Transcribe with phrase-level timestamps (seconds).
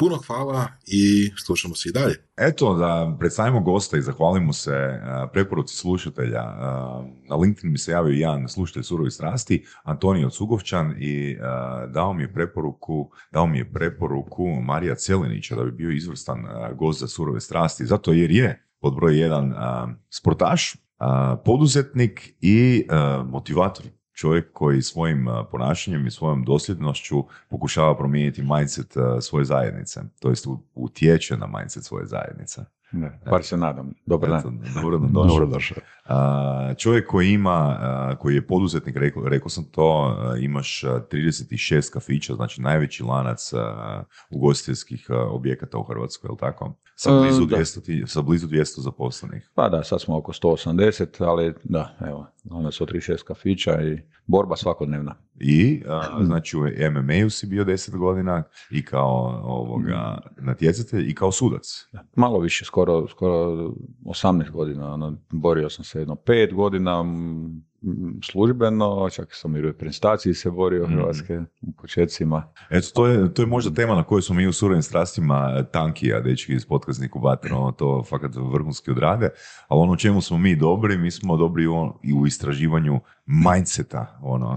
[0.00, 2.14] Puno hvala i slušamo se i dalje.
[2.36, 6.42] Eto, da predstavimo gosta i zahvalimo se uh, preporuci slušatelja.
[6.42, 12.12] Uh, na LinkedIn mi se javio jedan slušatelj surovi strasti, Antonio Cugovčan i uh, dao
[12.12, 16.44] mi je preporuku, dao mi je preporuku Marija Celinića da bi bio izvrstan
[16.74, 19.54] gost za surove strasti, zato jer je pod broj jedan
[20.10, 20.76] sportaš,
[21.44, 22.86] poduzetnik i
[23.24, 23.86] motivator
[24.20, 31.36] čovjek koji svojim ponašanjem i svojom dosljednošću pokušava promijeniti mindset svoje zajednice, to jest utječe
[31.36, 32.64] na mindset svoje zajednice.
[32.92, 33.92] Ne, bar se nadam.
[34.06, 34.60] Dobar dan.
[34.74, 35.78] Dobro, dobro došao.
[36.78, 37.78] Čovjek koji ima,
[38.18, 43.52] koji je poduzetnik, rekao, rekao sam to, imaš 36 kafića, znači najveći lanac
[44.30, 46.74] ugostiteljskih objekata u Hrvatskoj, je li tako?
[46.94, 49.50] Sa e, blizu, 200, sa blizu 200 zaposlenih.
[49.54, 54.56] Pa da, sad smo oko 180, ali da, evo, onda su 36 kafića i borba
[54.56, 55.14] svakodnevna.
[55.40, 55.82] I,
[56.22, 56.60] znači u
[56.92, 60.44] MMA-u si bio 10 godina i kao ovoga mm.
[60.44, 61.88] natjecatelj i kao sudac.
[62.16, 63.34] Malo više, skoro, skoro
[64.04, 67.04] 18 godina, ono, borio sam se jedno pet godina
[68.24, 70.92] službeno, čak sam i u reprezentaciji se borio mm.
[70.92, 72.52] Hrvatske u početcima.
[72.70, 76.20] Eto, to je, to je možda tema na kojoj smo mi u surovim strastima tankija,
[76.20, 79.28] dečki iz podcastniku Bater, ono to fakat vrhunski odrade,
[79.68, 84.54] ali ono čemu smo mi dobri, mi smo dobri u, i u istraživanju mindseta, ono,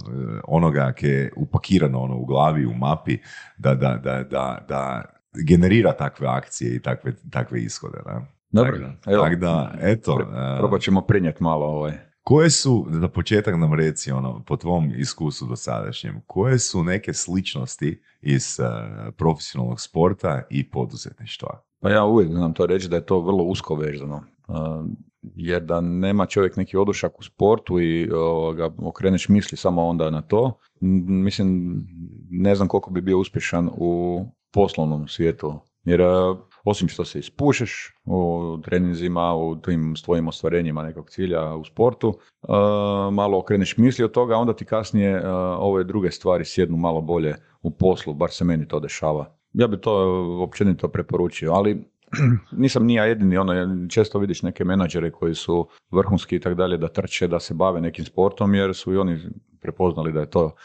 [0.48, 3.18] onoga ke je upakirano ono, u glavi, u mapi,
[3.58, 5.04] da, da, da, da, da
[5.48, 7.98] generira takve akcije i takve, takve ishode.
[8.06, 8.22] Da?
[8.52, 10.18] Dobro, evo, tak da, eto.
[10.60, 11.94] Probat ćemo prinijeti malo ovaj.
[12.24, 17.14] Koje su, za početak nam reci, ono, po tvom iskustvu do sadašnjem, koje su neke
[17.14, 21.62] sličnosti iz uh, profesionalnog sporta i poduzetništva?
[21.80, 24.24] Pa ja uvijek znam to reći da je to vrlo usko vezano.
[24.48, 24.56] Uh,
[25.36, 28.10] jer da nema čovjek neki odušak u sportu i
[28.56, 31.78] ga okreneš misli samo onda na to, mislim,
[32.30, 34.22] ne znam koliko bi bio uspješan u
[34.54, 35.54] poslovnom svijetu.
[35.84, 36.02] Jer
[36.64, 42.50] osim što se ispušeš u treninzima, u tim svojim ostvarenjima nekog cilja u sportu, uh,
[43.14, 47.72] malo okreneš misli od toga, onda ti kasnije ove druge stvari sjednu malo bolje u
[47.72, 49.36] poslu, bar se meni to dešava.
[49.54, 49.94] Ja bi to
[50.44, 51.93] općenito preporučio, ali
[52.64, 53.54] nisam ni ja jedini, ono,
[53.90, 57.82] često vidiš neke menadžere koji su vrhunski i tako dalje, da trče, da se bave
[57.82, 59.20] nekim sportom, jer su i oni
[59.62, 60.56] prepoznali da je to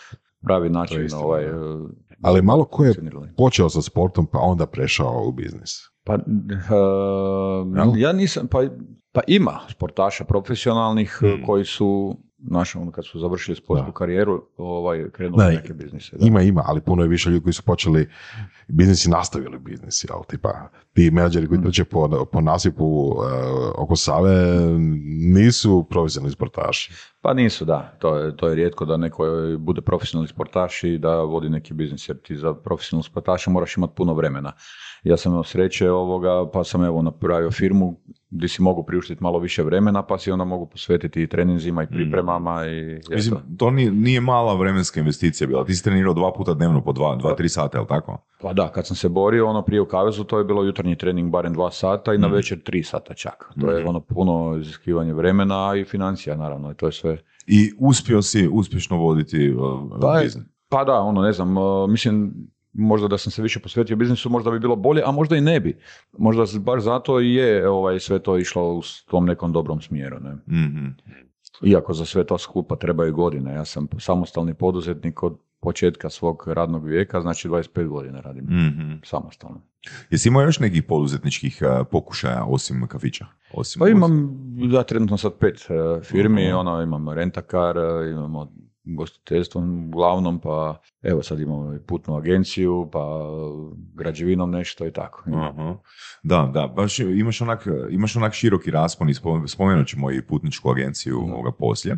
[0.42, 1.08] pravi način.
[1.14, 1.47] ovaj,
[2.22, 2.94] Ali malo ko je
[3.37, 5.70] počeo sa sportom pa onda prešao u biznis?
[6.04, 6.20] Pa, uh,
[7.97, 8.62] ja nisam, pa,
[9.12, 11.42] pa ima sportaša profesionalnih hmm.
[11.47, 12.16] koji su
[12.47, 16.16] Znaš, ono kad su završili sportsku karijeru, ovaj, krenuli ne, neke biznise.
[16.16, 16.26] Da.
[16.26, 18.09] Ima, ima, ali puno je više ljudi koji su počeli
[18.69, 20.19] biznis i nastavili biznis, jel?
[20.28, 21.62] Tipa, ti menadžeri koji mm.
[21.62, 23.16] trče po, po nasipu uh,
[23.76, 24.56] oko Save
[25.34, 26.93] nisu profesionalni sportaši.
[27.21, 27.97] Pa nisu, da.
[27.99, 29.25] To je, to je rijetko da neko
[29.59, 33.93] bude profesionalni sportaš i da vodi neki biznis, jer ti za profesionalnog sportaša moraš imati
[33.97, 34.53] puno vremena.
[35.04, 37.97] Ja sam imao sreće ovoga, pa sam evo napravio firmu
[38.31, 41.86] gdje si mogu priuštiti malo više vremena, pa si onda mogu posvetiti i treninzima i
[41.86, 41.88] mm.
[41.88, 42.66] pripremama.
[42.66, 45.64] I, Mislim, to nije, nije, mala vremenska investicija bila.
[45.64, 48.19] Ti si trenirao dva puta dnevno po dva, dva tri sata, je li tako?
[48.41, 51.31] Pa da, kad sam se borio, ono prije u kavezu, to je bilo jutarnji trening
[51.31, 52.32] barem dva sata i na mm.
[52.32, 53.53] večer tri sata čak.
[53.60, 53.88] To je mm.
[53.88, 56.70] ono puno iziskivanje vremena i financija, naravno.
[56.70, 57.19] I to je sve.
[57.47, 60.44] I uspio si uspješno voditi uh, pa, biznis?
[60.69, 62.34] Pa da, ono, ne znam, uh, mislim,
[62.78, 65.60] možda da sam se više posvetio biznisu, možda bi bilo bolje, a možda i ne
[65.60, 65.78] bi.
[66.18, 70.16] Možda baš zato i je ovaj, sve to išlo u tom nekom dobrom smjeru.
[70.20, 70.32] Ne?
[70.32, 70.96] mm
[71.62, 73.54] Iako za sve to skupa trebaju godine.
[73.54, 79.60] Ja sam samostalni poduzetnik od početka svog radnog vijeka, znači 25 godina radim mm samostalno.
[80.10, 83.26] Jesi imao još nekih poduzetničkih pokušaja osim kafića?
[83.52, 84.38] Osim pa imam,
[84.72, 85.66] ja trenutno sad pet
[86.02, 87.76] firmi, ono, imam rentakar,
[88.10, 88.52] imamo
[88.96, 93.23] gostiteljstvom uglavnom, pa evo sad imamo i putnu agenciju, pa
[93.94, 95.23] građevinom nešto i tako.
[95.26, 95.76] uh
[96.23, 99.14] Da, da, baš imaš onak, imaš onak široki raspon i
[99.46, 101.96] spomenut ćemo i putničku agenciju uh ovoga poslije.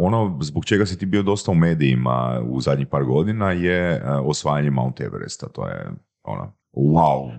[0.00, 4.70] ono zbog čega si ti bio dosta u medijima u zadnjih par godina je osvajanje
[4.70, 5.90] Mount Everesta, to je
[6.22, 7.30] ono, wow,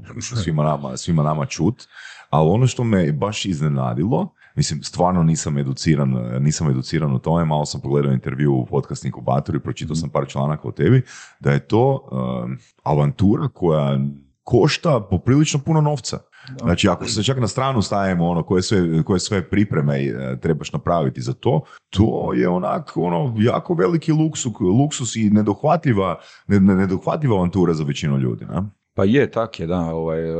[0.44, 1.88] svima nama, svima nama čut,
[2.30, 6.09] ali ono što me baš iznenadilo Mislim, stvarno nisam educiran,
[6.39, 10.68] nisam educiran u tome, malo sam pogledao intervju u podcastniku Baturi, pročitao sam par članaka
[10.68, 11.01] o tebi,
[11.39, 12.51] da je to uh,
[12.83, 14.00] avantura koja
[14.44, 16.19] košta poprilično puno novca.
[16.62, 20.74] Znači, ako se čak na stranu stavimo ono koje sve, koje sve pripreme e, trebaš
[20.74, 27.74] napraviti za to, to je onak ono jako veliki luksus, luksus i nedohvatljiva, nedohvatljiva avantura
[27.74, 28.45] za većinu ljudi.
[28.45, 28.62] Ne?
[28.93, 29.79] Pa je, tak je, da.
[29.95, 30.33] Ovaj, e,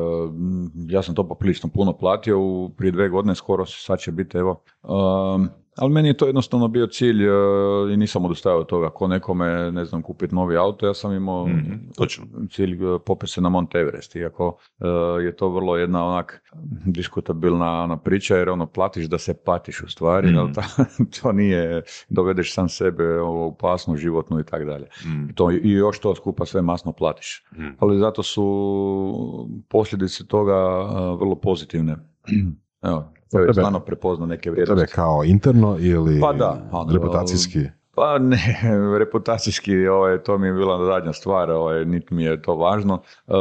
[0.89, 4.63] ja sam to poprilično puno platio, u, prije dve godine skoro, sad će biti, evo,
[4.83, 7.31] um, ali meni je to jednostavno bio cilj e,
[7.94, 8.89] i nisam odustajao od toga.
[8.89, 11.62] Ko nekome, ne znam, kupiti novi auto, ja sam imao mm
[11.97, 12.25] točno.
[12.51, 14.88] cilj e, popet se na Mount Everest, iako e,
[15.23, 16.44] je to vrlo jedna onak
[16.85, 20.62] diskutabilna ona priča, jer ono platiš da se patiš u stvari, mm to,
[21.21, 24.88] to nije, dovedeš sam sebe u opasnu životnu i tako dalje.
[25.06, 25.27] Mhm.
[25.35, 27.44] To, I još to skupa sve masno platiš.
[27.53, 27.69] Mhm.
[27.79, 30.56] Ali zato su posljedice toga
[31.19, 31.95] vrlo pozitivne.
[32.89, 34.86] Evo, je stvarno prepozna neke vrijednosti.
[34.86, 37.60] Tebe kao interno ili pa da, ono, reputacijski?
[37.95, 38.62] Pa ne,
[39.00, 43.01] reputacijski, ovaj, to mi je bila zadnja stvar, ovaj, niti mi je to važno.
[43.28, 43.33] E,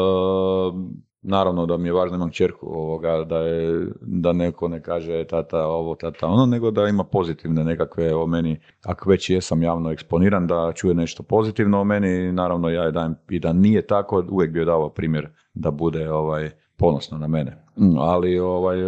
[1.22, 5.66] naravno da mi je važno imam čerku ovoga, da, je, da neko ne kaže tata
[5.66, 10.46] ovo, tata ono, nego da ima pozitivne nekakve o meni, ako već jesam javno eksponiran,
[10.46, 14.52] da čuje nešto pozitivno o meni, naravno ja je dajem i da nije tako, uvijek
[14.52, 17.64] bi joj dao primjer da bude ovaj, ponosna na mene.
[17.98, 18.84] Ali ovaj, e,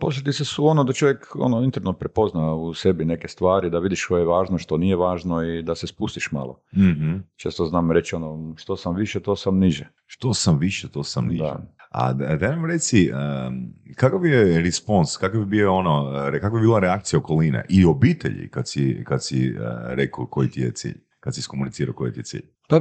[0.00, 4.18] posljedice su ono da čovjek ono, interno prepozna u sebi neke stvari, da vidiš što
[4.18, 6.60] je važno, što nije važno i da se spustiš malo.
[6.76, 9.88] mm Često znam reći ono, što sam više, to sam niže.
[10.06, 11.42] Što sam više, to sam niže.
[11.42, 11.60] Da.
[11.90, 16.78] A da nam reci, um, kakav je respons, kakav bi bio ono, kakva bi bila
[16.78, 21.34] reakcija okoline i obitelji kad si, kad si uh, rekao koji ti je cilj, kad
[21.34, 22.42] si iskomunicirao koji ti je cilj?
[22.68, 22.80] Pa,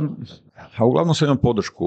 [0.77, 1.85] a uglavnom sam imam podršku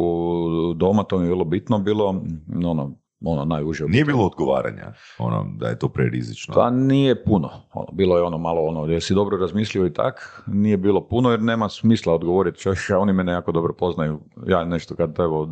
[0.76, 2.22] doma, to mi je bilo bitno, bilo
[2.64, 3.84] ono, ono najuže.
[3.84, 6.54] Nije bilo odgovaranja, ono, da je to prerizično?
[6.54, 7.50] Pa nije puno.
[7.72, 11.42] Ono, bilo je ono malo ono, jesi dobro razmislio i tak, nije bilo puno jer
[11.42, 14.20] nema smisla odgovoriti čovjeka, oni mene jako dobro poznaju.
[14.46, 15.48] Ja nešto kad evo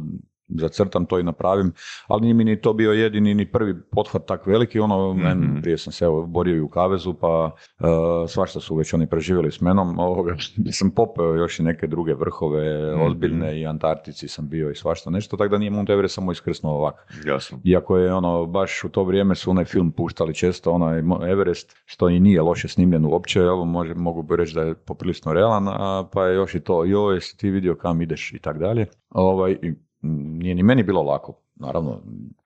[0.48, 1.72] zacrtam to i napravim,
[2.06, 5.78] ali nije mi ni to bio jedini ni prvi pothvat tak veliki, ono, mm prije
[5.78, 7.44] sam se evo, borio i u kavezu, pa
[7.80, 7.88] uh,
[8.28, 10.36] svašta su već oni preživjeli s menom, ovoga,
[10.72, 15.10] sam popeo još i neke druge vrhove, mm ozbiljne i Antarktici sam bio i svašta
[15.10, 16.98] nešto, tako da nije Mount Everest samo iskrsnuo ovako.
[17.26, 17.58] Jasno.
[17.64, 22.08] Iako je ono, baš u to vrijeme su onaj film puštali često, onaj Everest, što
[22.08, 26.08] i nije loše snimljen uopće, evo, može, mogu bi reći da je poprilično realan, a,
[26.12, 28.86] pa je još i to, joj, jesi ti vidio kam ideš i tak dalje.
[29.10, 29.56] Ovaj,
[30.12, 32.00] nije ni meni bilo lako, naravno,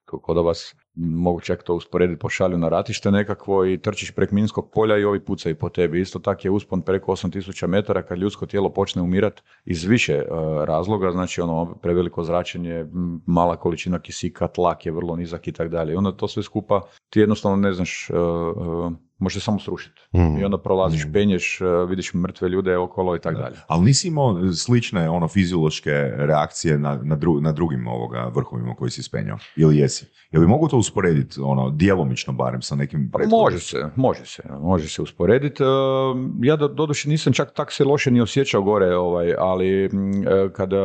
[0.05, 4.97] kod vas mogu čak to usporediti, pošalju na ratište nekakvo i trčiš prek minskog polja
[4.97, 6.01] i ovi pucaju po tebi.
[6.01, 10.25] Isto tako je uspon preko 8000 metara kad ljudsko tijelo počne umirati iz više e,
[10.65, 12.85] razloga, znači ono preveliko zračenje,
[13.25, 15.93] mala količina kisika, tlak je vrlo nizak i tako dalje.
[15.93, 18.09] I onda to sve skupa ti jednostavno ne znaš
[19.19, 20.01] uh, može samo srušiti.
[20.13, 20.37] Mm.
[20.37, 21.13] I onda prolaziš, mm.
[21.13, 23.55] penješ, e, vidiš mrtve ljude okolo i tako dalje.
[23.67, 29.03] Ali nisi imao slične ono fiziološke reakcije na, na, na drugim ovoga vrhovima koji si
[29.03, 29.37] spenjao?
[29.55, 30.05] Ili jesi?
[30.31, 34.43] Jel bi mogu to usporediti, ono, djelomično barem sa nekim pa Može se, može se,
[34.61, 35.63] može se usporediti.
[35.63, 35.67] E,
[36.41, 39.89] ja do, doduše nisam čak tak se loše ni osjećao gore, ovaj, ali e,
[40.53, 40.77] kada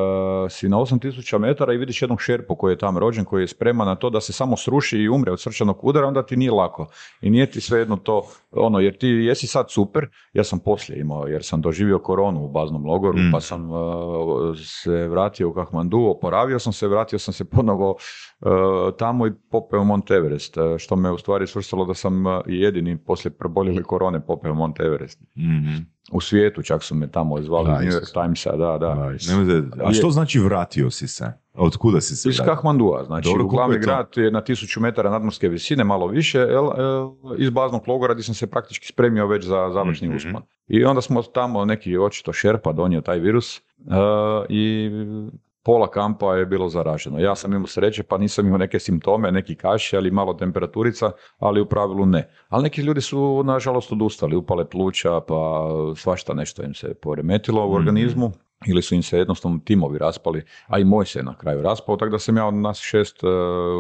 [0.51, 3.87] si na 8000 metara i vidiš jednog šerpu koji je tamo rođen, koji je spreman
[3.87, 6.87] na to da se samo sruši i umre od srčanog udara, onda ti nije lako.
[7.21, 11.27] I nije ti svejedno to ono, jer ti jesi sad super, ja sam poslije imao,
[11.27, 13.31] jer sam doživio koronu u baznom logoru, mm.
[13.33, 13.79] pa sam uh,
[14.57, 18.51] se vratio u Kahmandu, oporavio sam se, vratio sam se ponovo uh,
[18.99, 23.33] tamo i popeo Mont Everest, uh, što me u stvari svrstalo da sam jedini poslije
[23.33, 25.21] preboljeli korone popeo Mont Everest.
[25.37, 29.11] mm U svijetu čak su me tamo zvali New York Timesa, da, da.
[29.85, 31.33] A što znači vratio si se?
[31.55, 35.49] Od kuda si se Iz Kahmandua, znači Dobro, glavni grad je na tisuću metara nadmorske
[35.49, 36.71] visine, malo više, el,
[37.39, 40.43] iz baznog logora gdje sam se praktički spremio već za završni mm uspon.
[40.69, 43.95] I onda smo tamo neki očito šerpa donio taj virus uh,
[44.49, 44.91] i
[45.65, 47.19] pola kampa je bilo zaraženo.
[47.19, 51.61] Ja sam imao sreće pa nisam imao neke simptome, neki kaši, ali malo temperaturica, ali
[51.61, 52.31] u pravilu ne.
[52.49, 57.69] Ali neki ljudi su nažalost odustali, upale pluća, pa svašta nešto im se poremetilo u
[57.69, 57.77] mhm.
[57.77, 58.33] organizmu
[58.67, 62.11] ili su im se jednostavno timovi raspali, a i moj se na kraju raspao, tako
[62.11, 63.31] da sam ja od nas šest uh,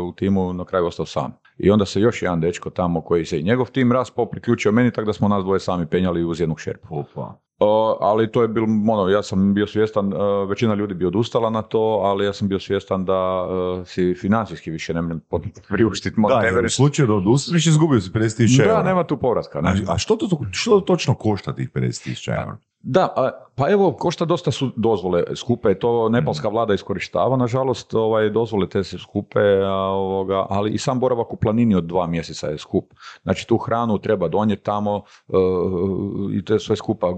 [0.08, 1.43] u timu na kraju ostao sam.
[1.58, 4.90] I onda se još jedan dečko tamo koji se i njegov tim raspao priključio meni,
[4.90, 6.98] tako da smo nas dvoje sami penjali uz jednu šerpu.
[6.98, 7.44] Opa.
[7.60, 11.50] Uh, ali to je bilo, ono, ja sam bio svjestan, uh, većina ljudi bi odustala
[11.50, 15.20] na to, ali ja sam bio svjestan da uh, si financijski više ne mogu
[15.68, 19.58] priuštiti Da, u slučaju da odustaneš izgubio si 50.000 Da, nema tu povratka.
[19.58, 22.56] A, a što, to, što točno košta tih 50.000 eura?
[22.86, 23.08] Da,
[23.54, 28.84] pa evo, košta dosta su dozvole skupe, to nepalska vlada iskorištava, nažalost, ovaj, dozvole te
[28.84, 32.94] se skupe, ovoga, ali i sam boravak u planini od dva mjeseca je skup.
[33.22, 37.14] Znači tu hranu treba donijeti tamo uh, i to je sve skupa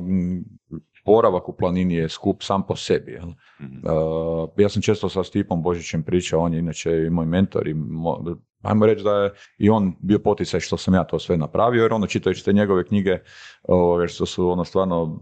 [1.06, 3.12] boravak u planini je skup sam po sebi.
[3.12, 3.28] Jel?
[3.60, 3.76] Mhm.
[3.76, 7.74] Uh, ja sam često sa Stipom Božićem pričao, on je inače i moj mentor i
[7.74, 11.82] mo- ajmo reći da je i on bio poticaj što sam ja to sve napravio,
[11.82, 13.18] jer ono čitajući te njegove knjige,
[13.62, 15.20] ovoga, što su ono stvarno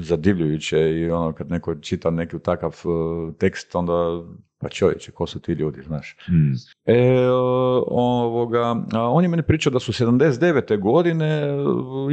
[0.00, 4.22] zadivljujuće i ono kad neko čita neki takav uh, tekst, onda
[4.60, 6.16] pa čovječe, ko su ti ljudi, znaš.
[6.28, 6.52] Mm.
[6.84, 7.28] E,
[7.86, 10.80] ovoga, on je meni pričao da su 79.
[10.80, 11.54] godine e,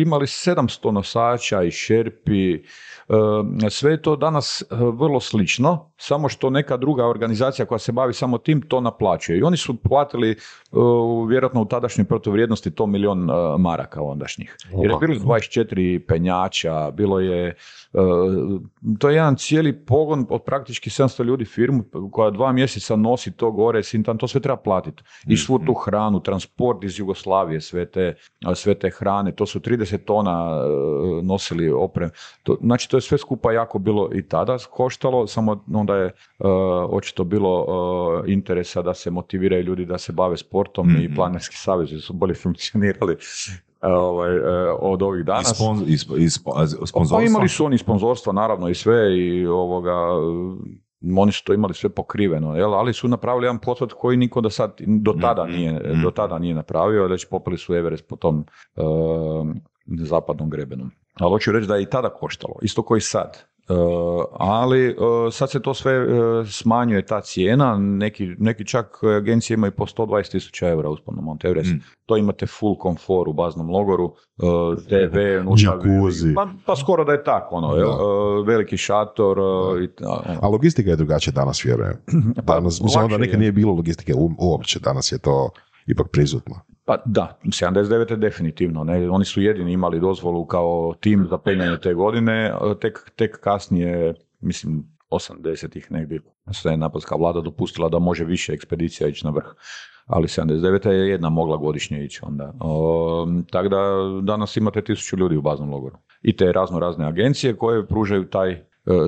[0.02, 2.60] imali 700 nosača i šerpi, e,
[3.70, 8.14] sve je to danas e, vrlo slično, samo što neka druga organizacija koja se bavi
[8.14, 9.40] samo tim to naplaćuje.
[9.40, 10.36] I oni su platili e,
[11.30, 14.58] vjerojatno u tadašnjoj protuvrijednosti to milion e, maraka ondašnjih.
[14.82, 17.56] Jer je bilo 24 penjača, bilo je,
[19.00, 23.52] to je jedan cijeli pogon od praktički 700 ljudi firmu koja dva mjeseca nosi to
[23.52, 25.04] gore, sintan, to sve treba platiti.
[25.28, 28.16] I svu tu hranu, transport iz Jugoslavije, sve te,
[28.56, 32.10] sve te hrane, to su 30 tona e, nosili oprem.
[32.44, 36.14] To, znači to je sve skupa jako bilo i tada koštalo, samo onda je e,
[36.90, 37.66] očito bilo
[38.28, 41.16] e, interesa da se motiviraju ljudi da se bave sportom i Mhm.
[41.16, 43.18] planinarski savezi su bolje funkcionirali
[43.94, 44.42] ovaj, e,
[44.80, 45.56] od ovih I, danas.
[45.56, 47.18] spon, i, sp- i sp- a, sponzorstva?
[47.18, 51.74] Pa imali su oni sponzorstva naravno i sve i ovoga e, oni su to imali
[51.74, 52.74] sve pokriveno, jel?
[52.74, 56.02] ali su napravili jedan pothvat koji niko do sad, do tada Mhm, nije, mhm.
[56.04, 58.82] do tada nije napravio, već popeli su Everest po tom e,
[60.00, 60.90] zapadnom grebenu.
[61.20, 63.38] Ali hoću reći da je i tada koštalo, isto koji sad.
[63.70, 63.74] E,
[64.40, 64.96] ali e,
[65.32, 66.06] sad se to sve e,
[66.46, 71.46] smanjuje ta cijena, neki, neki čak agencije imaju po 120 tisuća eura uspon na Mount
[71.46, 71.72] Everest.
[71.72, 71.80] Mm.
[72.06, 74.14] To imate full komfor u baznom logoru,
[74.88, 75.18] TV,
[75.58, 76.34] Jacuzzi.
[76.34, 77.88] pa, pa skoro da je tako, ono, jel?
[77.88, 78.52] Da.
[78.52, 79.38] Veliki šator,
[79.84, 80.40] i, ono.
[80.42, 81.98] A logistika je drugačija danas, vjerujem.
[82.44, 83.40] Danas, mislim, onda nekad je.
[83.40, 85.50] nije bilo logistike uopće, danas je to
[85.88, 86.56] ipak prisutno.
[86.86, 88.16] Pa da, 79.
[88.16, 88.84] definitivno.
[88.84, 89.10] Ne?
[89.10, 94.84] Oni su jedini imali dozvolu kao tim za penjanje te godine, tek, tek kasnije, mislim,
[95.10, 96.20] 80-ih negdje
[96.54, 99.46] se napadska vlada dopustila da može više ekspedicija ići na vrh.
[100.06, 100.90] Ali 79.
[100.90, 102.54] je jedna mogla godišnje ići onda.
[102.60, 103.80] O, tako da
[104.24, 105.98] danas imate tisuću ljudi u baznom logoru.
[106.22, 108.64] I te razno razne agencije koje pružaju taj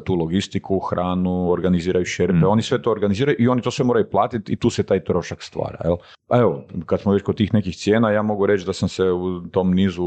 [0.05, 2.43] tu logistiku, hranu, organiziraju šerpe, Mm.
[2.49, 5.43] oni sve to organiziraju i oni to sve moraju platiti i tu se taj trošak
[5.43, 5.77] stvara.
[5.83, 5.95] Jel?
[6.41, 9.41] Evo, kad smo već kod tih nekih cijena, ja mogu reći da sam se u
[9.41, 10.03] tom nizu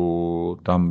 [0.63, 0.91] tam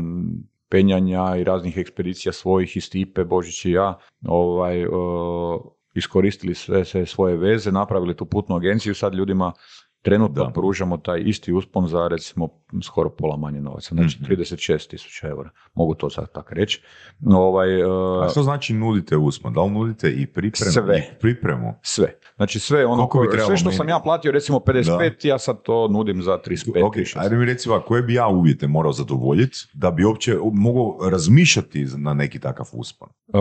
[0.70, 7.06] penjanja i raznih ekspedicija svojih i Stipe, Božić i ja, ovaj, o, iskoristili sve, sve
[7.06, 9.54] svoje veze, napravili tu putnu agenciju, sad ljudima
[10.02, 10.52] trenutno Da.
[10.52, 12.50] pružamo taj isti uspon za recimo
[12.84, 14.26] skoro pola manje novaca, znači Mhm.
[14.26, 16.82] 36 tisuća eura, mogu to sad tako reći.
[17.28, 17.84] Ovaj, e,
[18.24, 19.54] A što znači nudite uspon?
[19.54, 20.72] Da li nudite i pripremu?
[20.72, 20.98] Sve.
[20.98, 21.74] I pripremu?
[21.82, 22.16] sve.
[22.36, 23.92] Znači sve ono, trebalo sve što sam meni?
[23.92, 26.84] ja platio recimo 55, ja sad to nudim za 35.
[26.84, 31.86] Ok, ajde mi reci koje bi ja uvjete morao zadovoljiti da bi uopće mogao razmišljati
[31.98, 33.10] na neki takav uspon?
[33.28, 33.40] Uh,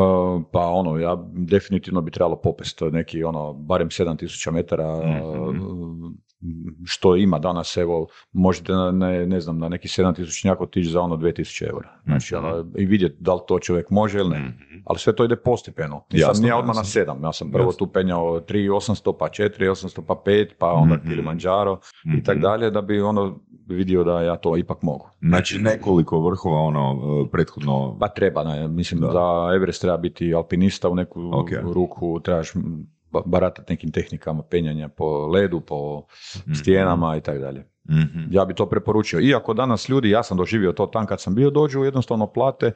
[0.53, 5.61] pa ono, ja definitivno bi trebalo popest neki ono, barem 7000 metara, Mhm.
[5.61, 5.98] uh,
[6.85, 10.19] što ima danas, evo, možete na, ne, ne znam, na neki 7000
[10.61, 11.89] otići za ono 2000 eura.
[12.05, 12.45] Znači, Mhm.
[12.45, 14.59] ono, i vidjeti da li to čovjek može ili ne.
[14.85, 16.05] Ali sve to ide postepeno.
[16.13, 17.03] Nisam Jasno, nije odmah na jasno.
[17.03, 17.25] 7.
[17.25, 17.79] Ja sam prvo Jasno.
[17.79, 21.09] tu penjao 3800, pa 4800, pa 5, pa onda Mhm.
[21.09, 22.21] Kilimanjaro i Mhm.
[22.21, 25.09] tak dalje, da bi ono vidio da ja to ipak mogu.
[25.21, 27.97] Znači nekoliko vrhova ono e, prethodno...
[28.01, 29.07] Pa treba, ne, mislim Da.
[29.07, 29.21] za
[29.57, 31.49] Everest treba biti alpinista u neku Ok.
[31.65, 32.53] ruku, trebaš
[33.27, 36.03] baratati nekim tehnikama penjanja po ledu, po
[36.39, 36.53] Mhm.
[36.55, 37.65] stijenama i tako dalje.
[37.91, 38.21] Mhm.
[38.31, 39.21] Ja bi to preporučio.
[39.21, 42.73] Iako danas ljudi, ja sam doživio to tam kad sam bio, dođu jednostavno plate,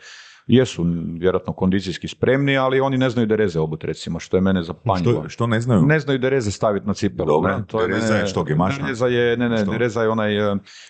[0.47, 0.85] jesu
[1.19, 5.21] vjerojatno kondicijski spremni, ali oni ne znaju dereze obut recimo, što je mene zapanjilo.
[5.21, 5.83] Što, što ne znaju?
[5.83, 7.27] Ne znaju dereze staviti na cipelu.
[7.27, 8.83] Dobro, ne, to je je što, gemašna?
[8.85, 9.71] Dereza je, ne, ne, Što?
[9.73, 10.33] dereza je onaj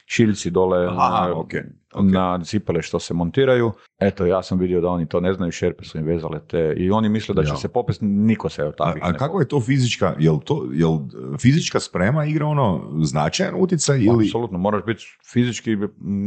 [0.06, 1.34] šiljci dole Aha, na,
[1.94, 2.04] ok.
[2.04, 3.72] na cipele što se montiraju.
[3.98, 6.90] Eto, ja sam vidio da oni to ne znaju, šerpe su im vezale te i
[6.90, 7.56] oni misle da će Ja.
[7.56, 10.68] se popest, niko se od A, takvih a ne kako je to fizička, jel to,
[10.72, 10.98] jel
[11.40, 14.26] fizička sprema igra ono značajan utjecaj ili...
[14.26, 15.76] Apsolutno, moraš biti fizički,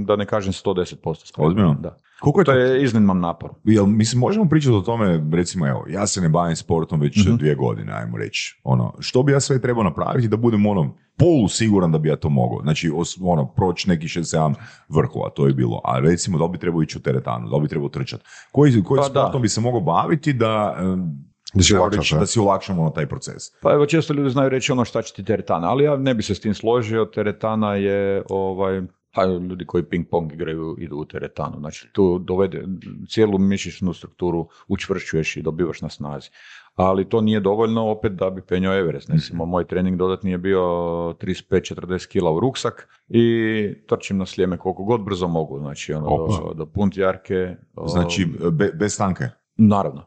[0.05, 0.95] da ne kažem 110%
[1.25, 1.47] spreman.
[1.47, 1.73] Ozbiljno?
[1.73, 1.97] Da.
[2.19, 3.49] Koliko je To to je izniman napor.
[3.63, 7.35] Jel, mislim, možemo pričati o tome, recimo, evo, ja se ne bavim sportom već Mhm.
[7.35, 8.59] dvije godine, ajmo reći.
[8.63, 12.15] Ono, što bi ja sve trebao napraviti da budem ono, polu siguran da bi ja
[12.15, 12.61] to mogao.
[12.61, 14.53] Znači, os, ono, proći neki 6-7
[14.89, 15.81] vrhova, to je bilo.
[15.83, 18.23] A recimo, da li bi trebao ići u teretanu, da li bi trebao trčati.
[18.51, 19.19] Koji, koji Pa da.
[19.19, 22.19] sportom bi se mogao baviti da, em, Da si a?
[22.19, 23.43] da si olakšamo na taj proces?
[23.61, 26.23] Pa evo često ljudi znaju reći ono šta će ti teretana, ali ja ne bi
[26.23, 28.81] se s tim složio, teretana je ovaj,
[29.11, 32.63] pa ljudi koji ping pong igraju idu u teretanu, znači tu dovede
[33.09, 36.29] cijelu mišićnu strukturu učvršćuješ i dobivaš na snazi.
[36.75, 39.09] Ali to nije dovoljno opet da bi penjao Everest.
[39.09, 44.83] Recimo, moj trening dodatni je bio 35-40 kila u ruksak i trčim na slijeme koliko
[44.83, 45.59] god brzo mogu.
[45.59, 47.55] Znači, ono, do, do puntjarke.
[47.75, 49.23] o, Znači, be, bez stanke.
[49.57, 50.03] Naravno.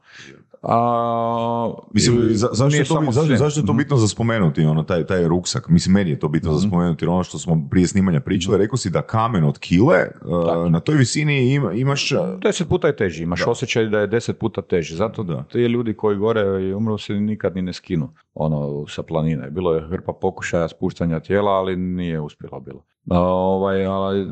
[0.62, 3.78] A, Mislim, za- zašto, je to, bi- zašto, zašto je to Mhm.
[3.78, 5.68] bitno za spomenuti, ono, taj, taj ruksak?
[5.68, 6.68] Mislim, meni je to bitno za Mhm.
[6.68, 10.70] spomenuti, jer ono što smo prije snimanja pričali, rekao si da kamen od kile, uh,
[10.70, 12.12] na toj visini ima, imaš...
[12.12, 13.50] uh, Deset puta je teži, imaš Da.
[13.50, 14.96] osjećaj da je deset puta teži.
[14.96, 15.42] Zato Da.
[15.42, 19.50] ti ljudi koji gore i umru se nikad ni ne skinu ono, sa planine.
[19.50, 22.84] Bilo je hrpa pokušaja spuštanja tijela, ali nije uspjelo bilo.
[23.10, 24.28] Ovaj, ali,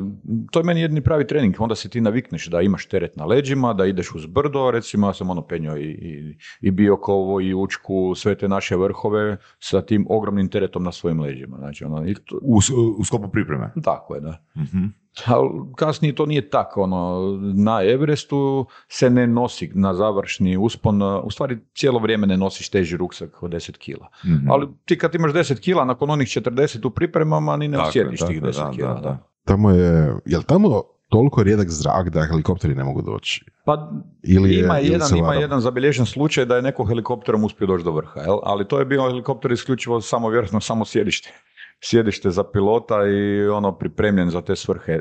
[0.50, 1.54] to je meni jedni pravi trening.
[1.59, 5.14] Onda se ti navikneš da imaš teret na leđima, da ideš uz brdo, recimo ja
[5.14, 10.06] sam ono penjao i, i, i Biokovo i Učku, sve te naše vrhove sa tim
[10.09, 11.56] ogromnim teretom na svojim leđima.
[11.56, 12.59] Znači, ono, i to, U,
[12.99, 13.73] u sklopu pripreme.
[13.85, 14.45] tako je, da.
[14.56, 14.85] Mhm.
[15.25, 17.23] Ali kasnije to nije tako, ono,
[17.54, 22.96] na Everestu se ne nosi na završni uspon, u stvari cijelo vrijeme ne nosiš teži
[22.96, 24.08] ruksak od 10 kila.
[24.25, 24.50] Mhm.
[24.50, 28.37] Ali ti kad imaš 10 kila, nakon onih 40 u pripremama, ni ne osjetiš tih
[28.37, 28.88] je, 10 da, kila.
[28.88, 29.18] da, Da, da.
[29.44, 33.44] Tamo je, jel tamo toliko rijedak zrak da helikopteri ne mogu doći?
[33.64, 33.90] Pa
[34.23, 37.85] Ili je- ima, ili jedan, ima jedan zabilježen slučaj da je neko helikopterom uspio doći
[37.85, 38.38] do vrha, jel?
[38.42, 41.32] ali to je bio helikopter isključivo samo, vjerojatno, samo sjedište.
[41.80, 45.00] Sjedište za pilota i ono pripremljen za te svrhe.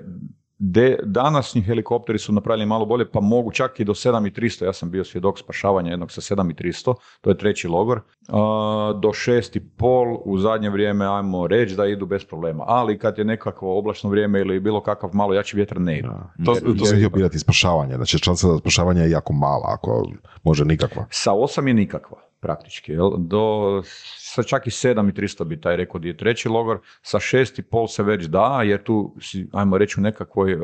[0.57, 4.91] De, današnji helikopteri su napravljeni malo bolje, pa mogu čak i do 7300, ja sam
[4.91, 10.69] bio svjedok spašavanja jednog sa 7300, to je treći logor, a, do 6,5 u zadnje
[10.69, 14.83] vrijeme, ajmo reći da idu bez problema, ali kad je nekakvo oblačno vrijeme ili bilo
[14.83, 16.09] kakav malo jači vjetar, ne idu.
[16.45, 17.95] To, Jer- to sam htio pitati, spašavanje.
[17.95, 20.07] Znači, šansa za spašavanje je jako mala, ako
[20.43, 21.05] može nikakva.
[21.09, 22.91] Sa 8 je nikakva, praktički.
[22.91, 23.17] Jel?
[23.17, 23.81] Do,
[24.21, 26.79] sa čak i 7 i 300 bi taj rekao di je treći logor.
[27.01, 30.57] Sa 6 i pol se već da, jer tu si, ajmo reći, u nekakvoj, e,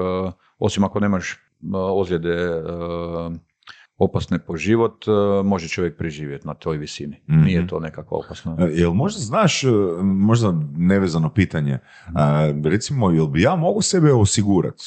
[0.60, 1.38] osim ako nemaš e,
[1.74, 2.62] ozljede e,
[3.98, 5.06] opasne po život,
[5.44, 7.22] može čovjek preživjeti na toj visini.
[7.30, 7.44] Mhm.
[7.44, 8.58] Nije to nekakva opasna.
[8.60, 9.62] E, Jel možda znaš,
[10.04, 11.80] možda nevezano pitanje,
[12.64, 14.84] recimo, jel bi ja mogu sebe osigurati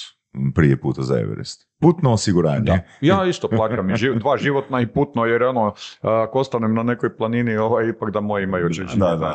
[0.55, 1.69] prije puta za Everest?
[1.81, 2.61] Putno osiguranje.
[2.61, 2.79] Da.
[3.01, 7.57] Ja isto plakam, živ- dva životna i putno, jer ono, ako ostanem na nekoj planini,
[7.57, 9.35] ovaj, ipak da moji imaju očišćenje, Da, da,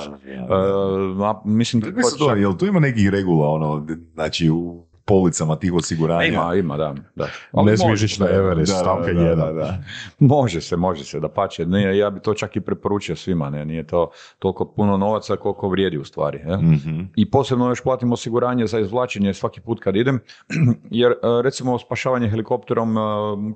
[1.18, 1.26] da.
[1.26, 6.26] A mislim, se to, jel tu ima nekih regula, ono, znači u policama tih osiguranja?
[6.26, 6.96] Ima, ima, da.
[7.16, 7.28] da.
[7.64, 9.56] Ne smiješ ići na Everest, Da, stavka da, jedan.
[9.56, 9.78] da, da.
[10.20, 11.66] Može se, može se, da pače.
[11.66, 15.70] Ne, ja bi to čak i preporučio svima, ne, nije to toliko puno novaca koliko
[15.70, 16.38] vrijedi u stvari.
[16.38, 16.58] Je?
[16.58, 17.02] Mhm.
[17.16, 20.20] I posebno još platim osiguranje za izvlačenje svaki put kad idem,
[21.02, 23.02] jer e, recimo spašavanje helikopterom e,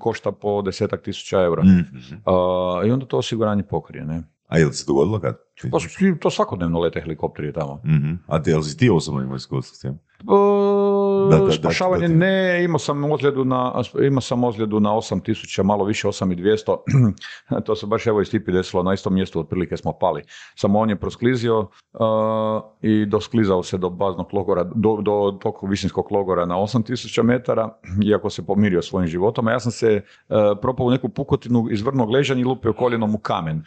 [0.00, 1.62] košta po desetak tisuća eura.
[1.62, 2.14] Mhm.
[2.84, 4.22] E, I onda to osiguranje pokrije, ne.
[4.48, 5.43] A je li se dogodilo kad?
[5.70, 7.80] Pa svi to svakodnevno lete helikopteri tamo.
[7.84, 8.14] Mhm.
[8.26, 9.98] A ti, jel si ti osobno imao iskustvo s tim?
[11.30, 15.62] Da, da, da, spašavanje da ne, imao sam ozljedu na, imao sam ozljedu na 8000,
[15.62, 16.76] malo više 8200,
[17.66, 20.22] to se baš evo i Stipi desilo, na istom mjestu otprilike smo pali.
[20.54, 22.00] Samo on je prosklizio uh,
[22.82, 27.78] i dosklizao se do baznog logora, do, do tog visinskog logora na 8000 metara,
[28.10, 31.82] iako se pomirio svojim životom, a ja sam se uh, propao u neku pukotinu iz
[31.82, 33.62] vrnog ležanja i lupio koljenom u kamen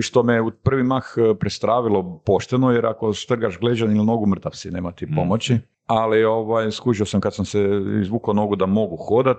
[0.00, 4.52] što me u prvi mah e, prestravilo pošteno, jer ako štrgaš gleđan ili nogu, mrtav
[4.52, 5.58] si, nema ti pomoći.
[5.86, 7.68] Ali ovaj, skužio sam kad sam se
[8.00, 9.36] izvukao nogu da mogu hodat,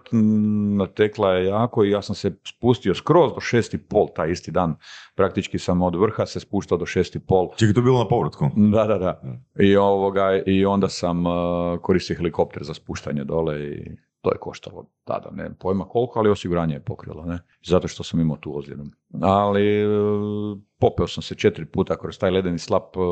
[0.78, 4.52] natekla je jako i ja sam se spustio skroz do šest i pol taj isti
[4.52, 4.76] dan.
[5.16, 7.50] Praktički sam od vrha se spuštao do šest i pol.
[7.58, 8.50] Čekaj, to bilo na povratku?
[8.56, 9.22] Da, da, da.
[9.60, 11.34] I, ovoga, i onda sam uh,
[11.82, 16.74] koristio helikopter za spuštanje dole i to je koštalo tada, ne pojma koliko, ali osiguranje
[16.74, 18.84] je pokrilo, ne, zato što sam imao tu ozljedu.
[19.22, 23.04] Ali uh, popeo sam se četiri puta kroz taj ledeni slap, uh,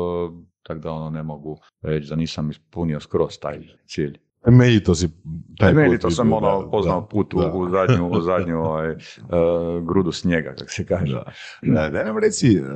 [0.62, 4.18] tako da ono ne mogu reći da nisam ispunio skroz taj cilj.
[4.46, 5.08] E, Meni to si
[5.58, 7.52] taj Meni put sam ono poznao da, put u, da.
[7.52, 8.96] u zadnju, u zadnju ovaj, uh,
[9.86, 11.14] grudu snijega, kako se kaže.
[11.14, 11.32] Da.
[11.62, 12.66] Da, daj nam reci, uh,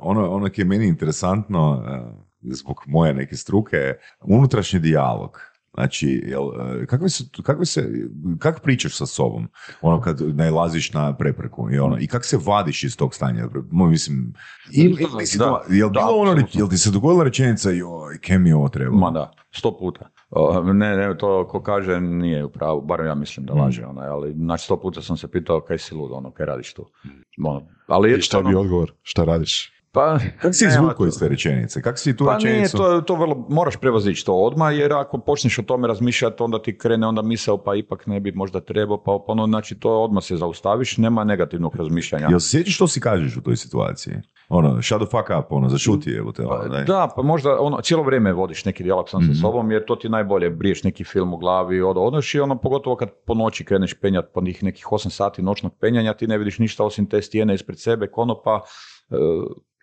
[0.00, 5.53] ono, ono je meni interesantno, uh, zbog moje neke struke, unutrašnji dijalog.
[5.74, 6.42] Znači, jel,
[6.86, 7.88] kako, se, kako, se,
[8.38, 9.48] kako pričaš sa sobom,
[9.80, 13.48] ono kad nailaziš na prepreku i ono, i kako se vadiš iz tog stanja?
[13.70, 14.34] Mo, mislim,
[14.72, 17.70] ili, ili ti si Da, to- jel, da, bilo ono, jel ti se dogodila rečenica,
[17.70, 18.96] joj, kem mi ovo treba?
[18.96, 20.10] Ma da, sto puta.
[20.30, 24.08] O, Ne, ne, to ko kaže nije u pravu, bar ja mislim da laže, onaj,
[24.08, 26.86] ali znači sto puta sam se pitao kaj si lud, ono, kaj radiš tu.
[27.44, 28.92] Ono, ali I šta ono, bio odgovor?
[29.02, 29.73] Šta radiš?
[29.94, 31.82] Pa, Kako si izvukao iz te rečenice?
[31.82, 32.76] Kako si tu Pa nije, rečenicu?
[32.76, 36.78] to, to vrlo, moraš prevazići to odmah, jer ako počneš o tome razmišljati, onda ti
[36.78, 40.36] krene onda misao, pa ipak ne bi možda trebao, pa ono, znači to odmah se
[40.36, 42.26] zaustaviš, nema negativnog razmišljanja.
[42.26, 44.14] Jel se sjećaš što si kažeš u toj situaciji?
[44.48, 46.84] Ono, shut the fuck up, ono, zašuti, evo te, ono, daj.
[46.84, 49.32] Da, pa možda ono, cijelo vrijeme vodiš neki dijalog sam Mhm.
[49.32, 52.56] sa sobom, jer to ti najbolje briješ neki film u glavi, od odnoš i ono,
[52.56, 56.38] pogotovo kad po noći kreneš penjati po njih nekih 8 sati noćnog penjanja, ti ne
[56.38, 58.60] vidiš ništa osim te stijene ispred sebe, konopa,
[59.10, 59.14] e,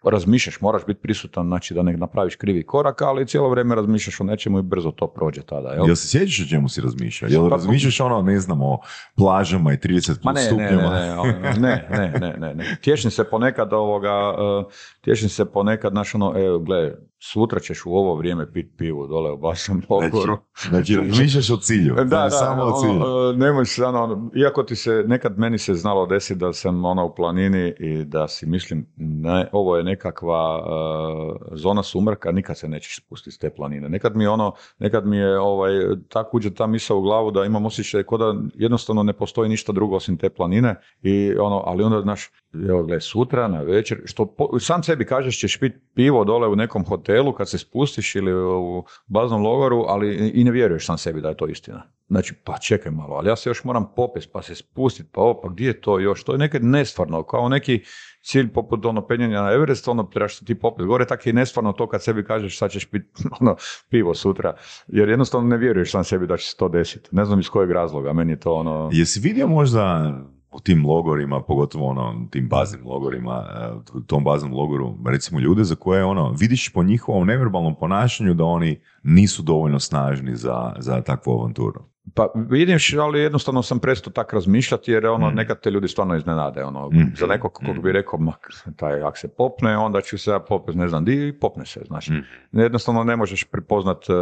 [0.04, 4.24] razmišljaš, moraš biti prisutan, znači da ne napraviš krivi korak, ali cijelo vrijeme razmišljaš o
[4.24, 5.70] nečemu i brzo to prođe tada.
[5.70, 5.86] Jel?
[5.86, 7.30] Jel se sjećaš o čemu si razmišljao?
[7.32, 8.80] Jel Pa- razmišljaš ono, ne znam, o
[9.16, 10.94] plažama i 30 Ma plus ne, ne, stupnjeva?
[10.94, 12.78] ne, ne, ono, ne, ne, ne, ne, ne.
[12.82, 17.90] Tješim se ponekad ovoga, uh, tješim se ponekad, znaš ono, evo, gle, sutra ćeš u
[17.90, 20.38] ovo vrijeme pit pivu dole u Basnom Logoru.
[20.70, 21.96] Znači, razmišljaš o cilju.
[21.96, 23.30] Da, da, samo o ono, cilju.
[23.30, 27.06] uh, nemoj se, ono, iako ti se, nekad meni se znalo desiti da sam ono
[27.06, 32.68] u planini i da si mislim, ne, ovo je nekakva uh, zona sumraka, nikad se
[32.68, 33.90] nećeš spustiti s te planine.
[33.90, 35.72] Nekad mi je ono, nekad mi je ovaj,
[36.10, 39.72] tako uđe ta misao u glavu da imam osjećaj kao da jednostavno ne postoji ništa
[39.72, 42.30] drugo osim te planine i ono, ali onda, znaš,
[42.70, 46.56] evo gle, sutra na večer, što po- sam sebi kažeš ćeš pit pivo dole u
[46.56, 51.22] nekom hotelu kad se spustiš ili u baznom logoru, ali i ne vjeruješ sam sebi
[51.22, 51.84] da je to istina.
[52.08, 55.42] Znači, pa čekaj malo, ali ja se još moram popest, pa se spustit, pa ovo,
[55.42, 56.24] pa gdje je to još?
[56.24, 57.84] To je nekad nestvarno, kao neki
[58.22, 61.88] cilj poput ono penjanja na Everest, ono trebaš ti popet gore, tako je nestvarno to
[61.88, 63.04] kad sebi kažeš sad ćeš pit
[63.40, 63.56] ono,
[63.90, 64.56] pivo sutra,
[64.88, 67.10] jer jednostavno ne vjeruješ sam sebi da će se to desiti.
[67.12, 68.90] Ne znam iz kojeg razloga, meni je to ono...
[68.94, 70.14] Jesi vidio možda
[70.52, 75.64] u tim logorima, pogotovo ono, tim baznim logorima, e, u tom baznom logoru, recimo ljude
[75.64, 81.02] za koje ono, vidiš po njihovom neverbalnom ponašanju da oni nisu dovoljno snažni za, za
[81.02, 81.91] takvu avanturu.
[82.14, 85.36] Pa vidiš, ali jednostavno sam prestao tak razmišljati jer ono, Mm.
[85.36, 86.64] nekad te ljudi stvarno iznenade.
[86.64, 87.02] Ono, Mhm.
[87.16, 88.34] Za nekog kog bi rekao, ma,
[88.76, 91.82] taj ak se popne, onda ću se ja popet, ne znam di, i popne se.
[91.88, 92.22] Znači, Mhm.
[92.54, 94.16] jednostavno ne možeš prepoznat uh,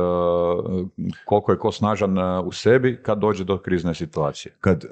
[1.25, 4.53] koliko je ko snažan uh, u sebi kad dođe do krizne situacije.
[4.59, 4.87] Kad e,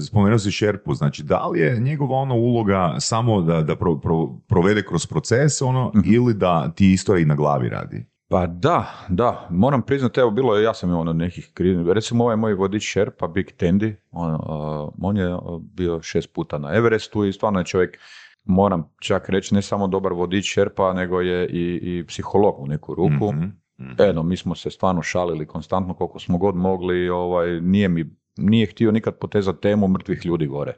[0.00, 4.38] spomenuo si Šerpu, znači da li je njegova ono uloga samo da, da pro- pro-
[4.48, 6.14] provede kroz proces ono, Mhm.
[6.14, 8.06] ili da ti isto i na glavi radi?
[8.32, 12.24] Pa da, da, moram priznati, evo bilo je, ja sam imao na nekih kriznih, recimo
[12.24, 16.74] ovaj moj vodič Sherpa, Big Tendi, on, uh, on je uh, bio šest puta na
[16.74, 17.98] Everestu i stvarno je čovjek,
[18.44, 22.94] moram čak reći, ne samo dobar vodič Sherpa, nego je i, i psiholog u neku
[22.94, 23.32] ruku.
[23.32, 23.44] Mhm,
[23.80, 24.02] mhm.
[24.02, 28.66] Eno, mi smo se stvarno šalili konstantno koliko smo god mogli, ovaj, nije mi nije
[28.66, 30.76] htio nikad potezati temu mrtvih ljudi gore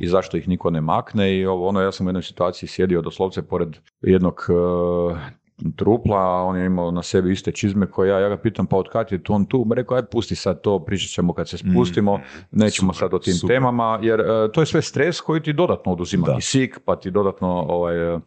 [0.00, 3.02] i zašto ih niko ne makne i ovo, ono, ja sam u jednoj situaciji sjedio
[3.02, 5.41] doslovce pored jednog e,
[5.76, 8.76] trupla, a on je imao na sebi iste čizme koje ja, ja ga pitam pa
[8.76, 11.58] od kad je to on tu, rekao aj pusti sad to, pričat ćemo kad se
[11.58, 13.56] spustimo, nećemo Super, sad o tim super.
[13.56, 16.34] temama, jer e, to je sve stres koji ti dodatno oduzima Da.
[16.36, 18.18] kisik, pa ti dodatno ovaj,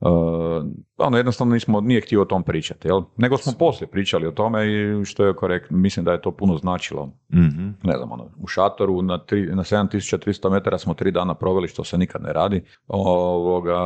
[0.00, 0.64] Uh,
[0.98, 3.02] ono jednostavno nismo, nije htio o tom pričati, jel?
[3.16, 6.56] Nego smo poslije pričali o tome i što je korektno, mislim da je to puno
[6.56, 7.06] značilo.
[7.32, 7.68] Mhm.
[7.82, 11.84] Ne znam, ono, u šatoru na, tri, na 7300 metara smo tri dana proveli, što
[11.84, 12.64] se nikad ne radi.
[12.88, 13.76] Ovoga,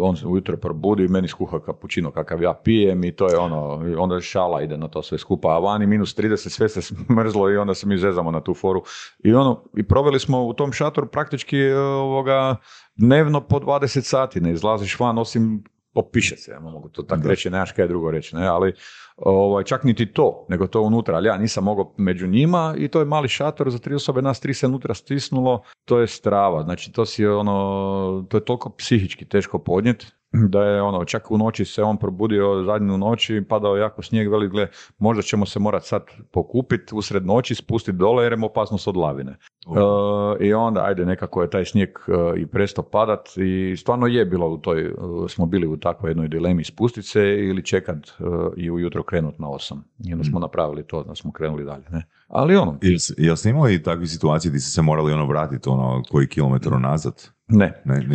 [0.00, 3.82] on se ujutro probudi i meni skuha kapućino kakav ja pijem i to je ono,
[3.98, 7.56] onda šala ide na to sve skupa, a vani minus 30 sve se smrzlo i
[7.56, 8.82] onda se mi zezamo na tu foru.
[9.24, 12.56] I ono, i proveli smo u tom šatoru praktički ovoga,
[12.96, 17.50] dnevno po 20 sati, ne izlaziš van osim popiše se, ja mogu to tako reći,
[17.50, 18.74] nemaš kaj drugo reći, ne, ali
[19.16, 22.98] ovaj, čak niti to, nego to unutra, ali ja nisam mogao među njima i to
[22.98, 26.92] je mali šator za tri osobe, nas tri se unutra stisnulo, to je strava, znači
[26.92, 30.06] to si ono, to je toliko psihički teško podnijeti,
[30.48, 34.30] da je ono, čak u noći se on probudio zadnju noć i padao jako snijeg,
[34.30, 34.68] veli, gle,
[34.98, 39.30] možda ćemo se morat sad pokupiti usred noći, spustiti dole jer imamo opasnost od lavine.
[39.30, 44.24] E, I onda, ajde, nekako je taj snijeg e, i prestao padat i stvarno je
[44.24, 44.92] bilo u toj, e,
[45.28, 48.22] smo bili u takvoj jednoj dilemi spustit se ili čekat e,
[48.56, 49.84] i ujutro krenut na osam.
[50.04, 52.06] I onda smo napravili to, da smo krenuli dalje, ne.
[52.28, 56.02] Ali ono, Jel, jel ste imali takve situacije gdje ste se morali ono vratiti ono
[56.10, 57.35] koji kilometar unazad?
[57.48, 57.82] Ne.
[57.84, 58.06] Ne.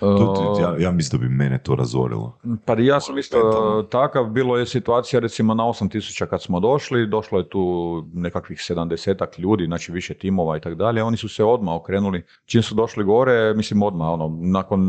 [0.00, 2.38] To, to- ja, ja mislim da bi mene to razorilo.
[2.64, 3.82] Pa ja sam isto mentalno.
[3.82, 9.38] takav, bilo je situacija recimo na 8000 kad smo došli, došlo je tu nekakvih 70
[9.38, 13.04] ljudi, znači više timova i tako dalje, oni su se odmah okrenuli, čim su došli
[13.04, 14.80] gore, mislim odmah, ono, nakon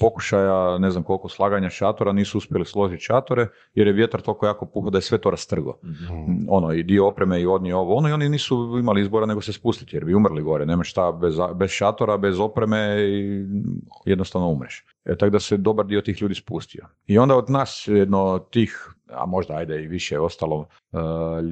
[0.00, 4.66] pokušaja, ne znam koliko slaganja šatora, nisu uspjeli složiti šatore, jer je vjetar toliko jako
[4.66, 5.74] puhao da je sve to rastrgo.
[6.48, 9.52] Ono, i dio opreme i odnije ovo, ono, i oni nisu imali izbora nego se
[9.52, 12.96] spustiti, jer bi umrli gore, nema šta bez, bez šatora, bez opreme
[14.04, 14.84] jednostavno umreš.
[15.04, 16.86] E, tako da se dobar dio tih ljudi spustio.
[17.06, 20.68] I onda od nas jedno tih, a možda ajde i više ostalo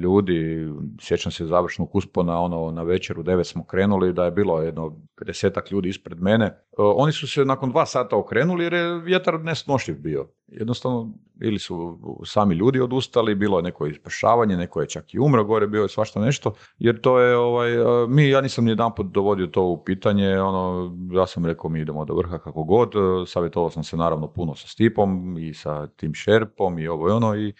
[0.01, 0.67] ljudi,
[1.01, 4.93] sjećam se završnog uspona, ono na večer u devet smo krenuli, da je bilo jedno
[5.21, 6.45] 50 ljudi ispred mene.
[6.45, 10.27] E, oni su se nakon dva sata okrenuli jer je vjetar nesnošljiv bio.
[10.47, 15.43] Jednostavno, ili su sami ljudi odustali, bilo je neko ispašavanje, neko je čak i umro
[15.43, 19.05] gore, bio je svašta nešto, jer to je, ovaj, e, mi, ja nisam ni jedanput
[19.05, 22.93] dovodio to u pitanje, ono, ja sam rekao mi idemo do vrha kako god,
[23.27, 27.35] savjetovao sam se naravno puno sa Stipom i sa tim Šerpom i ovo i ono
[27.35, 27.53] i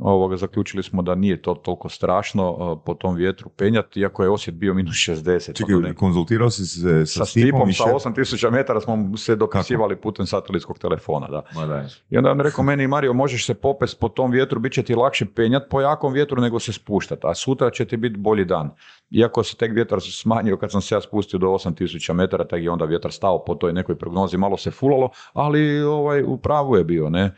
[0.00, 4.30] ovoga, zaključili smo da nije to toliko strašno uh, po tom vjetru penjati, iako je
[4.30, 5.56] osjet bio minus 60.
[5.56, 9.16] Čekaj, ono ne- konzultirao si se sa, sa Stipom, i sa še- 8000 metara smo
[9.16, 11.42] se dopisivali putem satelitskog telefona, da.
[11.54, 11.84] Ma daj.
[12.10, 14.82] I onda je on rekao meni, Mario, možeš se popest po tom vjetru, bit će
[14.82, 18.44] ti lakše penjat po jakom vjetru nego se spuštati, a sutra će ti biti bolji
[18.44, 18.70] dan.
[19.10, 22.70] Iako se tek vjetar smanjio kad sam se ja spustio do 8000 metara, tak je
[22.70, 26.84] onda vjetar stao po toj nekoj prognozi, malo se fulalo, ali ovaj, u pravu je
[26.84, 27.20] bio, ne.
[27.20, 27.32] E,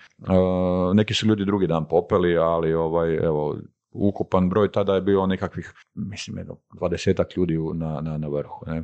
[0.94, 3.56] neki su ljudi drugi dan popeli, ali ovaj, evo,
[3.92, 8.82] ukupan broj tada je bio nekakvih, mislim, jedno, dvadesetak ljudi na, na, na vrhu, ne.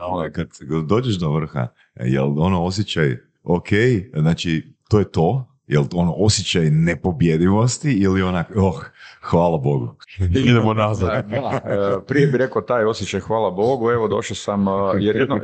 [0.00, 0.48] Ono, kad
[0.86, 3.68] dođeš do vrha, jel ono osjećaj, ok,
[4.14, 8.84] znači to je to, jel ono osjećaj nepobjedivosti ili onak, oh,
[9.20, 9.94] hvala Bogu,
[10.44, 11.28] idemo nazad.
[11.28, 15.40] Da, e, prije bi rekao taj osjećaj, hvala Bogu, evo došao sam, e, jer jedno,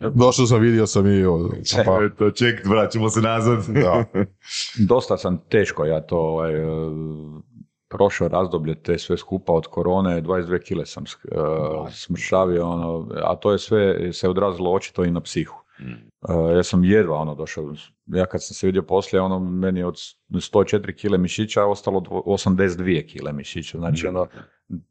[0.00, 1.24] Došao sam, vidio sam i...
[1.24, 1.50] o,
[1.84, 3.64] Pa, Eto, ček, vraćamo se nazad.
[3.68, 4.04] da.
[4.88, 6.66] dosta sam teško ja to ovaj, e,
[7.88, 11.06] prošao razdoblje te sve skupa od korone, 22 kile sam e,
[11.90, 15.56] smršavio, ono, a to je sve se odrazilo očito i na psihu.
[16.28, 17.74] E, ja sam jedva ono došao,
[18.06, 19.94] ja kad sam se vidio poslije, ono, meni od
[20.30, 24.26] 104 kile mišića ostalo dvo- 82 kile mišića, znači ono,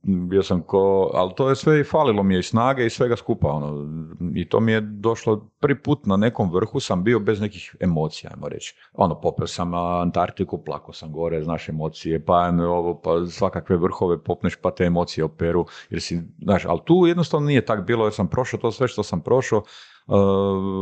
[0.04, 3.16] bio sam ko, ali to je sve i falilo mi je i snage i svega
[3.16, 3.88] skupa, ono,
[4.36, 8.32] i to mi je došlo prvi put na nekom vrhu sam bio bez nekih emocija,
[8.34, 8.76] ajmo reći.
[8.94, 14.56] Ono, popeo sam Antarktiku, plako sam gore, znaš emocije, pa ovo, pa svakakve vrhove popneš,
[14.56, 18.28] pa te emocije operu, jer si, znaš, ali tu jednostavno nije tak bilo, jer sam
[18.28, 19.68] prošao to sve što sam prošao, Uh,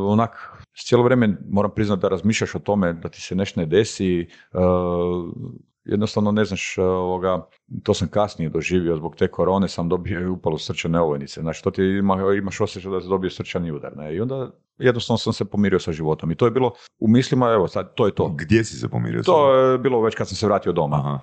[0.07, 4.27] onak, cijelo vrijeme moram priznati da razmišljaš o tome da ti se nešto ne desi,
[4.53, 4.61] uh,
[5.85, 7.47] jednostavno ne znaš, uh, ovoga,
[7.83, 11.71] to sam kasnije doživio, zbog te korone sam dobio i upalu srčane ovojnice, znači to
[11.71, 14.15] ti ima, imaš osjećaj da se dobio srčani udar, ne?
[14.15, 17.67] i onda jednostavno sam se pomirio sa životom i to je bilo u mislima, evo
[17.67, 18.29] sad, to je to.
[18.29, 19.23] Gdje si se pomirio?
[19.23, 21.19] To je bilo već kad sam se vratio doma Aha.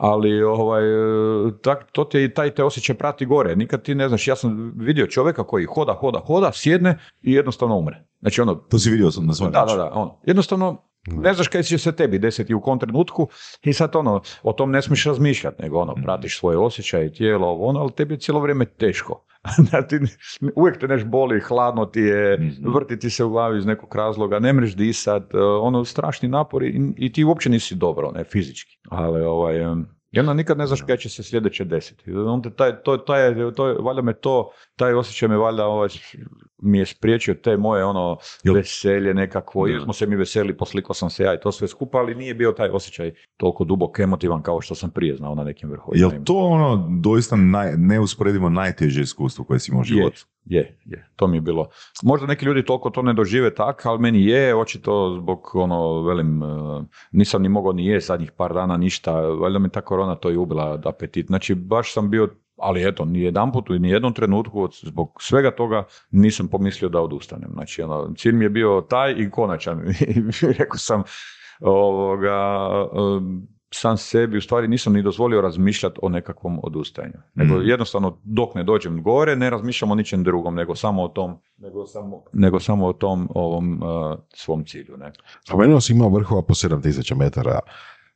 [0.00, 3.56] Ali ovaj, e, tak, to te i taj te osjećaj prati gore.
[3.56, 7.76] Nikad ti ne znaš, ja sam vidio čovjeka koji hoda, hoda, hoda, sjedne i jednostavno
[7.76, 8.04] umre.
[8.20, 11.48] Znači ono, To si vidio sam na svoj da, da, da, ono, jednostavno ne znaš
[11.48, 13.28] kaj će se tebi desiti u kom trenutku
[13.62, 17.66] i sad ono, o tom ne smiješ razmišljati, nego ono, pratiš svoje osjećaje, tijelo, ovo,
[17.66, 19.24] ono, ali tebi je cijelo vrijeme teško.
[19.88, 19.98] Ti,
[20.56, 22.72] uvijek te neš boli, hladno ti je, Mhm.
[22.74, 26.68] vrti ti se u glavi iz nekog razloga, ne mreš disat, e, ono, strašni napori
[26.68, 28.78] i, i ti uopće nisi dobro, ne, fizički.
[28.88, 29.56] Ali, ovaj,
[30.12, 32.12] i onda nikad ne znaš kaj će se sljedeće desiti.
[32.12, 35.88] Onda taj, to, taj, to, valjda me to, taj osjećaj me valjda ovaj,
[36.62, 40.94] mi je spriječio te moje ono Jel- veselje nekakvo, jer smo se mi veseli, poslikao
[40.94, 44.42] sam se ja i to sve skupa, ali nije bio taj osjećaj toliko dubok emotivan
[44.42, 46.06] kao što sam prije znao na nekim vrhovima.
[46.06, 50.26] Jel to ono doista naj, neusporedivo najteže iskustvo koje si imao u je, životu?
[50.44, 51.68] je, je, to mi je bilo.
[52.02, 56.42] Možda neki ljudi toliko to ne dožive tak, ali meni je, očito zbog ono, velim,
[56.42, 56.46] eh,
[57.12, 60.36] nisam ni mogao ni jest zadnjih par dana ništa, valjda mi ta korona to i
[60.36, 61.26] ubila apetit.
[61.26, 62.28] Znači, baš sam bio,
[62.60, 67.00] ali eto, ni jedan put i ni jednom trenutku zbog svega toga nisam pomislio da
[67.00, 67.50] odustanem.
[67.52, 69.80] Znači, ono, cilj mi je bio taj i konačan.
[70.58, 71.02] Rekao sam,
[71.60, 72.68] ovoga,
[73.16, 77.18] em, sam sebi, u stvari nisam ni dozvolio razmišljati o nekakvom odustajanju.
[77.34, 77.68] Nego Mm.
[77.68, 81.86] jednostavno dok ne dođem gore, ne razmišljam o ničem drugom, nego samo o tom, nego
[81.86, 84.96] samo, nego samo o tom ovom uh, svom cilju.
[84.96, 85.12] Ne?
[85.44, 87.58] Spomenuo si ima vrhova po 7000 metara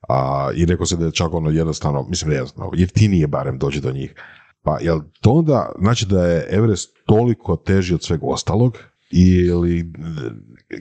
[0.09, 3.59] a, i rekao se da je čak ono jednostavno, mislim da je jednostavno, jeftinije barem
[3.59, 4.15] doći do njih.
[4.63, 8.79] Pa jel to onda znači da je Everest toliko teži od sveg ostalog
[9.11, 9.93] ili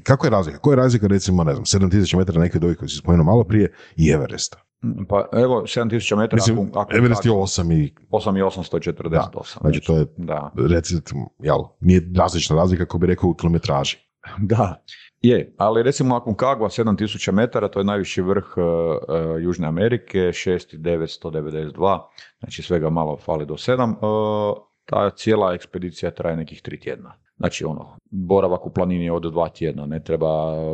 [0.04, 0.58] kako je razlika?
[0.58, 3.44] Koja je razlika recimo, ne znam, 7000 metara neki od ovih koji si spomenuo malo
[3.44, 4.58] prije i Everesta?
[5.10, 9.60] Pa evo, 7000 metara, Mislim, ako, ako Everest je 8 i 8848.
[9.62, 10.52] znači to je Da.
[10.70, 13.98] recimo, jel, nije drastična razlika kako bi rekao u kilometraži.
[14.38, 14.84] Da,
[15.24, 22.00] je, ali recimo Aconcagua 7000 metara, to je najviši vrh uh, uh, Južne Amerike, 6992,
[22.40, 27.23] znači svega malo fali do 7, uh, ta cijela ekspedicija traje nekih tri tjedna.
[27.38, 30.28] Znači ono, boravak u planini je od dva tjedna, ne treba,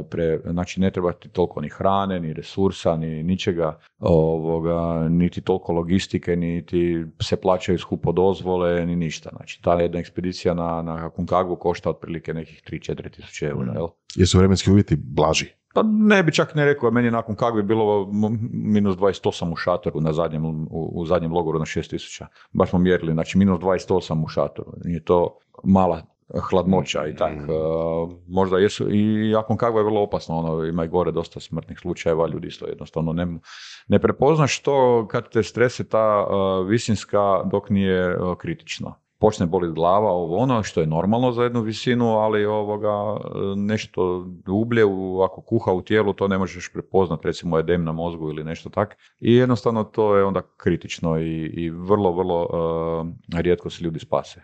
[0.04, 5.74] pre, znači ne treba ti toliko ni hrane, ni resursa, ni ničega, ovoga, niti toliko
[5.74, 9.30] logistike, niti se plaćaju skupo dozvole, ni ništa.
[9.36, 13.88] Znači ta jedna ekspedicija na, na Aconcagua košta otprilike nekih 3-4 tisuće eura, jel?
[14.16, 15.46] Jesu vremenski uvjeti blaži?
[15.74, 19.56] Pa ne bi čak ne rekao, meni je nakon kakve bilo m- minus 28 u
[19.56, 22.26] šatoru na zadnjem, u, u zadnjem logoru na 6000.
[22.54, 24.72] Baš smo mjerili, znači minus 28 u šatoru.
[24.86, 26.02] Nije to mala
[26.38, 27.36] hladnoća i tak.
[27.36, 27.50] Mm.
[27.50, 27.54] e,
[28.28, 32.28] možda jesu, i nakon kakva je vrlo opasno, ono, ima i gore dosta smrtnih slučajeva,
[32.28, 33.28] ljudi isto jednostavno ne,
[33.88, 38.94] ne prepoznaš to kad te strese ta e, visinska dok nije e, kritično.
[39.20, 43.18] Počne boliti glava, ovo ono, što je normalno za jednu visinu, ali ovoga,
[43.58, 48.30] nešto ublje, u- ako kuha u tijelu, to ne možeš prepoznat, recimo edem na mozgu
[48.30, 48.98] ili nešto tak.
[49.20, 52.48] I jednostavno to je onda kritično i, i vrlo, vrlo
[53.34, 54.42] e, rijetko se ljudi spase.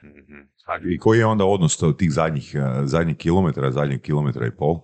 [0.86, 4.80] I koji je onda odnos to- tih zadnjih, eh, zadnjih kilometara, zadnjih kilometra i pol?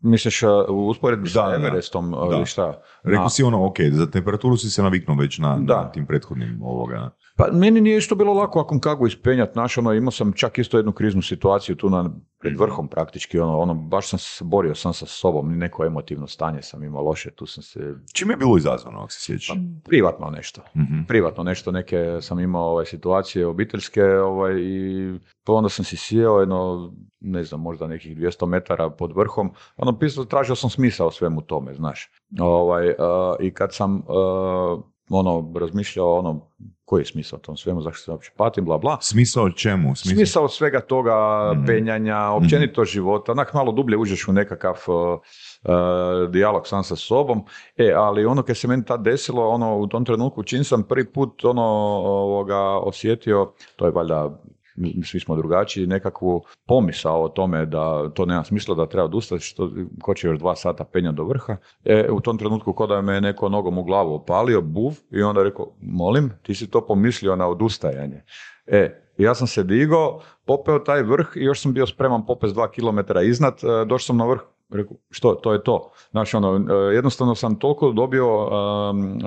[0.00, 1.54] Misliš e, u usporedbi Da, sa.
[1.56, 2.36] Everestom Da.
[2.36, 2.80] ili šta?
[3.02, 5.76] Rekao si ono, ok, za temperaturu si se naviknuo već na, Da.
[5.76, 7.10] na tim prethodnim ovoga.
[7.36, 10.92] Pa meni nije isto bilo lako Akonkagu ispenjat, znaš, ono, imao sam čak isto jednu
[10.92, 15.06] kriznu situaciju tu na, pred vrhom praktički, ono, ono, baš sam se borio sam sa
[15.06, 19.12] sobom, neko emotivno stanje sam imao loše, tu sam se, Čime je bilo izazvano, ako
[19.12, 19.56] se sjećaš?
[19.84, 21.02] privatno nešto, Mhm.
[21.08, 26.40] privatno nešto, neke sam imao ovaj, situacije obiteljske, ovaj, i pa onda sam si sjeo
[26.40, 31.42] jedno, ne znam, možda nekih 200 metara pod vrhom, ono, pisao, tražio sam smisao svemu
[31.42, 32.94] tome, znaš, ovaj, uh,
[33.40, 36.40] i kad sam, uh, ono, razmišljao, ono,
[36.84, 39.96] koji je smisao tom svemu, zašto se uopće patim, bla, bla, Smisao čemu?
[39.96, 40.16] Smisao...
[40.16, 41.66] Smisao svega toga, Mhm.
[41.66, 47.44] penjanja, općenito života, onak malo dublje uđeš u nekakav uh, uh, dijalog sam sa sobom.
[47.76, 51.12] E, ali ono kad se meni tad desilo, ono u tom trenutku čim sam prvi
[51.12, 51.62] put ono
[52.04, 54.40] ovoga osjetio, to je valjda
[54.76, 59.44] mi svi smo drugačiji, nekakvu pomisao o tome da to nema smisla da treba odustati,
[59.44, 59.70] što,
[60.02, 61.56] ko će još dva sata penjati do vrha.
[61.84, 65.42] E, u tom trenutku ko da me neko nogom u glavu opalio, buv, i onda
[65.42, 68.22] rekao, molim, ti si to pomislio na odustajanje.
[68.66, 72.70] E, ja sam se digao, popeo taj vrh i još sam bio spreman popest dva
[72.70, 75.90] kilometra iznad, e, došao sam na vrh, rekao, što, to je to.
[76.10, 78.44] Znači, ono, e, jednostavno sam toliko dobio,
[78.90, 79.18] um,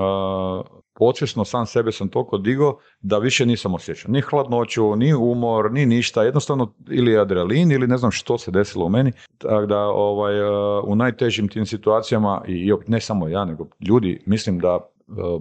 [0.98, 5.86] podsvjesno sam sebe sam toliko digao da više nisam osjećao ni hladnoću, ni umor, ni
[5.86, 10.42] ništa, jednostavno ili adrenalin ili ne znam što se desilo u meni, tako da ovaj,
[10.42, 14.90] uh, u najtežim tim situacijama i ne samo ja, nego ljudi mislim da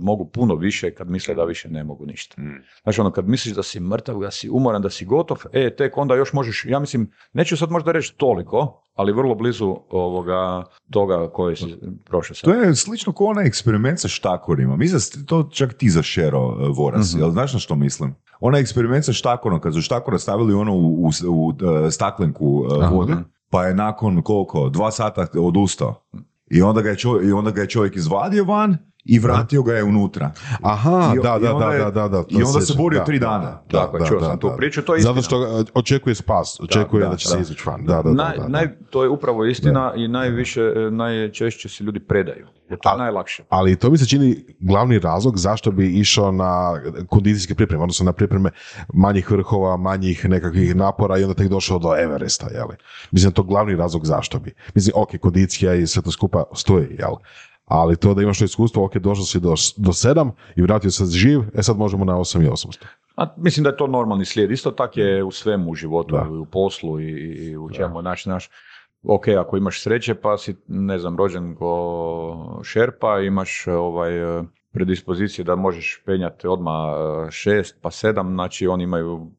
[0.00, 2.42] mogu puno više kad misle da više ne mogu ništa.
[2.42, 2.62] Mm.
[2.82, 5.96] Znači ono, kad misliš da si mrtav, da si umoran, da si gotov, e, tek
[5.96, 11.30] onda još možeš, ja mislim, neću sad možda reći toliko, ali vrlo blizu ovoga toga
[11.32, 12.50] koje si prošao sad.
[12.50, 14.76] To je slično kao onaj eksperiment sa štakorima.
[14.76, 17.12] Mislim to čak ti zašero, uh, Voras.
[17.12, 17.22] Mhm.
[17.22, 18.14] Jel znaš na što mislim?
[18.40, 21.54] Onaj eksperiment sa štakorom, kad su štakora stavili ono u, u, u, uh,
[21.90, 22.94] staklenku uh, Aha.
[22.94, 23.14] vode,
[23.50, 26.02] pa je nakon koliko, dva sata odustao.
[26.50, 29.74] I onda ga je, čovjek, i onda ga je čovjek izvadio van i vratio ga
[29.74, 30.30] je unutra.
[30.62, 32.24] Aha, I- da, i da, onda da, je- da, da, da.
[32.28, 33.38] i onda se borio da, tri da, dana.
[33.62, 34.56] da, Tako je, da, čuo da, sam tu da.
[34.56, 35.14] priču, to je istina.
[35.14, 37.30] Zato što ga očekuje spas, očekuje da, da, će da.
[37.30, 37.84] se izvući van.
[37.84, 38.48] Da, da, da, Naj, da, da.
[38.48, 42.46] naj, to je upravo istina i najviše, e, najčešće se ljudi predaju.
[42.70, 43.42] Jer to je A- najlakše.
[43.48, 48.12] Ali to mi se čini glavni razlog zašto bi išao na kondicijske pripreme, odnosno na
[48.12, 48.50] pripreme
[48.94, 52.66] manjih vrhova, manjih nekakvih napora i onda tek došao do Everesta, jel?
[53.10, 54.54] Mislim, to je glavni razlog zašto bi.
[54.74, 57.12] Mislim, ok, kondicija i sve to skupa stoji, jel?
[57.66, 61.04] Ali to da imaš to iskustvo, ok, došao si do, do 7 i vratio se
[61.04, 62.84] živ, e sad možemo na 8 i 800.
[63.16, 64.50] A mislim da je to normalni slijed.
[64.50, 66.26] Isto tak je u svemu u životu, Da.
[66.30, 68.00] i u poslu i, i u čemu.
[68.00, 68.50] Znači, naš,
[69.02, 75.44] ok, ako imaš sreće pa si, ne znam, rođen ko šerpa, imaš ovaj, e, predispozicije
[75.44, 79.30] da možeš penjati odmah e, šest pa sedam, znači oni imaju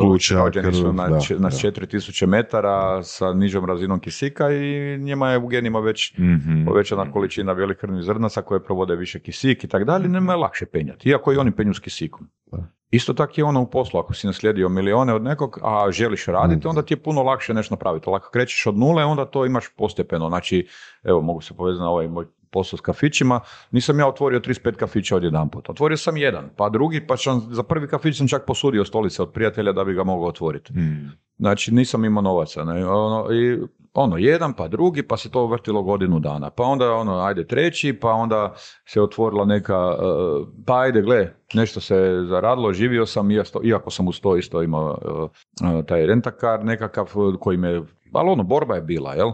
[0.00, 1.56] Pluća, rođeni su na, da, na da.
[1.56, 6.64] 4000 metara sa nižom razinom kisika i njima je u genima već Mhm.
[6.66, 10.66] povećana količina velikih krvnih zrnaca koje provode više kisik i tako dalje, nema je lakše
[10.66, 12.28] penjati, iako i oni penju s kisikom.
[12.52, 12.58] Da.
[12.90, 16.66] Isto tako je ono u poslu, ako si naslijedio milione od nekog, a želiš raditi,
[16.68, 18.04] onda ti je puno lakše nešto napraviti.
[18.08, 20.28] Ali ako krećeš od nule, onda to imaš postepeno.
[20.28, 20.66] Znači,
[21.04, 22.26] evo, mogu se povezati na ovaj moj
[22.56, 23.40] posao s kafićima,
[23.70, 25.68] nisam ja otvorio 35 kafića odjedanput.
[25.70, 29.32] Otvorio sam jedan, pa drugi, pa sam, za prvi kafić sam čak posudio stolice od
[29.32, 30.72] prijatelja da bi ga mogao otvoriti.
[30.72, 31.12] Mm.
[31.38, 32.64] Znači nisam imao novaca.
[32.64, 32.86] Ne?
[32.86, 33.58] Ono, i,
[33.94, 36.50] ono, jedan pa drugi, pa se to vrtilo godinu dana.
[36.50, 38.54] Pa onda, ono, ajde treći, pa onda
[38.86, 43.30] se otvorila neka, uh, pa ajde, gle, nešto se zaradilo, živio sam,
[43.64, 48.74] iako sam uz to isto imao uh, taj rentakar nekakav koji me, ali ono, borba
[48.74, 49.32] je bila, jel?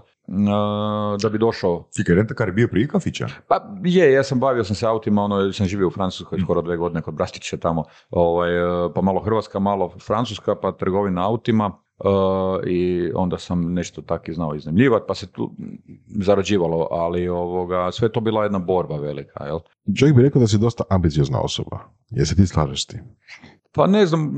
[1.23, 3.27] Da bi došao Čekaj, rentakar je bio prije kafića?
[3.49, 6.77] pa je, ja sam bavio sam se autima, ono, sam živio u Francuskoj skoro dve
[6.77, 11.71] godine kod Brastića tamo, ovaj, e, pa malo Hrvatska, malo Francuska, pa trgovina autima
[12.05, 15.55] e, i onda sam nešto tak i znao iznajmljivati, pa se tu
[16.07, 19.59] zarađivalo, ali ovoga, sve to bila jedna borba velika, jel?
[19.99, 21.79] Čovjek bi rekao da si dosta ambiciozna osoba.
[22.11, 23.01] Jel se ti slažeš s tim?
[23.75, 24.33] Pa ne znam,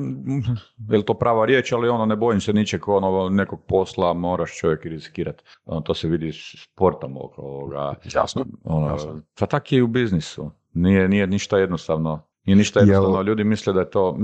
[0.90, 4.58] je li to prava riječ, ali ono, ne bojim se ničeg ono, nekog posla, moraš
[4.58, 5.44] čovjek riskirati.
[5.66, 7.94] Ono, to se vidi iz sporta oko ovoga.
[8.14, 8.44] Jasno.
[8.64, 9.20] Ono, Jasno.
[9.38, 10.50] pa tak je i u biznisu.
[10.74, 12.22] Nije, nije ništa jednostavno.
[12.44, 13.22] Nije ništa Jel- jednostavno.
[13.22, 14.18] Ljudi misle da je to,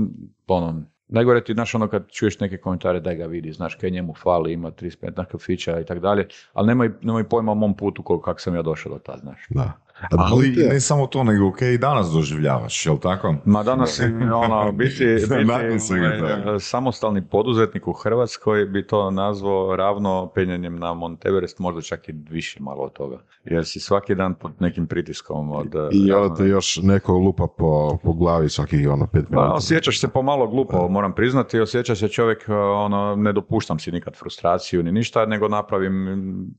[0.47, 4.13] ono, najgore ti, znaš, ono kad čuješ neke komentare, daj ga vidi, znaš kaj njemu
[4.13, 8.03] fali, ima 35 na kafića i tak dalje, ali nemoj, nemoj pojma o mom putu
[8.03, 9.45] kako kak sam ja došao do tad, znaš.
[9.49, 9.71] Da.
[10.11, 13.35] Ali li te- ne samo to, nego ok, i danas doživljavaš, jel tako?
[13.45, 16.07] Ma danas je ono, biti, biti svega
[16.45, 22.09] ovaj, samostalni poduzetnik u Hrvatskoj bi to nazvao ravno penjanjem na Mount Everest, možda čak
[22.09, 23.17] i više malo od toga.
[23.43, 25.73] Jer si svaki dan pod nekim pritiskom od...
[25.91, 29.53] I onda razno- te još neko lupa po, po glavi svakih ono pet Pa, minuta.
[29.53, 34.15] osjećaš se pomalo glupo, moram priznati, osjeća se čovjek, uh, ono, ne dopuštam si nikad
[34.15, 36.07] frustraciju ni ništa, nego napravim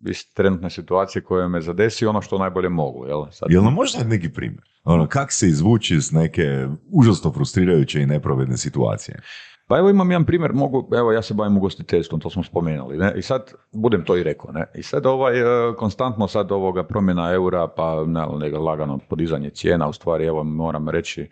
[0.03, 3.25] iz trenutne situacije koja me zadesi ono što najbolje mogu, jel?
[3.33, 4.63] Sad, Jel nam možeš dati neki primjer?
[4.85, 9.21] Ono, kak se izvući iz neke užasno frustrirajuće i nepravedne situacije?
[9.67, 13.13] Pa evo imam jedan primjer, mogu, evo ja se bavim ugostiteljstvom, to smo spomenuli, ne?
[13.17, 14.67] I sad, budem to i rekao, ne?
[14.75, 18.27] I sad ovaj, e, konstantno sad ovoga promjena eura, pa ne,
[18.59, 21.29] lagano podizanje cijena, u stvari evo moram reći e,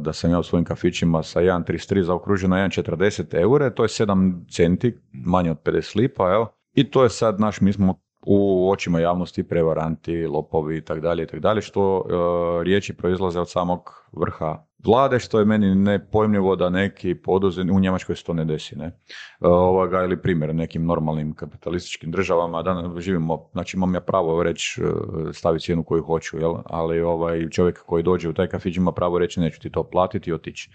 [0.00, 4.50] da sam ja u svojim kafićima sa 1,33 zaokružen na 1,40 eure, to je 7
[4.50, 6.48] centi, manje od 50 lipa, evo.
[6.74, 8.00] I to je sad naš, mi smo
[8.30, 13.40] u očima javnosti prevaranti, lopovi i tak dalje i tak dalje, što e, riječi proizlaze
[13.40, 18.32] od samog vrha vlade, što je meni nepojmljivo da neki poduzetnik, u Njemačkoj se to
[18.32, 18.86] ne desi, ne?
[18.86, 18.92] E,
[19.40, 25.32] ovoga, ili primjer, nekim normalnim kapitalističkim državama, da živimo, znači imam ja pravo reći, e,
[25.32, 26.54] staviti cijenu koju hoću, jel?
[26.64, 30.30] ali ovaj čovjek koji dođe u taj kafić ima pravo reći neću ti to platiti
[30.30, 30.70] i otići.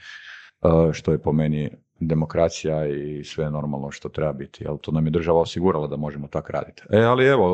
[0.63, 4.63] E, što je po meni demokracija i sve normalno što treba biti.
[4.63, 6.83] Jel, to nam je država osigurala da možemo tak raditi.
[6.89, 7.47] E, ali evo,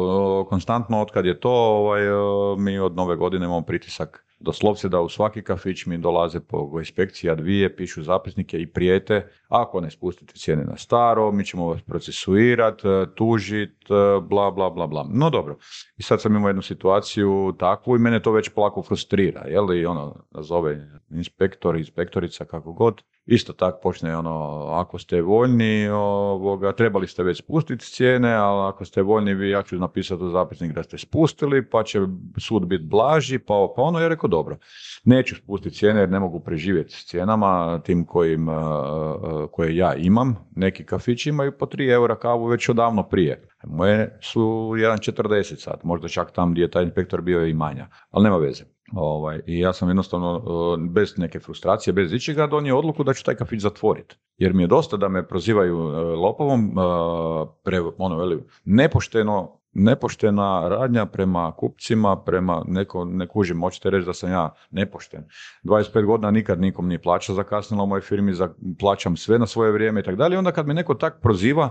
[0.46, 2.12] e, konstantno od kad je to, ovaj, e,
[2.58, 7.36] mi od nove godine imamo pritisak doslovce da u svaki kafić mi dolaze po inspekcija
[7.36, 12.88] dvije, pišu zapisnike i prijete, ako ne spustite cijene na staro, mi ćemo vas procesuirati,
[13.16, 15.06] tužit, e, bla, bla, bla, bla.
[15.10, 15.58] No dobro,
[15.98, 19.86] i sad sam imao jednu situaciju takvu i mene to već polako frustrira, je li
[19.86, 27.08] ono, nazove inspektor, inspektorica, kako god, isto tak počne ono, ako ste voljni, ovoga, trebali
[27.08, 30.84] ste već spustiti cijene, ali ako ste voljni, vi, ja ću napisati u zapisnik da
[30.84, 32.00] ste spustili, pa će
[32.38, 34.58] sud biti blaži, pa, pa ono, ja rekao dobro,
[35.04, 39.96] neću spustiti cijene jer ne mogu preživjeti s cijenama, tim kojim, uh, uh, koje ja
[39.96, 43.48] imam, neki kafići imaju po 3 eura kavu već odavno prije.
[43.64, 48.24] Moje su 1,40 sad, možda čak tam gdje je taj inspektor bio i manja, ali
[48.24, 48.64] nema veze.
[48.94, 53.24] Ovaj, I ja sam jednostavno uh, bez neke frustracije, bez ičega donio odluku da ću
[53.24, 54.16] taj kafić zatvoriti.
[54.38, 60.68] Jer mi je dosta da me prozivaju uh, lopovom, uh, pre, ono, veli, nepošteno, nepoštena
[60.70, 65.24] radnja prema kupcima, prema neko, ne kužim, hoćete reći da sam ja nepošten.
[65.64, 69.72] 25 godina nikad nikom nije plaća zakasnila u mojoj firmi, za, plaćam sve na svoje
[69.72, 70.38] vrijeme i tako dalje.
[70.38, 71.70] Onda kad me neko tak proziva,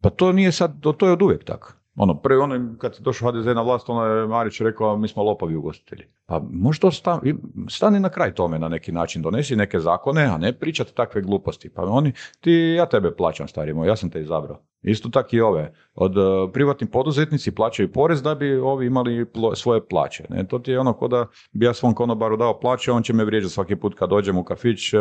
[0.00, 1.81] pa to nije sad, to, to je od uvijek tako.
[1.96, 5.22] Ono, pre ono, kad se došao HDZ na vlast, ono je Marić rekao, mi smo
[5.22, 6.04] lopovi ugostitelji.
[6.26, 7.20] Pa možda sta,
[7.68, 11.70] stani na kraj tome na neki način, donesi neke zakone, a ne pričati takve gluposti.
[11.74, 14.62] Pa oni, ti, ja tebe plaćam, stari moj, ja sam te izabrao.
[14.82, 15.74] Isto tako i ove.
[15.94, 20.24] Od uh, privatni poduzetnici plaćaju porez da bi ovi imali plo- svoje plaće.
[20.28, 20.46] Ne?
[20.46, 23.24] To ti je ono ko da bi ja svom konobaru dao plaće, on će me
[23.24, 25.00] vrijeđati svaki put kad dođem u kafić, uh,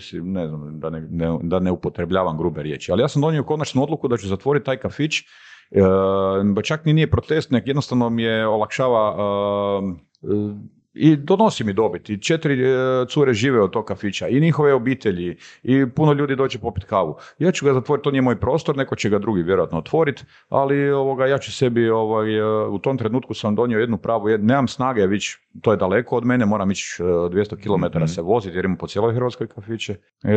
[0.00, 2.92] si, ne znam, da ne, ne, da ne upotrebljavam grube riječi.
[2.92, 5.24] Ali ja sam donio konačnu odluku da ću zatvoriti taj kafić E,
[6.62, 9.16] čak ni nije protest, nek jednostavno mi je olakšava
[10.94, 12.10] i donosi mi dobit.
[12.10, 16.58] I četiri e, cure žive od tog kafića i njihove obitelji i puno ljudi dođe
[16.58, 17.16] popit kavu.
[17.38, 20.90] Ja ću ga zatvoriti, to nije moj prostor, neko će ga drugi vjerojatno otvoriti, ali
[20.90, 24.68] ovoga, ja ću sebi, ovaj, e, u tom trenutku sam donio jednu pravu, jed, nemam
[24.68, 25.24] snage, vić,
[25.60, 28.86] to je daleko od mene, moram ići e, 200 km se voziti jer imam po
[28.86, 29.96] cijeloj Hrvatskoj kafiće.
[30.24, 30.34] E,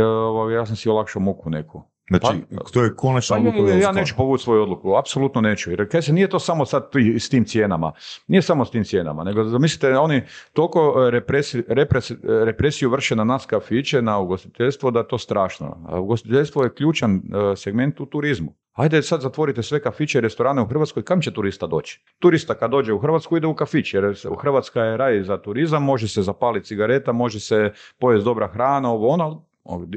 [0.54, 1.93] ja sam si olakšao muku neku.
[2.10, 5.72] Znači, Pa- to je konačna Pa odluka ja, neću povući svoju odluku, apsolutno neću.
[5.72, 6.90] Jer kaj se nije to samo sad
[7.20, 7.92] s tim cijenama.
[8.28, 10.22] Nije samo s tim cijenama, nego zamislite oni
[10.54, 15.18] toliko e, represi, represi- e, represiju vrše na nas kafiće, na ugostiteljstvo da je to
[15.18, 15.78] strašno.
[15.88, 18.54] A ugostiteljstvo je ključan e, segment u turizmu.
[18.74, 22.02] Ajde sad zatvorite sve kafiće i restorane u Hrvatskoj, kam će turista doći?
[22.20, 25.84] Turista kad dođe u Hrvatsku ide u kafić, jer u Hrvatska je raj za turizam,
[25.84, 29.46] može se zapaliti cigareta, može se pojesti dobra hrana, ovo ono,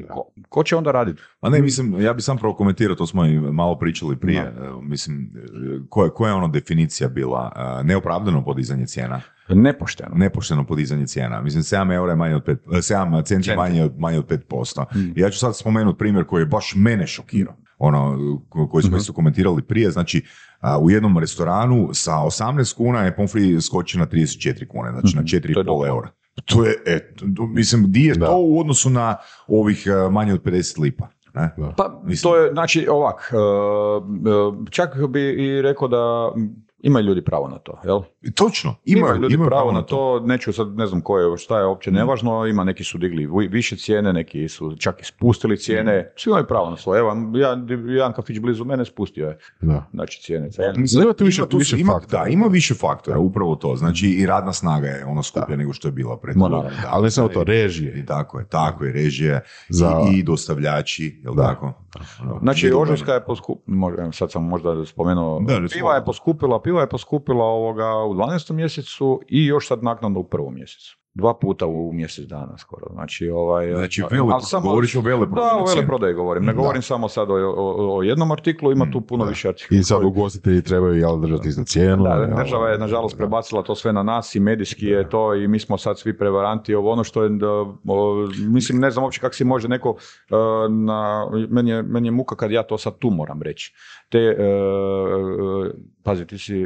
[0.04, 1.22] ko, ko će onda raditi?
[1.40, 4.52] A ne, mislim, ja bi sam prokomentirao, to smo i malo pričali prije, e,
[4.82, 5.48] mislim, e,
[5.88, 7.52] koja, koja je ono definicija bila?
[7.80, 10.10] E, Neopravdano podizanje cijena, Nepošteno.
[10.14, 11.40] nepošteno podizanje cijena.
[11.42, 14.84] Mislim, 7 eura je manje od 5, 7 centi manje od, manje od 5%.
[15.16, 17.54] Ja ću sad spomenuti primjer koji je baš mene šokirao.
[17.78, 20.24] Ono, ko- koji smo isto komentirali prije, znači,
[20.60, 25.22] a, u jednom restoranu sa 18 kuna je pomfri skoči na 34 kune, znači na
[25.22, 25.88] To je 4,5 dobro.
[25.88, 26.10] eura.
[26.44, 28.26] To je, e, to- mislim, di je Da.
[28.26, 29.16] to u odnosu na
[29.48, 31.08] ovih e, manje od 50 lipa?
[31.34, 31.54] Ne?
[31.76, 36.32] Pa Mislim- to je, znači ovak, e, e, čak bi i rekao da
[36.80, 38.00] imaju ljudi pravo na to, jel?
[38.22, 41.36] I Točno, Imaju, imaju, ljudi imaju pravo na to, neću sad, ne znam ko je,
[41.36, 45.04] šta je uopće nevažno, ima neki su digli vi- više cijene, neki su čak i
[45.04, 46.98] spustili cijene, svi imaju pravo na svoje.
[46.98, 47.48] Evo, ja,
[47.88, 49.84] jedan kafić blizu mene spustio je, Da.
[49.92, 50.48] znači cijene.
[50.76, 52.22] Mislim, ima tu više- tu više ima, faktora.
[52.22, 53.76] Da, ima više faktora, upravo to.
[53.76, 56.70] Znači i radna snaga je ono skuplja nego što je bila pred Ma, naravno.
[56.88, 57.94] Ali ne samo to, režije.
[57.94, 61.42] I tako je, tako je, režije Za- i, i dostavljači, jel Da.
[61.44, 61.72] tako?
[62.40, 67.44] Znači, Ožujska je poskupila, sad sam možda spomenuo, Da, piva je poskupila, piva je poskupila
[67.44, 68.52] ovoga u 12.
[68.52, 70.98] mjesecu i još sad naknadno u prvom mjesecu.
[71.16, 72.86] Dva puta u mjesec dana skoro.
[72.92, 75.80] Znači, ovaj, Znači, ali vele, samo- govoriš o veleprodajnoj Da, o cijeni.
[75.80, 76.44] veleprodaji govorim.
[76.44, 76.56] Ne Da.
[76.56, 79.28] govorim samo sad o, o, o jednom artiklu, ima tu puno da.
[79.30, 79.76] više artikla.
[79.76, 82.04] I sad ugostitelji trebaju jel, držati iznad cijenu.
[82.04, 82.36] Da, jel?
[82.36, 85.78] država je nažalost prebacila to sve na nas i medijski je to i mi smo
[85.78, 86.74] sad svi prevaranti.
[86.74, 87.48] Ovo ono što je, da,
[87.86, 89.96] o, mislim, ne znam uopće kako si može neko,
[90.30, 90.34] e,
[90.68, 93.74] na, meni, je, meni je muka kad ja to sad tu moram reći.
[94.08, 95.70] Te, e, e,
[96.02, 96.64] pazi, ti si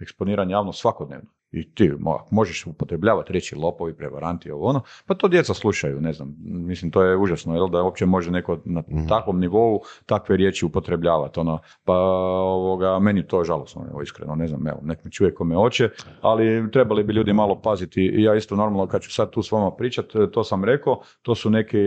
[0.00, 1.35] eksponiran javno svakodnevno.
[1.52, 6.12] I ti mo- možeš upotrebljavati reći lopovi, prevaranti, ovo ono, pa to djeca slušaju, ne
[6.12, 10.66] znam, mislim to je užasno, jel, da uopće može neko na takvom nivou takve riječi
[10.66, 15.34] upotrebljavati, ono, pa ovoga, meni to žalosno, evo, iskreno, ne znam, evo, nek me čuje
[15.34, 15.90] kome hoće,
[16.20, 18.00] ali trebali bi ljudi malo paziti.
[18.00, 21.34] I ja isto normalno kad ću sad tu s vama pričat, to sam rekao, to
[21.34, 21.78] su neke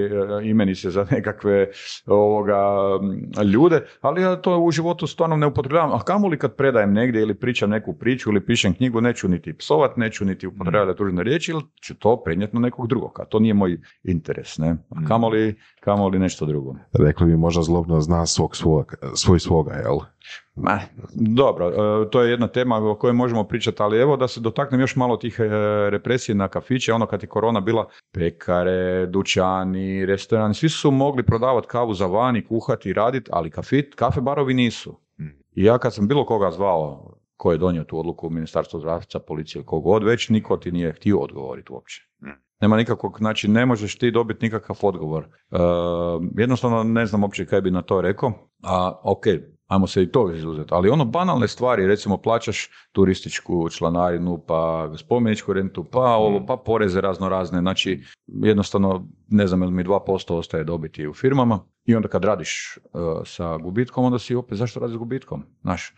[0.44, 1.68] imenice za nekakve
[2.08, 2.60] ovoga,
[3.54, 7.36] ljude, ali ja to u životu stvarno ne upotrebljavam, a kamoli kad predajem negdje ili
[7.36, 11.62] pričam neku priču ili pišem knjigu, neću niti psovat, neću niti upotrebljavati tužne riječi, ili
[11.84, 16.20] ću to prenijeti na nekog drugog, a to nije moj interes, ne, a kamoli, kamoli
[16.20, 16.76] nešto drugo.
[17.00, 19.98] Rekli bi možda zlobno zna svog svog, svoj svoga, jel?
[20.56, 20.80] Ma,
[21.14, 24.82] dobro, e, to je jedna tema o kojoj možemo pričati, ali evo da se dotaknem
[24.82, 25.44] još malo tih e,
[25.90, 31.68] represije na kafiće, ono kad je korona bila, pekare, dućani, restorani, svi su mogli prodavati
[31.68, 35.00] kavu za vani, kuhati, raditi, ali kafit, kafe barovi nisu.
[35.56, 39.20] I ja kad sam bilo koga zvao ko je donio tu odluku u ministarstvu zdravstva,
[39.28, 42.02] policije, kogod već, niko ti nije htio odgovoriti uopće.
[42.62, 45.24] Nema nikakvog, znači ne možeš ti dobiti nikakav odgovor.
[45.24, 45.58] E,
[46.38, 48.32] jednostavno ne znam uopće kaj bi na to rekao,
[48.64, 49.24] a ok,
[49.68, 55.54] ajmo se i to izuzeti, ali ono banalne stvari, recimo plaćaš turističku članarinu, pa spomeničku
[55.54, 60.64] rentu, pa ovo, pa poreze razno razne, znači jednostavno ne znam jel mi 2% ostaje
[60.64, 62.80] dobiti u firmama i onda kad radiš e,
[63.26, 65.94] sa gubitkom, onda si opet zašto radiš s gubitkom, znaš.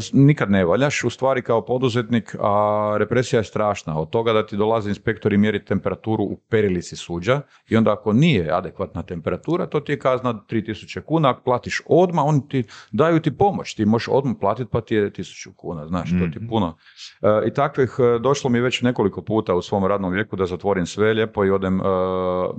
[0.00, 4.46] S- nikad ne valjaš, u stvari kao poduzetnik, a represija je strašna, od toga da
[4.46, 9.80] ti dolaze inspektori mjeriti temperaturu u perilici suđa i onda ako nije adekvatna temperatura, to
[9.80, 14.08] ti je kazna 3000 kuna, ako platiš odmah, oni ti daju ti pomoć, ti možeš
[14.08, 16.76] odmah platiti pa ti je 1000 kuna, znaš, to ti je puno.
[17.22, 21.12] E, I takvih došlo mi već nekoliko puta u svom radnom vijeku da zatvorim sve
[21.12, 21.80] lijepo i odem,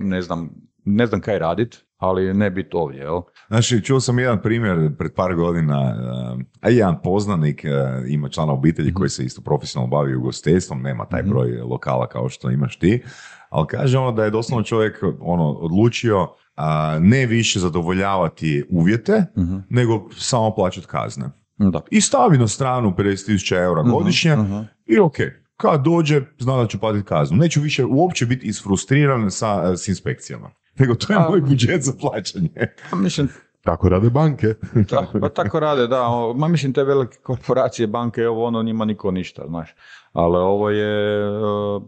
[0.06, 0.50] ne znam,
[0.86, 3.22] ne znam kaj radit, ali ne biti ovdje, jel?
[3.48, 8.54] Znači, čuo sam jedan primjer pred par godina, uh, a jedan poznanik uh, ima člana
[8.54, 13.04] obitelji koji se isto profesionalno bavi ugostiteljstvom, nema taj broj lokala kao što imaš ti,
[13.50, 19.26] ali kaže ono da je doslovno čovjek ono, odlučio a, ne više zadovoljavati uvjete,
[19.70, 21.26] nego samo plaćati kazne.
[21.58, 21.82] Da.
[21.92, 24.38] I stavi na stranu 50.000 eura godišnje
[24.86, 25.16] i ok,
[25.58, 27.38] kad dođe, zna da ću platiti kaznu.
[27.38, 30.52] Neću više uopće biti isfrustriran sa, s inspekcijama.
[30.80, 32.50] Nego to je A- moj budžet za plaćanje.
[32.92, 33.30] Pa Mislim,
[33.66, 34.48] Tako rade banke.
[34.90, 36.10] Da, pa tako rade, da.
[36.36, 39.76] Ma mislim, te velike korporacije, banke, ovo ono, njima niko ništa, znaš.
[40.14, 41.32] Ali ovo je, e,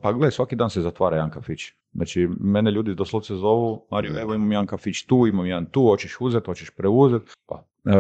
[0.02, 1.62] pa gle, svaki dan se zatvara jedan kafić.
[1.94, 6.18] Znači, mene ljudi doslovce zovu, Mario, evo imam jedan kafić tu, imam jedan tu, hoćeš
[6.20, 7.22] uzet, hoćeš preuzet.
[7.48, 7.94] Pa, e,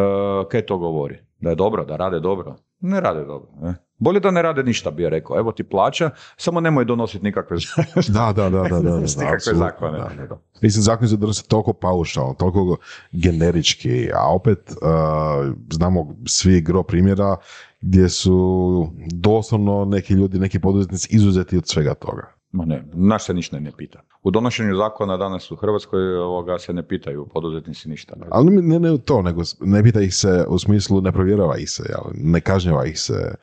[0.51, 1.18] kaj to govori?
[1.39, 2.55] Da je dobro, da rade dobro?
[2.80, 3.49] Ne rade dobro.
[3.61, 3.76] Ne?
[3.97, 5.37] Bolje da ne rade ništa, bi ja rekao.
[5.37, 7.57] Evo ti plaća, samo nemoj donositi nikakve
[8.07, 8.69] Da, da, da, da.
[8.69, 9.97] da, da, nikakve zakone.
[9.97, 10.37] da, da.
[10.61, 12.77] Mislim, zakon se donose toliko paušalno, toliko
[13.11, 17.35] generički, a opet uh, znamo svi gro primjera
[17.81, 22.37] gdje su doslovno neki ljudi, neki poduzetnici izuzeti od svega toga.
[22.51, 24.01] Ma ne, naš se ništa ne pita.
[24.23, 28.15] U donošenju zakona danas u Hrvatskoj ovoga se ne pitaju poduzetnici ništa.
[28.31, 31.83] Ali ne, ne to, nego ne pita ih se u smislu ne provjerava ih se,
[31.89, 32.11] jel?
[32.13, 33.35] ne kažnjava ih se.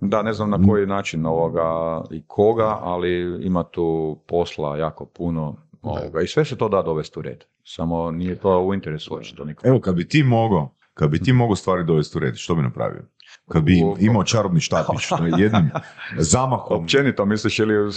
[0.00, 5.56] Da, ne znam na koji način ovoga i koga, ali ima tu posla jako puno
[5.82, 7.44] ovoga, i sve se to da dovesti u red.
[7.64, 9.68] Samo nije to u interesu očito nikom.
[9.68, 12.62] Evo, kad bi ti mogao, kad bi ti mogao stvari dovesti u red, što bi
[12.62, 13.02] napravio?
[13.48, 15.70] Kad bi imao čarobni štapić, jednim
[16.32, 16.82] zamahom.
[16.82, 17.88] Općenito misliš ili u,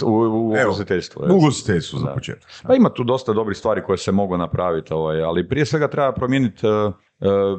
[0.64, 1.22] ugostiteljstvu?
[1.30, 2.50] U ugostiteljstvu za početak.
[2.62, 6.12] Pa ima tu dosta dobrih stvari koje se mogu napraviti, ovaj, ali prije svega treba
[6.12, 6.92] promijeniti eh,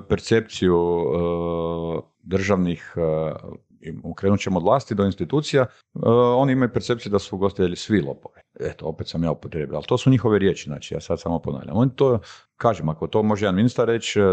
[0.09, 3.51] percepciju eh, državnih, uh,
[4.15, 5.99] krenut ćemo od vlasti do institucija, eh,
[6.37, 8.41] oni imaju percepciju da su ugostitelji svi lopovi.
[8.59, 11.77] Eto, opet sam ja upotrijebio, ali to su njihove riječi, znači ja sad samo ponavljam.
[11.77, 12.19] Oni to,
[12.57, 14.23] kažem, ako to može jedan ministar reći, e,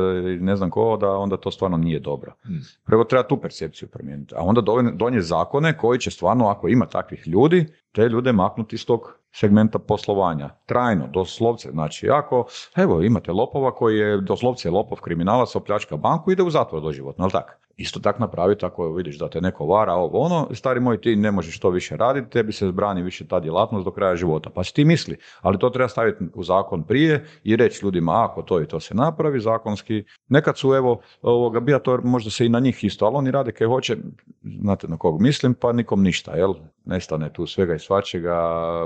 [0.41, 2.35] ne znam ko, da onda to stvarno nije dobro.
[2.43, 2.61] Hmm.
[2.85, 4.61] Prvo treba tu percepciju promijeniti, a onda
[4.95, 9.79] donijeti zakone koji će stvarno, ako ima takvih ljudi, te ljude maknuti iz tog segmenta
[9.79, 10.49] poslovanja.
[10.67, 11.71] Trajno, doslovce.
[11.71, 12.47] Znači, ako,
[12.77, 17.33] evo, imate lopova koji je, doslovce lopov kriminalac, opljačka banku, ide u zatvor doživotno, ali
[17.33, 17.53] tako?
[17.77, 21.31] Isto tako napraviti ako vidiš da te neko vara, ovo ono, stari moj, ti ne
[21.31, 24.51] možeš to više raditi, tebi se zbrani više ta djelatnost do kraja života.
[24.51, 28.43] Pa si ti misli, ali to treba staviti u zakon prije i reći ljudima ako
[28.43, 30.05] to i to se napravi zakonski.
[30.29, 33.53] Nekad su evo, ovoga, bija to možda se i na njih isto, ali oni rade
[33.53, 33.97] kaj hoće,
[34.43, 36.55] znate na kog mislim, pa nikom ništa, jel?
[36.85, 38.37] Nestane tu svega i svačega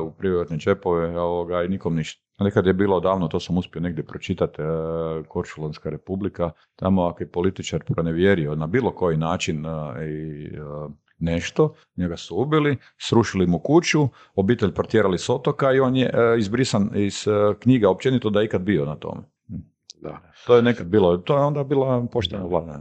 [0.00, 2.25] u privatne čepove ovoga, i nikom ništa.
[2.38, 4.64] Nekad je bilo davno, to sam uspio negdje pročitati, e,
[5.28, 9.70] Korčulanska republika, tamo ako je političar pronevjerio na bilo koji način e,
[10.08, 10.58] i e,
[11.18, 16.90] nešto, njega su ubili, srušili mu kuću, obitelj protjerali s otoka i on je izbrisan
[16.94, 17.24] iz
[17.62, 19.35] knjiga općenito da je ikad bio na tome.
[20.06, 20.20] Da.
[20.46, 22.80] To je nekad bilo, to je onda bila poštena vlada.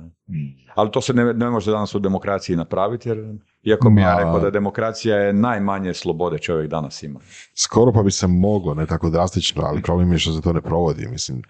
[0.75, 4.17] Ali to se ne, ne može danas u demokraciji napraviti, jer iako mi ja Ma-
[4.17, 7.19] rekao da demokracija je najmanje slobode čovjek danas ima.
[7.55, 10.61] Skoro pa bi se moglo, ne tako drastično, ali problem je što se to ne
[10.61, 11.07] provodi.
[11.07, 11.41] Mislim,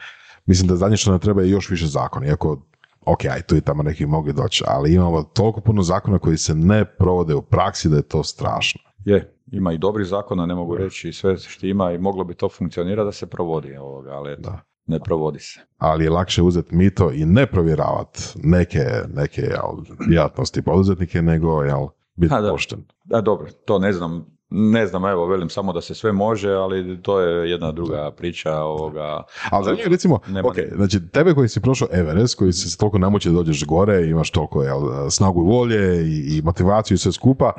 [0.46, 2.62] mislim da zadnje što nam treba je još više zakona, iako
[3.06, 6.56] ok, aj tu i tamo neki mogli doći, ali imamo toliko puno zakona koji se
[6.56, 8.82] ne provode u praksi da je to strašno.
[9.06, 12.50] Je, ima i dobrih zakona, ne mogu reći sve što ima i moglo bi to
[12.50, 14.60] funkcionirati da se provodi ovoga, ali eto, Da.
[14.88, 15.60] Ne provodi se.
[15.78, 19.72] ali je lakše uzeti mito i ne provjeravati neke, neke jel,
[20.08, 22.52] djelatnosti poduzetnike nego jel, biti Ha, da.
[22.52, 22.80] pošten.
[23.04, 27.02] Da, dobro, to ne znam, ne znam, evo, velim samo da se sve može, ali
[27.02, 29.24] to je jedna druga priča ovoga.
[29.50, 32.70] Ali za njih recimo, Nema ok, ni- znači tebe koji si prošao Everest, koji si
[32.70, 34.80] se toliko namučio da dođeš gore, imaš toliko jel,
[35.10, 37.54] snagu volje i, i motivaciju i sve skupa,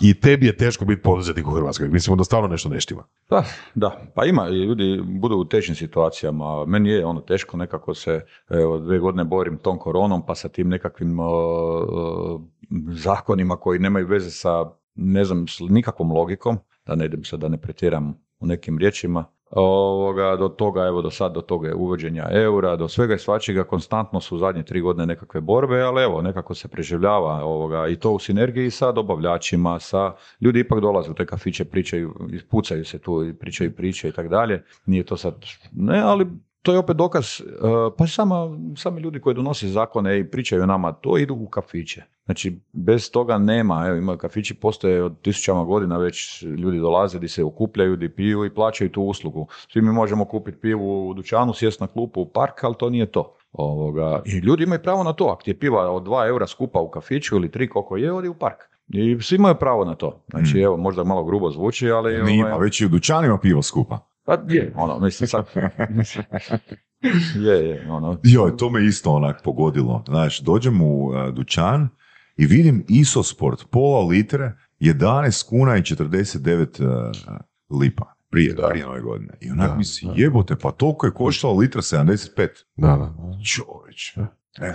[0.00, 1.88] i tebi je teško biti poduzetnik u Hrvatskoj.
[1.88, 3.04] Mislimo da stalno nešto ne štima.
[3.28, 6.66] Pa, da, pa ima ljudi budu u teškim situacijama.
[6.66, 10.68] Meni je ono teško, nekako se evo, dvije godine borim tom koronom, pa sa tim
[10.68, 12.40] nekakvim o, o,
[12.88, 17.48] zakonima koji nemaju veze sa, ne znam, s nikakvom logikom, da ne idem sad da
[17.48, 22.76] ne pretjeram u nekim riječima, ovoga, do toga, evo do sad, do toga uvođenja eura,
[22.76, 26.68] do svega i svačega, konstantno su zadnje tri godine nekakve borbe, ali evo, nekako se
[26.68, 31.64] preživljava ovoga, i to u sinergiji sa dobavljačima, sa, ljudi ipak dolaze u te kafiće,
[31.64, 32.14] pričaju,
[32.50, 35.34] pucaju se tu, pričaju priče i tako dalje, nije to sad,
[35.72, 36.26] ne, ali
[36.62, 37.44] to je opet dokaz, e,
[37.98, 42.02] pa sama, sami ljudi koji donose zakone i pričaju nama, to idu u kafiće.
[42.24, 47.28] Znači, bez toga nema, evo, ima kafići postoje od tisućama godina već ljudi dolaze di
[47.28, 49.46] se okupljaju, di piju i plaćaju tu uslugu.
[49.72, 53.06] Svi mi možemo kupiti pivu u dućanu, sjest na klupu u park, ali to nije
[53.06, 53.36] to.
[53.52, 56.80] Ovoga, I ljudi imaju pravo na to, ako ti je piva od 2 eura skupa
[56.80, 58.56] u kafiću ili tri koliko je, odi u park.
[58.88, 60.24] I svi imaju pravo na to.
[60.30, 60.62] Znači, Mm.
[60.62, 62.22] evo, možda malo grubo zvuči, ali...
[62.22, 63.98] Nije, ovaj, pa već i u dućanima pivo skupa.
[64.30, 65.46] Pa je, ono, mislim sad...
[67.46, 70.04] je, je, ono, Joj, to me isto onak pogodilo.
[70.08, 71.88] Znaš, dođem u e, dućan
[72.36, 77.12] i vidim Isosport, pola litre, 11 kuna i 49 e,
[77.70, 78.14] lipa.
[78.30, 78.68] Prije, Da.
[78.68, 79.34] prije nove godine.
[79.40, 80.12] I onak Da, mi se da.
[80.16, 82.48] jebote, pa toliko je koštala litra 75.
[82.76, 83.14] Da, da.
[83.44, 84.14] Čovječ.
[84.58, 84.72] E,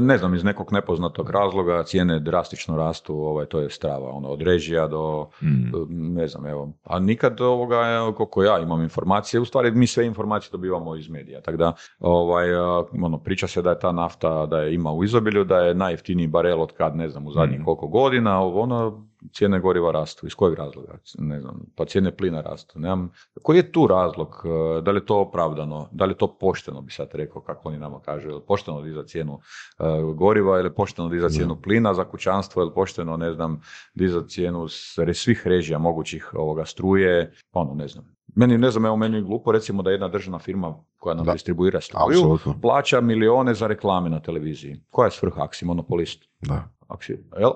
[0.00, 4.42] Ne znam, iz nekog nepoznatog razloga cijene drastično rastu, ovaj, to je strava, ono, od
[4.42, 5.70] režija do, Mm.
[6.14, 10.06] ne znam, evo, a nikad ovoga, evo, koliko ja imam informacije, u stvari mi sve
[10.06, 12.54] informacije dobivamo iz medija, tako da, ovaj,
[13.02, 16.26] ono, priča se da je ta nafta, da je ima u izobilju, da je najjeftiniji
[16.26, 17.64] barel od kad, ne znam, u zadnjih Mm.
[17.64, 22.40] koliko godina, ovo, ono, cijene goriva rastu, iz kojeg razloga, ne znam, pa cijene plina
[22.40, 23.12] rastu, nemam,
[23.42, 26.80] koji je tu razlog, e, da li je to opravdano, da li je to pošteno,
[26.80, 29.38] bi sad rekao, kako oni nama kažu, je li pošteno dizati cijenu
[29.78, 32.62] e, goriva ili pošteno dizati cijenu plina za kućanstvo?
[32.62, 33.60] Ili pošteno, ne znam,
[33.94, 34.68] dizati cijenu
[35.12, 38.19] svih režija mogućih ovoga struje, ono, ne znam.
[38.34, 41.32] Meni, ne znam, evo meni je glupo, recimo da jedna državna firma koja nam Da.
[41.32, 44.80] distribuira struju, plaća milione za reklame na televiziji.
[44.90, 46.24] Koja je svrha, ako si monopolist?
[46.40, 46.68] Da.
[46.88, 47.50] Ako si, jel?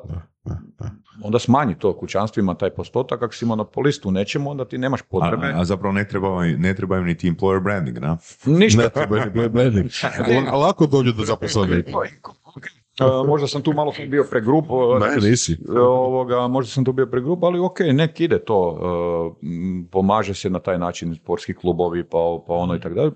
[0.44, 0.90] da, da.
[1.22, 5.04] Onda smanji to kućanstvima taj postotak, ako si monopolist u nečemu, onda ti nemaš A,
[5.10, 5.52] potrebe.
[5.56, 8.16] a zapravo ne treba, ne treba im niti employer branding, da?
[8.46, 8.82] Ništa.
[8.82, 9.90] Ne treba branding.
[10.52, 11.92] A lako dođu do zaposlenika.
[13.00, 14.64] E, možda sam tu malo bio pregrup.
[14.64, 15.56] e, Ne, nisi.
[15.78, 18.78] ovoga, možda sam tu bio pregrup, ali ok, nek ide to,
[19.42, 19.46] e,
[19.90, 23.10] pomaže se na taj način sportski klubovi, pa, pa ono i tako dalje.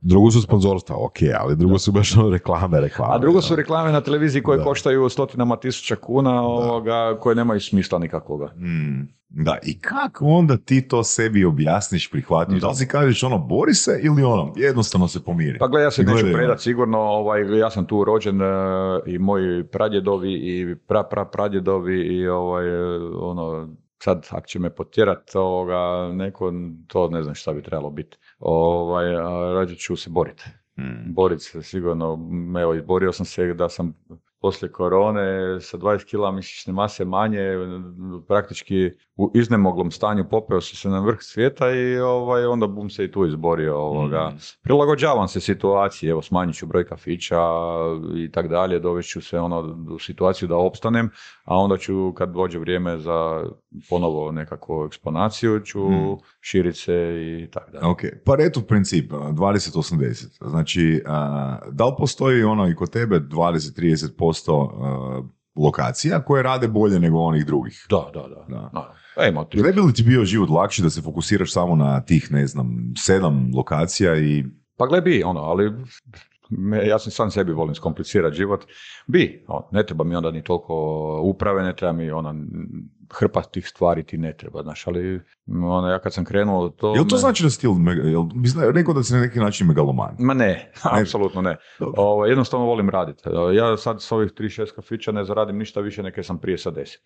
[0.00, 3.14] Drugo su sponzorstva, ok, ali drugo su baš ono reklame, reklame.
[3.14, 4.64] A drugo su reklame na televiziji koje Da.
[4.64, 8.46] koštaju stotinama tisuća kuna, ovoga, koje nemaju smisla nikakvoga.
[8.46, 12.60] Mm, da, i kako onda ti to sebi objasniš, prihvatiš?
[12.60, 15.58] Da li si kažeš ono, bori se ili ono, jednostavno se pomiri?
[15.58, 18.44] Pa gledaj, ja se I neću predat sigurno, ovaj, ja sam tu rođen e,
[19.06, 23.68] i moji pradjedovi i pra, pra, pradjedovi i ovaj, e, ono,
[23.98, 26.52] sad ako će me potjerat ovoga, neko,
[26.86, 28.16] to ne znam šta bi trebalo biti.
[28.38, 29.12] Ovaj,
[29.54, 30.44] rađe ću se boriti.
[30.78, 31.14] Mm.
[31.14, 32.18] Borit se sigurno,
[32.60, 33.94] evo, izborio sam se da sam
[34.44, 37.40] poslije korone sa 20 kila mišićne mase manje,
[38.28, 43.04] praktički u iznemoglom stanju popeo sam se na vrh svijeta i ovaj, onda bum se
[43.04, 43.76] i tu izborio.
[43.76, 44.30] Ovoga.
[44.34, 44.38] Mm.
[44.62, 47.40] Prilagođavam se situaciji, evo smanjit ću broj kafića
[48.16, 51.10] i tak dalje, dovest ću se ono, u situaciju da opstanem,
[51.44, 53.44] a onda ću kad dođe vrijeme za
[53.90, 56.16] ponovo nekakvu eksponaciju ću Mm.
[56.40, 56.94] širit se
[57.40, 57.86] i tak dalje.
[57.86, 60.48] Ok, pa retu princip, a, 20-80.
[60.48, 65.22] Znači, a, da li postoji ono i kod tebe 20-30% a,
[65.56, 67.86] lokacija koje rade bolje nego onih drugih?
[67.90, 68.44] Da, da, da.
[68.48, 68.70] Da.
[68.72, 68.94] da.
[69.44, 72.46] Tri- Ne bi li ti bio život lakši da se fokusiraš samo na tih, ne
[72.46, 74.44] znam, sedam lokacija i...
[74.76, 75.72] Pa gle bi, ono, ali
[76.50, 78.64] me, ja sam sam sebi volim skomplicirati život.
[79.06, 80.74] Bi, ono, ne treba mi onda ni toliko
[81.24, 82.34] uprave, ne treba mi ona
[83.10, 86.94] hrpa tih stvari ti ne treba, znaš, ali ono, ja kad sam krenuo to...
[86.94, 87.66] Jel to me- znači da si ti,
[88.04, 88.24] jel,
[88.72, 90.16] rekao da si na neki način megaloman?
[90.18, 91.56] Ma ne, apsolutno ne.
[91.96, 93.22] Ovo, jednostavno volim raditi.
[93.54, 96.96] Ja sad s ovih 3-6 kafića ne zaradim ništa više nego sam prije sa 10.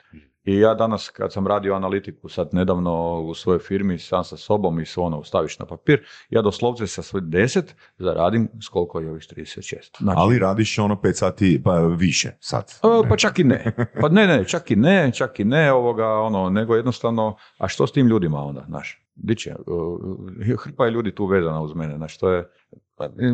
[0.45, 4.81] I ja danas kad sam radio analitiku sad nedavno u svojoj firmi sam sa sobom
[4.81, 7.63] i sve ono staviš na papir, ja doslovce sa svoj 10
[7.99, 9.75] zaradim s koliko je ovih 36.
[9.99, 12.65] Znači, Ali radiš ono 5 sati, pa više sad.
[13.05, 13.73] E, Pa čak i ne.
[14.01, 17.87] Pa ne, ne, čak i ne, čak i ne ovoga, ono, nego jednostavno, a što
[17.87, 19.05] s tim ljudima onda, znaš?
[19.15, 19.51] Di će?
[19.51, 22.51] E, Hrpa je ljudi tu vezana uz mene, znaš, to je,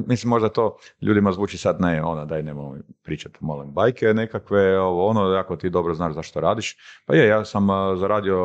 [0.07, 5.07] mislim možda to ljudima zvuči sad ne, ona daj nemoj pričati, molim, bajke nekakve, ovo,
[5.07, 6.77] ono, ako ti dobro znaš zašto radiš.
[7.07, 8.37] Pa je, ja sam zaradio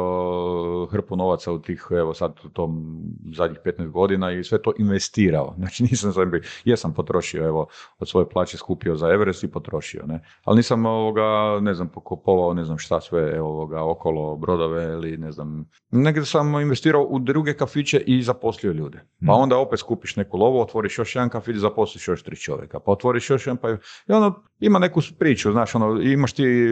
[0.91, 3.01] hrpu novaca u tih, evo sad u tom
[3.35, 5.55] zadnjih 15 godina i sve to investirao.
[5.59, 7.67] Znači nisam sebi, jesam potrošio, evo,
[7.99, 10.23] od svoje plaće skupio za Everest i potrošio, ne.
[10.43, 15.17] Ali nisam ovoga, ne znam, pokupovao ne znam šta sve evo, ovoga, okolo brodove ili
[15.17, 18.97] ne znam, negdje sam investirao u druge kafiće i zaposlio ljude.
[18.97, 19.41] Pa Mhm.
[19.41, 23.29] onda opet skupiš neku lovu, otvoriš još jedan kafić, zaposliš još tri čovjeka, pa otvoriš
[23.29, 26.67] još jedan, pa i ono, ima neku priču, znaš, ono, imaš ti,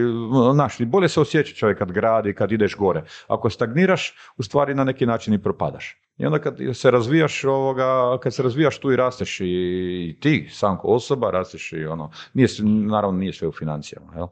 [0.54, 3.02] znaš, i bolje se osjeća čovjek kad gradi, kad ideš gore.
[3.28, 6.07] Ako stagniraš, u stvari na neki način i propadaš.
[6.18, 7.84] I onda kad se razvijaš, ovoga,
[8.18, 12.10] kad se razvijaš tu i rasteš i, i ti sam ko osoba, rasteš i ono,
[12.34, 14.26] nije, naravno nije sve u financijama, jel?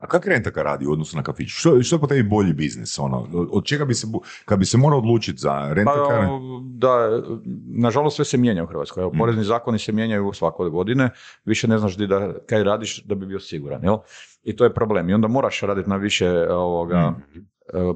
[0.00, 1.48] A kak rentaka radi u odnosu na kafić?
[1.50, 2.98] Što, što je po tebi bolji biznis?
[2.98, 3.26] Ono?
[3.50, 4.06] Od čega bi se,
[4.44, 6.28] kad bi se morao odlučiti za Pa, rentakare?
[6.64, 7.22] da,
[7.68, 9.00] nažalost sve se mijenja u Hrvatskoj.
[9.02, 9.18] Evo, Mm.
[9.18, 11.10] porezni zakoni se mijenjaju svake godine,
[11.44, 13.96] više ne znaš di da, kaj radiš da bi bio siguran, jel?
[14.42, 15.10] I to je problem.
[15.10, 17.40] I onda moraš raditi na više ovoga, Mm.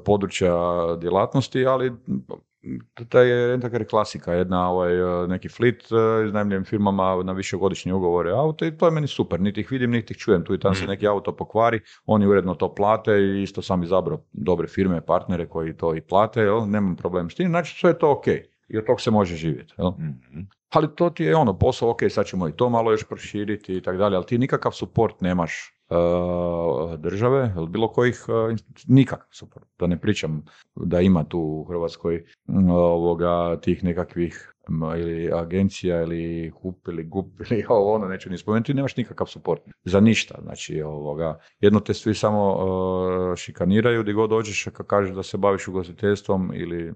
[0.04, 0.52] područja
[0.96, 1.92] djelatnosti, ali
[3.08, 8.30] taj je rentakar klasika, jedna ovaj, e, neki flit e, iznajmljujem firmama na višegodišnje ugovore
[8.30, 10.74] auto i to je meni super, niti ih vidim, niti ih čujem, tu i tam
[10.74, 10.88] se Mm.
[10.88, 15.76] neki auto pokvari, oni uredno to plate i isto sam izabrao dobre firme, partnere koji
[15.76, 16.70] to i plate, jel?
[16.70, 18.26] nemam problem s tim, znači sve je to ok
[18.68, 19.74] i od tog se može živjeti.
[19.78, 19.90] Jel?
[19.90, 20.40] Mhm.
[20.70, 23.80] Ali to ti je ono, posao, ok, sad ćemo i to malo još proširiti i
[23.80, 25.75] tako dalje, ali ti nikakav suport nemaš
[26.98, 29.66] države ili bilo kojih, inst- nikakav suport.
[29.78, 30.44] Da ne pričam
[30.76, 37.04] da ima tu u Hrvatskoj mm, ovoga, tih nekakvih m, ili agencija ili HUP ili
[37.04, 40.38] GUP ili ovo ono, neću ni spomenuti, nemaš nikakav suport za ništa.
[40.42, 45.36] Znači, ovoga, jedno te svi samo uh, šikaniraju gdje god dođeš kad kažeš da se
[45.36, 46.94] baviš ugostiteljstvom ili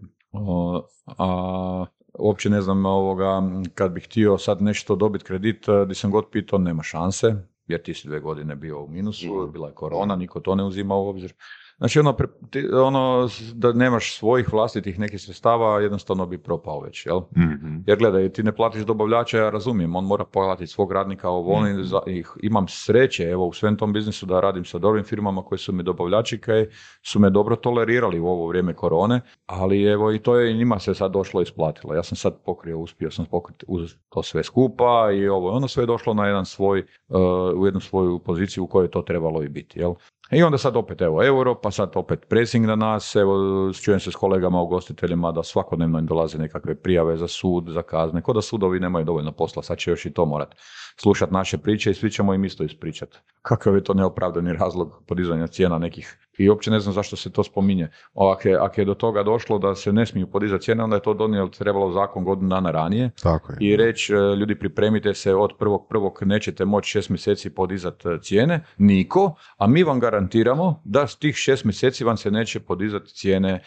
[1.18, 1.84] a,
[2.18, 3.42] uopće ne znam ovoga,
[3.74, 7.34] kad bih htio sad nešto dobiti kredit, eh, di sam god pitao, nema šanse,
[7.70, 10.94] jer ti si dve godine bio u minusu, bila je korona, niko to ne uzima
[10.96, 11.34] u obzir.
[11.80, 12.16] Znači ono,
[12.50, 17.20] ti- ono da nemaš svojih vlastitih nekih sredstava, jednostavno bi propao već, jel?
[17.36, 17.76] Mhm.
[17.86, 21.84] Jer gledaj, ti ne platiš dobavljača, ja razumijem, on mora platiti svog radnika, ovo, i
[21.84, 25.58] za- i imam sreće, evo, u svem tom biznisu da radim sa dobrim firmama koji
[25.58, 26.66] su mi dobavljači, koji
[27.02, 30.78] su me dobro tolerirali u ovo vrijeme korone, ali evo i to je i njima
[30.78, 31.94] se sad došlo isplatilo.
[31.94, 35.82] Ja sam sad pokrio, uspio sam pokriti uz to sve skupa i ovo, ono sve
[35.82, 37.16] je došlo na jedan svoj, uh,
[37.56, 39.94] u jednu svoju poziciju u kojoj je to trebalo i biti, jel?
[40.32, 43.34] I onda sad opet evo euro, pa sad opet pressing na nas, evo
[43.72, 48.22] čujem se s kolegama ugostiteljima da svakodnevno im dolaze nekakve prijave za sud, za kazne,
[48.22, 50.54] ko da sudovi nemaju dovoljno posla, sad će još i to morat
[51.00, 53.18] slušati naše priče i svi ćemo im isto ispričati.
[53.42, 57.44] Kakav je to neopravdani razlog podizanja cijena nekih i uopće ne znam zašto se to
[57.44, 57.88] spominje.
[58.14, 61.02] Ako je, ako je do toga došlo da se ne smiju podizati cijene, onda je
[61.02, 63.56] to donijelo trebalo zakon godinu dana ranije, Tako je.
[63.60, 68.18] i reći e, ljudi pripremite se od prvog prvog nećete moći šest mjeseci podizati e,
[68.22, 73.06] cijene, niko, a mi vam garantiramo da s tih šest mjeseci vam se neće podizati
[73.08, 73.60] cijene e,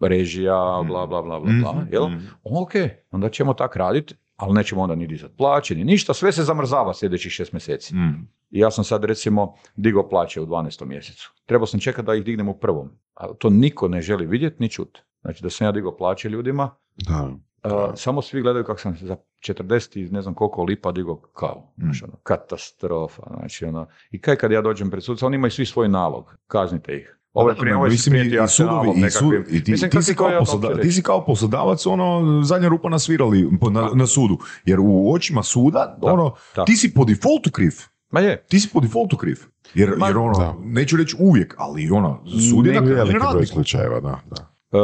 [0.00, 0.54] režija,
[0.86, 2.08] bla, bla, bla, bla, bla, Mhm, jel?
[2.08, 2.24] mhm.
[2.44, 2.72] Ok,
[3.10, 6.94] onda ćemo tak raditi, ali nećemo onda ni dizati plaće, ni ništa, sve se zamrzava
[6.94, 7.94] sljedećih šest mjeseci.
[7.94, 8.28] Mm.
[8.50, 10.84] I ja sam sad recimo digao plaće u 12.
[10.84, 11.32] mjesecu.
[11.46, 12.90] Trebao sam čekati da ih dignem u prvom.
[13.14, 15.00] Ali to niko ne želi vidjeti ni čuti.
[15.20, 17.30] Znači da sam ja digao plaće ljudima, Da.
[17.62, 19.16] a, samo svi gledaju kako sam za
[19.48, 21.72] 40 i ne znam koliko lipa digao kao.
[21.76, 21.82] Mm.
[21.82, 23.22] Znači, ono, katastrofa.
[23.38, 26.36] Znači, ono, I kaj kad ja dođem pred sudca, oni imaju svi svoj nalog.
[26.46, 27.17] Kaznite ih.
[27.32, 30.02] Ovo je prije, ovo je Mislim, i- i sudovi, i su- i ti, Mislim, ti
[30.02, 34.06] si kao posloda- ti si kao poslodavac ono zadnja rupa na svirali po- na, na
[34.06, 34.38] sudu.
[34.64, 36.64] Jer u očima suda, Da, ono, da.
[36.64, 37.72] ti si po defaultu kriv.
[38.10, 39.36] Ma je, Ti si po defaultu kriv.
[39.74, 40.54] Jer, Ma, jer ono, da.
[40.60, 42.20] neću reći uvijek, ali ono,
[42.50, 43.48] sud je Veliki broj radnik.
[43.48, 44.20] slučajeva, da.
[44.26, 44.50] da.
[44.72, 44.80] E,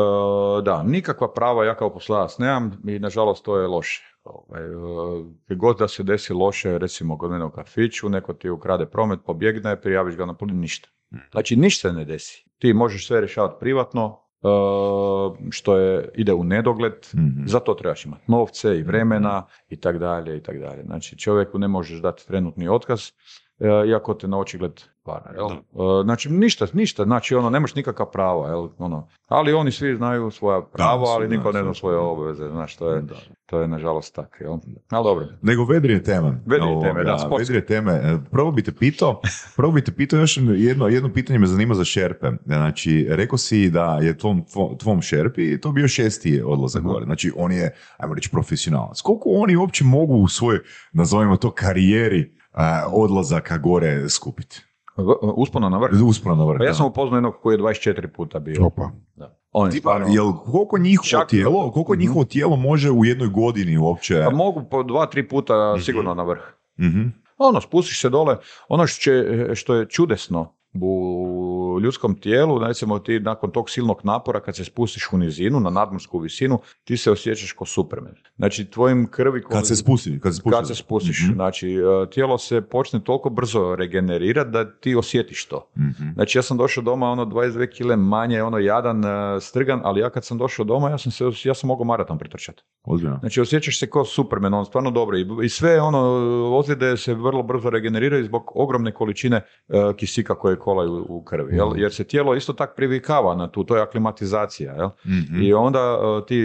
[0.62, 4.03] da, nikakva prava ja kao poslodavac nemam i nažalost to je loše.
[4.24, 4.62] Ovaj,
[5.45, 9.20] gdje god da se desi loše, recimo kod mene u kafiću, neko ti ukrade promet,
[9.26, 10.88] pobjegne, prijaviš ga na poli, ništa.
[11.30, 12.44] Znači ništa se ne desi.
[12.58, 14.46] Ti možeš sve rješavati privatno, e,
[15.50, 17.46] što je, ide u nedogled, Mhm.
[17.46, 20.82] za to trebaš imati novce i vremena i tak dalje i tak dalje.
[20.82, 23.00] Znači čovjeku ne možeš dati trenutni otkaz,
[23.86, 24.72] iako te na očigled
[25.05, 25.30] vara.
[25.34, 25.46] Jel?
[25.50, 25.57] E,
[26.05, 28.68] znači ništa, ništa, znači ono, nemaš nikakva prava, jel?
[28.78, 32.90] Ono, ali oni svi znaju svoja prava, ali niko ne zna svoje obveze, znaš, to
[32.90, 33.14] je, Da.
[33.46, 34.52] to je nažalost tako, jel?
[34.90, 35.26] Ali dobro.
[35.42, 36.42] Nego vedrije teme.
[36.46, 37.38] Vedrije teme, da, sportske.
[37.42, 37.92] vedrije teme.
[37.94, 39.20] E, Prvo bi te pitao,
[39.57, 42.30] prvo bi te pitao još jedno, jedno pitanje me zanima za šerpe.
[42.44, 44.44] Znači, rekao si da je tvom,
[44.78, 46.92] tvom, šerpi to bio šesti odlazak Mhm.
[46.92, 47.05] gore.
[47.05, 49.00] Znači, on je, ajmo reći, profesionalac.
[49.00, 50.61] Koliko oni uopće mogu u svojoj,
[50.92, 52.34] nazovimo to, karijeri
[52.88, 54.62] odlazaka gore skupiti?
[55.36, 55.92] Uspona na vrh.
[56.02, 56.59] Uspona na vrh.
[56.59, 58.66] Pa ja sam upoznao jednog koji je 24 puta bio.
[58.66, 58.90] Opa.
[59.16, 59.38] Da.
[59.52, 60.07] On je Tipa, stvarno...
[60.09, 62.00] jel, koliko njihovo Čak- tijelo, koliko Mhm.
[62.00, 64.22] njihovo tijelo može u jednoj godini uopće...
[64.24, 66.40] Pa mogu po dva, tri puta sigurno na vrh.
[66.80, 67.02] Mhm.
[67.38, 68.36] Ono, spustiš se dole.
[68.68, 74.40] Ono što je, što je čudesno u ljudskom tijelu, recimo ti nakon tog silnog napora
[74.40, 78.14] kad se spustiš u nizinu, na nadmorsku visinu, ti se osjećaš kao Superman.
[78.36, 79.42] Znači tvojim krvi...
[79.42, 80.56] Kad se spusti, kad se spusti.
[80.56, 81.22] Kad se spustiš.
[81.24, 81.34] Mhm.
[81.34, 85.70] Znači, e, tijelo se počne toliko brzo regenerirati da ti osjetiš to.
[85.78, 86.12] Mhm.
[86.14, 90.10] Znači, ja sam došao doma, ono, 22 kile manje, ono, jadan, e, strgan, ali ja
[90.10, 92.62] kad sam došao doma, ja sam, se, ja sam mogao maraton pretrčati.
[92.84, 93.18] Ozbiljno.
[93.20, 95.18] Znači, osjećaš se kao Superman, on stvarno dobro.
[95.18, 96.00] I, i sve, ono,
[96.58, 101.82] ozljede se vrlo brzo regeneriraju zbog ogromne količine e, kisika koje kolaju u krvi, jel?
[101.82, 104.88] Jer se tijelo isto tak privikava na tu, to je aklimatizacija, jel?
[105.06, 105.42] Mhm.
[105.42, 106.40] I onda e, ti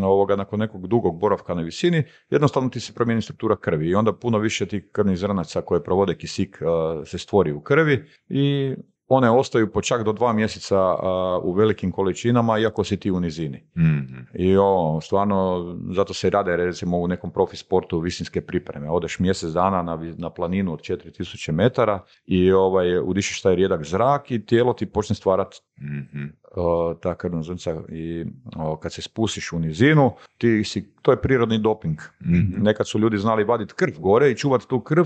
[0.00, 3.94] e, ovoga, nakon nekog dugog boravka na visini, jednostavno ti se promijeni struktura krvi i
[3.94, 8.74] onda puno više tih krvnih zrnaca koje provode kisik e, se stvori u krvi i
[9.08, 10.96] one ostaju po čak do dva mjeseca e,
[11.42, 13.66] u velikim količinama iako si ti u nizini.
[13.76, 14.18] Mhm.
[14.34, 18.90] I ovo, stvarno, zato se rade recimo u nekom profi sportu visinske pripreme.
[18.90, 24.30] Odeš mjesec dana na, na planinu od 4000 metara i ovaj, udišeš taj rijedak zrak
[24.30, 26.24] i tijelo ti počne stvarati Mhm.
[26.56, 28.24] Uh, ta krvna zrnca i
[28.56, 31.98] o, kad se spustiš u nizinu, ti si, to je prirodni doping.
[32.22, 32.62] Mhm.
[32.62, 35.04] Nekad su ljudi znali vaditi krv gore i čuvati tu krv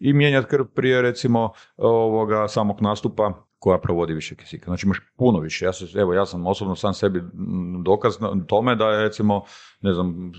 [0.00, 4.64] i mijenjati krv prije recimo ovoga samog nastupa koja provodi više kisika.
[4.64, 5.64] Znači imaš puno više.
[5.64, 7.22] Ja, se, evo, ja sam osobno sam sebi
[7.84, 8.14] dokaz
[8.46, 9.44] tome da je recimo,
[9.80, 10.32] ne znam,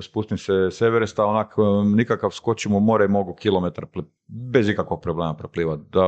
[0.00, 5.00] spustim se s Everesta, onak um, nikakav skočim u more mogu kilometar ple- bez ikakvog
[5.00, 5.82] problema preplivati.
[5.84, 6.02] Da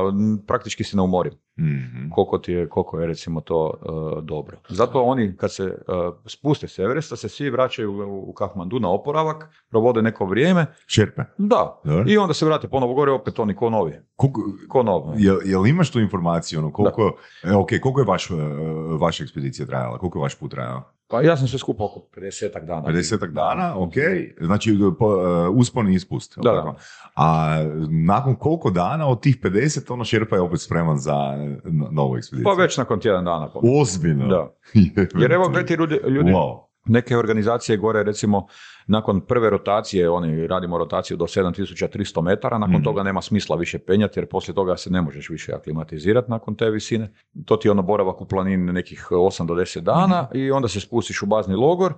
[0.47, 2.09] praktički se ne umorim Mhm.
[2.11, 3.73] koliko ti je, koliko je recimo to
[4.15, 4.57] uh, dobro.
[4.69, 5.73] Zato oni kad se uh,
[6.25, 11.21] spuste s Everesta se svi vraćaju u, u Kathmandu na oporavak, provode neko vrijeme, Šerpe.
[11.37, 12.05] da, Dobro.
[12.07, 15.23] i onda se vrate ponovo gore, opet oni ko novi, Koliko, ko novi.
[15.23, 18.33] jel, jel imaš tu informaciju, ono, koliko, e, ok, koliko je vaš, e,
[18.99, 20.83] vaša ekspedicija trajala, koliko je vaš put trajao?
[21.11, 22.87] Pa ja sam sve skupa oko 50 dana.
[22.87, 23.93] 50 dana, ok,
[24.41, 26.37] znači po, e, uspon i ispust.
[26.37, 26.75] Da, da.
[27.15, 27.57] A
[27.89, 31.15] nakon koliko dana od tih 50, ono Šerpa je opet spreman za
[31.91, 32.43] novu ekspediciju?
[32.43, 33.51] Pa već nakon tjedan dana.
[33.53, 33.59] Pa.
[33.81, 34.27] Ozbiljno.
[34.27, 34.53] Da.
[35.21, 36.68] Jer evo gledajte ljudi, ljudi Wow.
[36.85, 38.47] Neke organizacije gore recimo
[38.87, 42.83] nakon prve rotacije, oni radimo rotaciju do 7300 metara, nakon Mhm.
[42.83, 46.69] toga nema smisla više penjati jer poslije toga se ne možeš više aklimatizirati nakon te
[46.69, 47.13] visine.
[47.45, 50.37] To ti je ono boravak u planini nekih 8 do 10 dana Mhm.
[50.37, 51.93] i onda se spustiš u bazni logor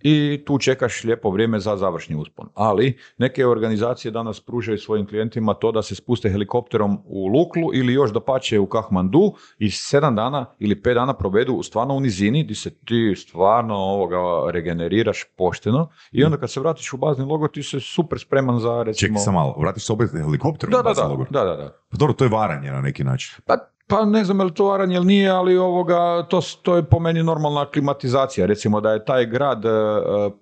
[0.00, 2.48] i tu čekaš lijepo vrijeme za završni uspon.
[2.54, 7.92] Ali neke organizacije danas pružaju svojim klijentima to da se spuste helikopterom u Luklu ili
[7.92, 12.44] još da pače u Kahmandu i sedam dana ili pet dana provedu stvarno u nizini
[12.44, 17.50] gdje se ti stvarno ovoga regeneriraš pošteno i onda kad se vratiš u bazni logor
[17.50, 19.08] ti se super spreman za recimo...
[19.08, 21.26] Čekaj sam malo, vratiš se opet helikopterom Da, u da, bazni da, logor?
[21.30, 21.76] da, da, da.
[21.90, 23.34] Pa dobro, to je varanje na neki način.
[23.46, 23.56] Pa,
[23.86, 27.00] pa ne znam je li to varanje ili nije, ali ovoga, to, to je po
[27.00, 28.46] meni normalna klimatizacija.
[28.46, 29.72] Recimo da je taj grad e, e,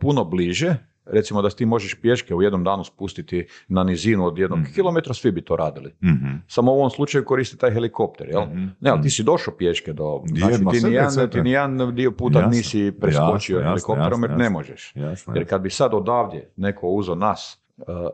[0.01, 0.76] puno bliže,
[1.07, 5.32] recimo da ti možeš pješke u jednom danu spustiti na nizinu od jednog kilometra, svi
[5.32, 5.95] bi to radili.
[6.05, 6.34] Mhm.
[6.47, 8.42] Samo u ovom slučaju koristi taj helikopter, jel?
[8.42, 8.66] Mhm.
[8.80, 10.22] Ne, ali ti si došao pješke do...
[10.24, 14.92] Znači, ti nijedan, ti dio puta Jasno, nisi preskočio jasno, helikopterom jasno, jer ne možeš.
[15.34, 17.63] Jer kad bi sad odavdje neko uzeo nas uh,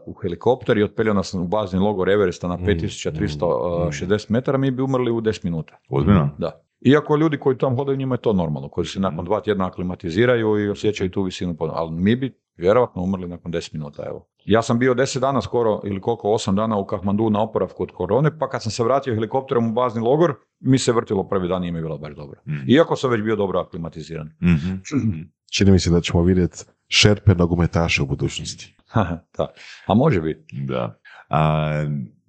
[0.07, 4.83] u helikopter i otpeljao nas u bazni logor Everesta Mm, na 5360 metara, mi bi
[4.83, 5.79] umrli u 10 minuta.
[5.89, 6.31] Ozbiljno?
[6.39, 6.63] Da.
[6.81, 10.59] Iako ljudi koji tamo hodaju, njima je to normalno, koji se nakon dva tjedna aklimatiziraju
[10.59, 11.57] i osjećaju tu visinu.
[11.59, 14.27] Ali mi bi vjerojatno umrli nakon 10 minuta, evo.
[14.45, 17.93] Ja sam bio 10 dana skoro, ili koliko, 8 dana u Kahmandu na oporavku od
[17.93, 21.59] korone, pa kad sam se vratio helikopterom u bazni logor, mi se vrtilo prvi dan
[21.59, 22.41] i nije mi bilo baš dobro.
[22.69, 24.31] Iako sam već bio dobro aklimatiziran.
[24.43, 24.75] Mhm.
[25.55, 28.77] Čini mi se da ćemo vidjeti šerpe nogometaše u budućnosti.
[29.37, 29.53] da.
[29.87, 30.57] A može biti.
[30.61, 30.99] Da.
[31.29, 31.85] A,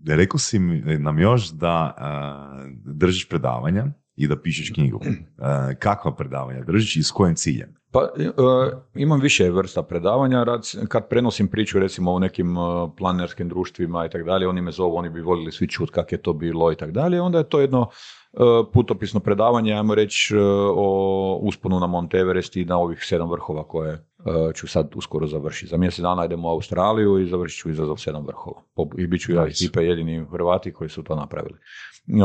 [0.07, 0.59] rekao si
[0.99, 3.85] nam još da a, držiš predavanja
[4.15, 5.01] i da pišeš knjigu.
[5.37, 7.81] A, kakva predavanja držiš i s kojim ciljem?
[7.91, 8.31] Pa e,
[8.95, 10.45] imam više vrsta predavanja,
[10.87, 12.59] kad prenosim priču recimo o nekim e,
[12.97, 16.21] planerskim društvima i tak dalje, oni me zovu, oni bi voljeli svi čut kak je
[16.21, 17.89] to bilo i tak dalje, onda je to jedno
[18.33, 18.37] e,
[18.73, 20.39] putopisno predavanje, ajmo reći, e,
[20.75, 24.01] o usponu na Mount Everest i na ovih sedam vrhova koje e,
[24.55, 25.69] ću sad uskoro završiti.
[25.69, 28.61] Za mjesec dana idemo u Australiju i završit ću izazov sedam vrhova.
[28.97, 29.53] I bit ću ja i.
[29.53, 31.55] Stipe jedini Hrvati koji su to napravili.
[32.07, 32.21] E,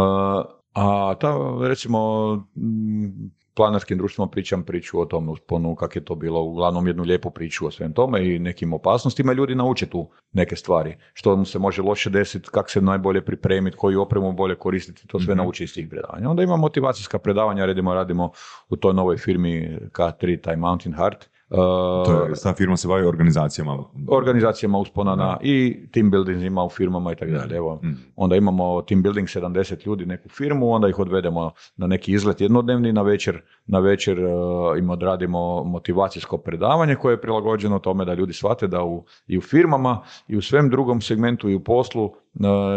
[0.75, 6.43] a ta, recimo, m, planarskim društvima pričam priču o tom usponu, kak je to bilo,
[6.43, 9.33] uglavnom jednu lijepu priču o svem tome i nekim opasnostima.
[9.33, 13.77] Ljudi nauče tu neke stvari, što mu se može loše desiti, kako se najbolje pripremiti,
[13.77, 15.43] koju opremu bolje koristiti, to sve Mhm.
[15.43, 16.31] nauči iz tih predavanja.
[16.31, 18.31] Onda ima motivacijska predavanja, redimo radimo
[18.69, 21.29] u toj novoj firmi K3, taj Mountain Heart.
[21.49, 23.85] To je, ta firma se bavi organizacijama.
[24.09, 27.57] organizacijama uspona na i team buildingsima u firmama i tako dalje.
[27.57, 27.89] Evo, Mm.
[28.17, 32.93] onda imamo team building 70 ljudi, neku firmu, onda ih odvedemo na neki izlet jednodnevni,
[32.93, 38.33] na večer, na večer uh, im odradimo motivacijsko predavanje koje je prilagođeno tome da ljudi
[38.33, 42.11] shvate da u, i u firmama i u svem drugom segmentu i u poslu uh,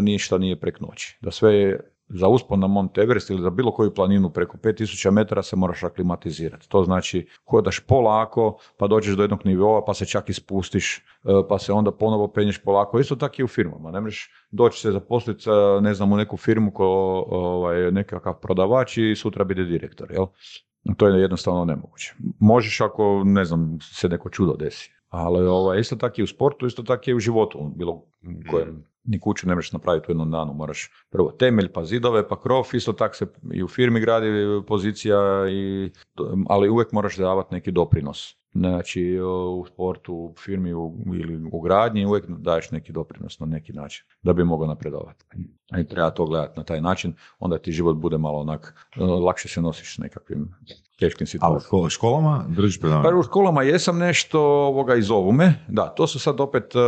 [0.02, 1.18] ništa nije prek noći.
[1.22, 5.12] Da sve je za uspon na Mount Everest ili za bilo koju planinu preko 5000
[5.12, 6.70] metara se moraš aklimatizirati.
[6.70, 11.02] To znači hodaš polako, pa dođeš do jednog nivoa, pa se čak i spustiš, e,
[11.50, 13.00] pa se onda ponovo penješ polako.
[13.00, 13.92] Isto tako i u firmama.
[13.92, 16.86] Ne možeš doći se zaposliti, sa, ne znam, u neku firmu ko
[17.30, 20.26] ovaj, nekakav prodavač i sutra biti direktor, jel?
[20.98, 22.16] To je jednostavno nemoguće.
[22.40, 24.92] Možeš ako, ne znam, se neko čudo desi.
[25.10, 28.06] Ali ovaj, isto tako i u sportu, isto tako i u životu, bilo
[28.52, 32.42] kojem ni kuću ne možeš napraviti u jednom danu, moraš prvo temelj, pa zidove, pa
[32.42, 34.28] krov, isto tako se i u firmi gradi
[34.68, 35.92] pozicija, i,
[36.50, 38.36] ali uvijek moraš davati neki doprinos.
[38.54, 39.20] Znači
[39.60, 44.06] u sportu, u firmi u, ili u gradnji uvijek daješ neki doprinos na neki način
[44.24, 45.26] da bi mogao napredovati.
[45.82, 49.48] I treba to gledati na taj način, onda ti život bude malo onak, eh, lakše
[49.48, 50.54] se nosiš s nekakvim
[51.00, 51.60] teškim A u situacijama.
[51.60, 53.10] ško- školama držiš predavanja?
[53.10, 55.08] Pa u školama jesam nešto ovoga iz
[55.68, 56.80] da, to su sad opet, e,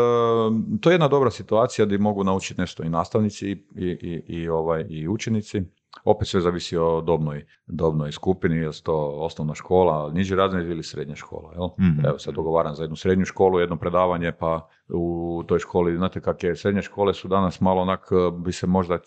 [0.82, 4.86] to je jedna dobra situacija gdje mogu naučiti nešto i nastavnici i, i, i, ovaj,
[4.90, 5.64] i učenici.
[6.04, 11.16] Opet sve zavisi o dobnoj, dobnoj skupini, je to osnovna škola, niži razred ili srednja
[11.16, 11.54] škola.
[11.54, 11.70] Jel?
[11.80, 12.06] Mhm.
[12.06, 16.44] Evo sad dogovaram za jednu srednju školu, jedno predavanje, pa u toj školi, znate kak
[16.44, 19.00] je, srednje škole su danas malo onak, e, bi se možda,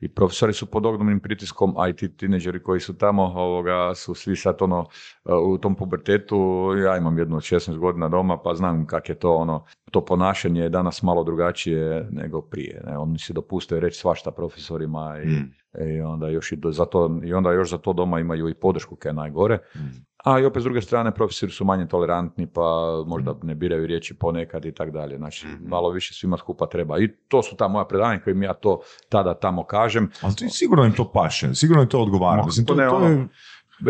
[0.00, 4.14] i profesori su pod ogromnim pritiskom, a i ti tineđeri koji su tamo, ovoga, su
[4.14, 4.86] svi sad ono,
[5.24, 9.14] e, u tom pubertetu, ja imam jednu od 16 godina doma, pa znam kak je
[9.14, 12.82] to ono, to ponašanje je danas malo drugačije nego prije.
[12.86, 12.98] Ne?
[12.98, 15.52] Oni si dopuste reći svašta profesorima i, Mm.
[15.90, 18.54] i onda još i, do, za to, i onda još za to doma imaju i
[18.54, 19.58] podršku je najgore.
[19.76, 20.05] Mm.
[20.26, 22.62] A i opet s druge strane profesori su manje tolerantni pa
[23.06, 25.16] možda ne biraju riječi ponekad i tak dalje.
[25.16, 25.68] Znači Mhm.
[25.68, 26.98] malo više svima skupa treba.
[26.98, 30.10] I to su ta moja predavanja kojim ja to tada tamo kažem.
[30.22, 32.44] Ali ti sigurno im to paše, sigurno im to odgovara.
[32.44, 33.28] Mislim, to, to ne, to ono, je,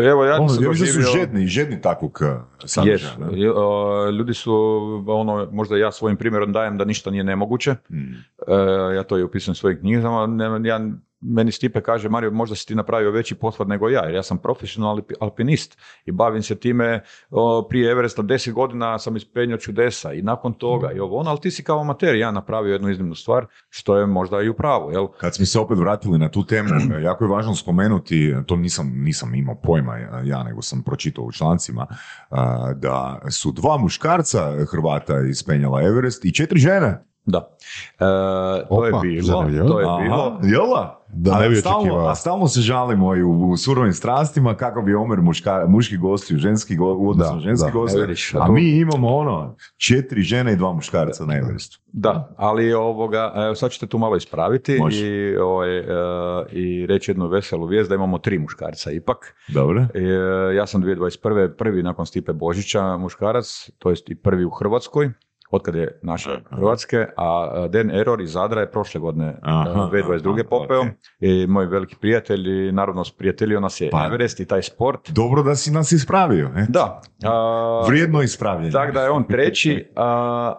[0.09, 3.15] Evo ja ono, sam da su žedni, žedni takvog uh, sadržaja.
[3.55, 4.53] O, ljudi su,
[5.07, 7.75] ono, možda ja svojim primjerom dajem da ništa nije nemoguće.
[7.89, 8.13] Mm.
[8.47, 10.27] E, ja to i opisujem u svojim knjigama.
[10.27, 10.79] Ne, ja,
[11.21, 14.37] meni Stipe kaže, Mario, možda si ti napravio veći pothvat nego ja, jer ja sam
[14.37, 20.13] profesionalni alpi- alpinist i bavim se time o, prije Everesta deset godina sam ispenio čudesa
[20.13, 23.15] i nakon toga i ovo ono, ali ti si kao amater, ja napravio jednu iznimnu
[23.15, 25.07] stvar, što je možda i u pravu, jel?
[25.07, 26.69] Kad smo se opet vratili na tu temu,
[27.03, 31.87] jako je važno spomenuti, to nisam, nisam imao pojma ja, nego sam pročitao u člancima,
[32.75, 37.06] da su dva muškarca Hrvata ispenjala Everest i četiri žene.
[37.27, 37.49] Da.
[37.93, 37.97] E,
[38.69, 39.23] to je Opa, bilo.
[39.23, 39.67] zanimljivo.
[39.67, 40.39] To je Aha, bilo.
[40.43, 40.65] jel
[41.07, 41.39] da?
[41.39, 42.07] Ne bi stalno-.
[42.07, 46.37] A stalno se žalimo i u, u surovim strastima kako bi omjer muška, muški gostiju,
[46.37, 47.71] ženski go, u odnosu Da, ženski
[48.33, 48.41] da.
[48.41, 51.79] a mi imamo ono, četiri žene i dva muškarca na Everestu.
[51.93, 55.07] Da, ali ovoga, evo sad ćete tu malo ispraviti Može.
[55.07, 55.83] i, ovaj, e,
[56.51, 59.35] i reći jednu veselu vijest da imamo tri muškarca ipak.
[59.47, 59.85] Dobro.
[59.93, 60.01] E,
[60.55, 61.55] ja sam 2021.
[61.57, 65.11] prvi nakon Stipe Božića muškarac, to jest i prvi u Hrvatskoj,
[65.51, 70.33] otkad je naše Hrvatske, a Dan Error iz Zadra je prošle godine Aha, 2022.
[70.33, 70.83] aha, popeo
[71.19, 75.09] i moj veliki prijatelj i naravno sprijateljio nas je Pa- Everest i taj sport.
[75.09, 76.51] Dobro da si nas ispravio.
[76.57, 76.65] E?
[76.69, 77.01] Da.
[77.25, 78.71] a, Vrijedno ispravljanje.
[78.71, 80.03] tako da je on treći, a,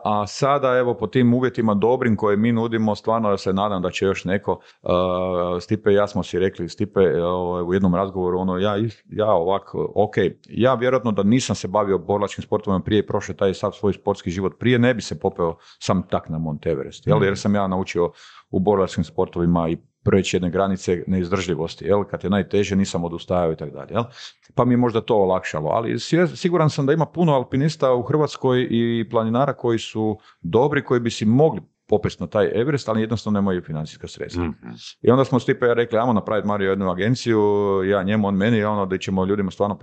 [0.05, 4.05] a sada evo po tim uvjetima dobrim koje mi nudimo, stvarno se nadam da će
[4.05, 8.59] još neko, a, Stipe i ja smo si rekli, Stipe ovaj, u jednom razgovoru, ono,
[8.59, 8.77] ja,
[9.07, 10.15] ja ovako, ok,
[10.49, 14.53] ja vjerojatno da nisam se bavio borilačkim sportovima prije prošao taj sav svoj sportski život
[14.59, 17.25] prije, ne bi se popeo sam tak na Mount Everest, jel?
[17.25, 18.13] jer sam ja naučio
[18.51, 22.05] u borilačkim sportovima i preći jedne granice neizdržljivosti, jel?
[22.05, 24.05] kad je najteže nisam odustajao i tako dalje, jel?
[24.55, 25.99] pa mi je možda to olakšalo, ali
[26.37, 31.11] siguran sam da ima puno alpinista u Hrvatskoj i planinara koji su dobri, koji bi
[31.11, 34.45] si mogli popesti na taj Everest, ali jednostavno nemaju financijska sredstva.
[35.03, 37.41] I onda smo s Stipe i ja rekli, ajmo napraviti Mario jednu agenciju,
[37.85, 39.79] ja njemu, on meni, ono da ćemo ljudima stvarno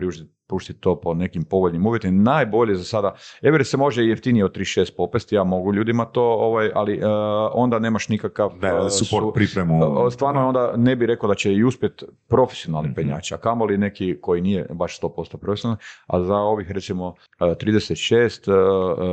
[0.47, 2.23] priuštiti to po nekim povoljnim uvjetima.
[2.23, 6.71] Najbolje za sada, Everest se može jeftinije od 36 popesti, ja mogu ljudima to, ovaj,
[6.75, 7.01] ali e,
[7.53, 9.79] onda nemaš nikakav Da, e, support su- pripremu.
[9.97, 12.95] o, Stvarno onda ne bi rekao da će i uspjet profesionalni Mhm.
[12.95, 15.77] penjač, a kamoli neki koji nije baš 100% profesionalan,
[16.07, 18.51] a za ovih recimo e, 36 e,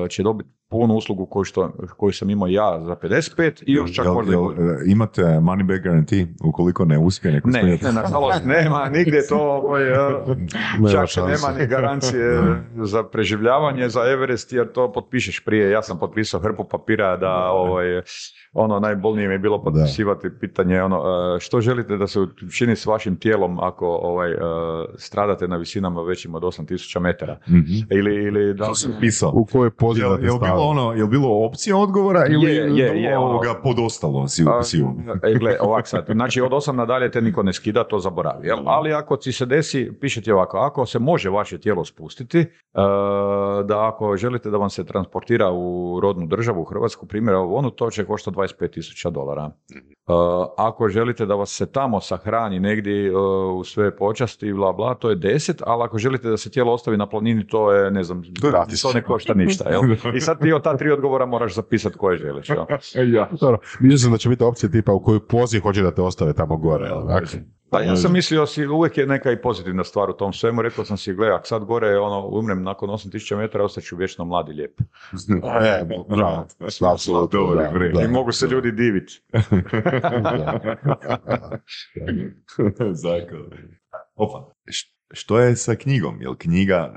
[0.04, 3.94] e, će dobiti punu uslugu koju, što, koju sam imao ja za 55 i još
[3.94, 7.78] čak Jel- možda jel, e, imate money back guarantee ukoliko ne uspije neko Ne, ne,
[7.92, 9.96] nažalost nema, nigdje to, ovaj, e,
[10.78, 12.42] Nema čak nema ni garancije
[12.92, 15.70] za preživljavanje za Everest, jer to potpišeš prije.
[15.70, 18.02] Ja sam potpisao hrpu papira da, ovaj,
[18.52, 20.96] ono, najbolnije mi je bilo potpisivati pitanje, ono,
[21.36, 24.36] e, što želite da se učini s vašim tijelom ako ovaj, e,
[24.96, 27.38] stradate na visinama većim od 8000 metara?
[27.48, 27.62] Mhm.
[27.90, 29.32] Ili, ili da sam pisao.
[29.34, 32.76] U kojoj poziciji da te jel bilo ono, jel bilo opcija odgovora ili Je, je,
[32.76, 34.94] je, je, ono- ovoga podostalo si upisivo?
[35.22, 38.46] E, gle, ovak sad, znači od 8 nadalje te niko ne skida, to zaboravi.
[38.46, 38.58] Jel?
[38.66, 42.46] Ali ako ti se desi, piše ti ovako, ako se može vaše tijelo spustiti, e,
[43.64, 47.70] da ako želite da vam se transportira u rodnu državu, u Hrvatsku, primjer, ovo ono,
[47.70, 49.50] to će koštati 25.000 dolara.
[49.72, 50.12] E,
[50.56, 53.16] ako želite da vas se tamo sahrani negdje e,
[53.56, 56.72] u sve počasti i bla bla, to je 10, ali ako želite da se tijelo
[56.72, 58.82] ostavi na planini, to je, ne znam, Gratis.
[58.82, 59.68] to ne košta ništa.
[59.68, 59.82] Jel?
[60.16, 62.48] I sad ti od ta tri odgovora moraš zapisati koje želiš.
[62.48, 63.14] Jel?
[63.14, 63.28] ja.
[63.40, 66.32] Dobro, mislio sam da će biti opcija tipa u kojoj pozi hoće da te ostave
[66.32, 66.86] tamo gore.
[66.86, 67.26] jel, tako?
[67.72, 70.62] Pa ja sam mislio si uvijek je neka i pozitivna stvar u tom svemu.
[70.62, 74.52] Rekao sam si, gle, ako sad gore ono, umrem nakon 8000 metara, ostaću vječno mladi
[74.52, 74.80] lijep.
[75.60, 76.46] E, bravo,
[76.92, 77.88] apsolutno, Dobro, da, bre.
[77.92, 78.02] da.
[78.02, 79.22] I mogu se ljudi diviti.
[83.02, 83.50] Zakon.
[84.14, 84.52] Opa.
[85.12, 86.22] Što je sa knjigom?
[86.22, 86.92] Jel knjiga,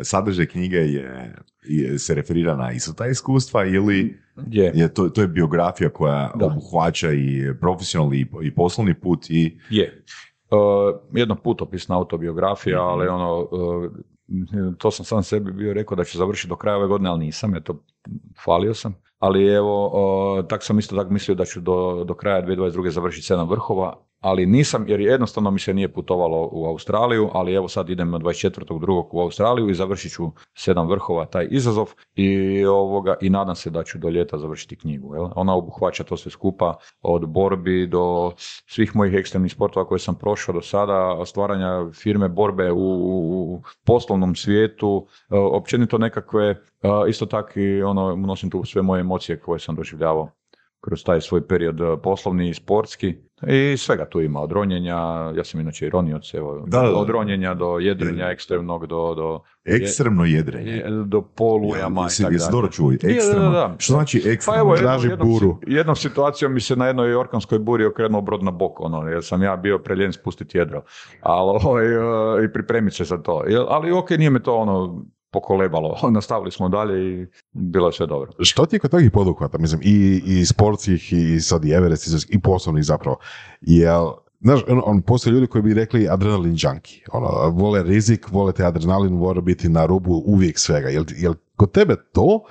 [0.00, 4.18] e, sadržaj knjige je, je, se referira na isto ta iskustva ili
[4.50, 6.46] Je, je to, to je biografija koja Da.
[6.46, 10.04] obuhvaća i profesionalni i, i poslovni put i je.
[10.50, 13.90] Uh, jedno putopisna autobiografija, ali ono, uh,
[14.78, 17.54] to sam sam sebi bio rekao da ću završiti do kraja ove godine, ali nisam,
[17.54, 17.84] eto,
[18.44, 18.94] falio sam.
[19.18, 22.90] Ali evo, uh, tak sam isto tako mislio da ću do, do kraja 2022.
[22.90, 27.68] završiti sedam vrhova, ali nisam, jer jednostavno mi se nije putovalo u Australiju, ali evo
[27.68, 29.08] sad idem na 24.2.
[29.12, 33.82] u Australiju i završit ću sedam vrhova, taj izazov i, ovoga, i nadam se da
[33.82, 35.14] ću do ljeta završiti knjigu.
[35.14, 35.28] Jel?
[35.36, 38.32] Ona obuhvaća to sve skupa od borbi do
[38.66, 43.62] svih mojih ekstremnih sportova koje sam prošao do sada, stvaranja firme borbe u, u- u
[43.86, 46.56] poslovnom svijetu, e, općenito nekakve, e,
[47.08, 50.30] isto tako i ono, nosim tu sve moje emocije koje sam doživljavao
[50.80, 53.14] kroz taj svoj period e, poslovni i sportski
[53.48, 54.96] i svega tu ima, od ronjenja,
[55.30, 56.94] ja sam inače i ronioc, evo, Da, da, da.
[56.94, 60.70] od ronjenja do jedrenja ekstremnog, do, do, ekstremno jedrenje.
[60.70, 62.50] je- do polujama Jesi, i tako dalje.
[62.50, 62.90] dobro čuo?
[62.90, 63.50] Je, da, da, Ekstremno.
[63.50, 63.74] da.
[63.78, 64.60] Što znači Pa ekstremno?
[64.60, 65.58] evo, jednom, Traži jednom, buru.
[65.66, 69.42] jednom situacijom mi se na jednoj orkanskoj buri okrenuo brod na bok, ono, jer sam
[69.42, 70.82] ja bio preljen spustiti jedro.
[71.20, 71.98] Ali, ovaj, e,
[72.44, 73.42] i pripremit se za to.
[73.68, 75.96] Ali ok, nije me to ono pokolebalo.
[76.10, 78.32] Nastavili smo dalje i bilo je sve dobro.
[78.38, 82.36] Što ti je kod takvih poduhvata, mislim, i, i sportskih, i sad i Everest, i,
[82.36, 83.18] i poslovnih zapravo,
[83.60, 84.10] jel,
[84.40, 88.64] znaš, on, on, postoje ljudi koji bi rekli adrenalin junkie, ono, vole rizik, vole te
[88.64, 92.42] adrenalin, vole biti na rubu uvijek svega, jel, jel kod tebe to,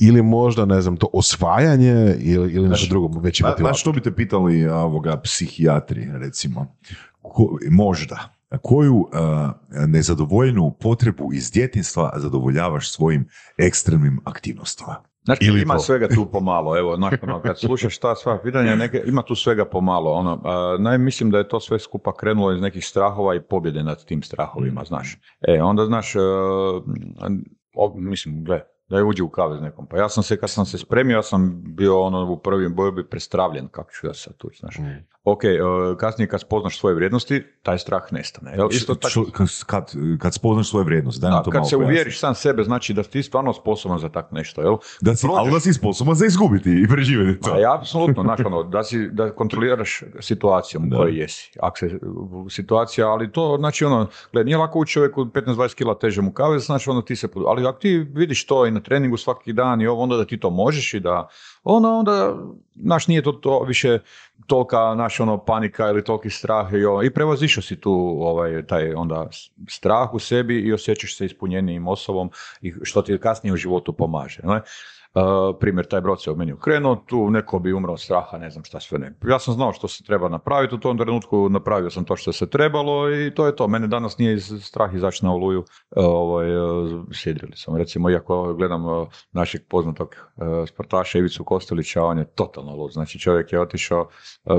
[0.00, 3.72] ili možda, ne znam, to osvajanje, ili, ili nešto drugo, veći Pa, motivator?
[3.72, 6.66] Znaš što bi te pitali ovoga, psihijatri, recimo?
[7.22, 8.33] Ko- možda.
[8.62, 9.08] Koju uh,
[9.86, 13.28] nezadovoljnu potrebu iz djetinstva zadovoljavaš svojim
[13.58, 14.96] ekstremnim aktivnostima?
[15.24, 15.80] Znaš, Ili ima to.
[15.80, 19.64] svega tu pomalo, evo, znaš, ono, kad slušaš ta sva pitanja, neke, ima tu svega
[19.64, 23.42] pomalo, ono, a, naj, mislim da je to sve skupa krenulo iz nekih strahova i
[23.42, 25.18] pobjede nad tim strahovima, znaš.
[25.48, 26.18] E, onda, znaš, e,
[27.74, 28.60] o, mislim, gle,
[28.94, 31.62] da uđe u kavez nekom, pa ja sam se, kad sam se spremio, ja sam
[31.64, 34.76] bio ono u prvim borbi prestravljen, kako ću ja sad tu, znaš.
[35.24, 35.58] Ok, e,
[35.98, 38.68] kasnije kad spoznaš svoje vrijednosti, taj strah nestane, jel?
[38.70, 39.26] Isto tako, Što-
[39.66, 41.92] kad, kad, spoznaš svoje vrijednosti, daj nam da, to kad malo se pojasni.
[41.92, 44.76] uvjeriš sam sebe, znači da ti stvarno sposoban za tak nešto, jel?
[45.00, 47.50] Da si, ali da si sposoban za izgubiti i preživjeti to.
[47.50, 51.50] Pa ja apsolutno, znaš, ono, da, si, da kontroliraš situacijom u kojoj jesi.
[51.60, 55.94] Ako se, u- situacija, ali to, znači, ono, gled, nije lako u čovjeku 15-20 kila
[55.94, 59.16] teže mu kave, znači, ono, ti se, ali ako ti vidiš to i na treningu
[59.16, 61.28] svaki dan i ovo, onda da ti to možeš i da,
[61.64, 62.36] ono, onda,
[62.74, 63.98] znaš, nije to, to više
[64.46, 68.94] tolika, naš, ono, panika ili toliki strah i, ovo, i prevazišao si tu, ovaj, taj,
[68.94, 69.28] onda,
[69.68, 72.30] strah u sebi i osjećaš se ispunjenijim osobom
[72.60, 74.60] i što ti kasnije u životu pomaže, ne?
[75.14, 78.50] Uh, primjer, taj brod se u meni okrenuo, tu neko bi umro od straha, ne
[78.50, 79.18] znam šta sve ne.
[79.28, 82.50] Ja sam znao što se treba napraviti, u tom trenutku napravio sam to što se
[82.50, 83.68] trebalo i to je to.
[83.68, 85.66] Mene danas nije iz strah izaći na oluju, uh,
[86.04, 86.46] ovaj,
[87.12, 87.76] sidrili sam.
[87.76, 88.82] Recimo, iako gledam
[89.32, 90.16] našeg poznatog
[90.68, 92.92] sportaša Ivicu Kostelića, on je totalno lud.
[92.92, 94.08] Znači, čovjek je otišao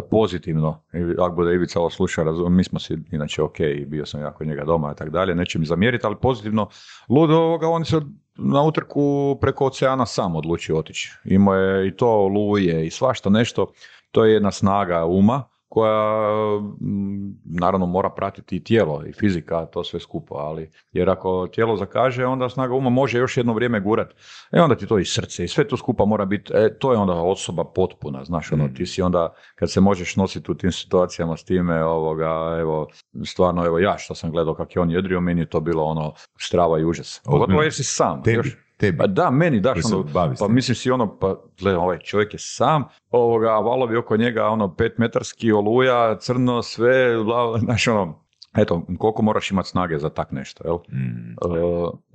[0.09, 0.83] pozitivno.
[1.19, 3.57] Ako bude Ivica ovo sluša, mi smo si inače ok,
[3.87, 6.69] bio sam ja kod njega doma i tako dalje, neće mi zamjeriti, ali pozitivno
[7.09, 8.01] lud ovoga, on se
[8.37, 11.11] na utrku preko oceana sam odlučio otići.
[11.25, 13.71] Imao je i to oluje i svašta nešto.
[14.11, 15.43] To je jedna snaga uma
[15.75, 21.47] koja mm, naravno mora pratiti i tijelo i fizika, to sve skupo, ali jer ako
[21.47, 24.13] tijelo zakaže, onda snaga uma može još jedno vrijeme gurat.
[24.51, 26.97] E onda ti to i srce i sve to skupa mora biti, e, to je
[26.97, 31.37] onda osoba potpuna, znaš, ono, ti si onda, kad se možeš nositi u tim situacijama
[31.37, 32.87] s time, ovoga, evo,
[33.25, 36.13] stvarno, evo, ja što sam gledao kako je on jedrio, meni je to bilo ono
[36.39, 37.21] strava i užas.
[37.25, 38.23] Pogotovo jer si sam.
[38.23, 38.97] Tebi, još- tebi.
[38.97, 40.05] pa da, meni daš ono,
[40.39, 44.75] pa mislim si ono, pa gledaj, ovaj čovjek je sam, ovoga, valovi oko njega, ono,
[44.75, 48.25] pet metarski oluja, crno, sve, bla, znaš, ono,
[48.57, 50.77] eto, koliko moraš imati snage za tak nešto, jel?
[50.91, 51.35] Mm.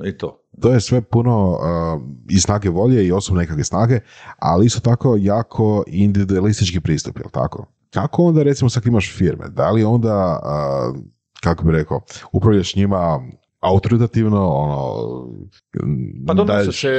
[0.03, 0.43] E, I to.
[0.61, 4.01] To je sve puno uh, i snage volje i osobne nekakve snage,
[4.39, 7.66] ali isto tako jako individualistički pristup, jel tako?
[7.91, 9.49] Kako onda recimo sad imaš firme?
[9.49, 11.01] Da li onda, uh,
[11.41, 12.01] kako bi rekao,
[12.32, 13.20] upravljaš njima
[13.61, 14.95] autoritativno, ono,
[16.27, 16.91] Pa donose se,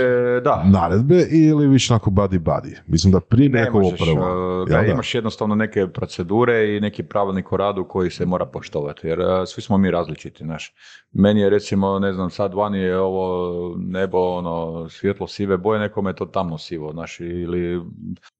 [0.43, 2.75] da, naredbe ili više onako buddy buddy?
[2.87, 4.61] Mislim da prije Ne možeš, prvo.
[4.61, 4.93] uh, jel da, da?
[4.93, 9.25] imaš jednostavno neke procedure i neki pravilnik o radu koji se mora poštovati, jer uh,
[9.47, 10.73] svi smo mi različiti, znaš.
[11.11, 16.09] Meni je recimo, ne znam, sad vani je ovo nebo, ono, svjetlo sive boje, nekome
[16.09, 17.81] je to tamno sivo, znaš, ili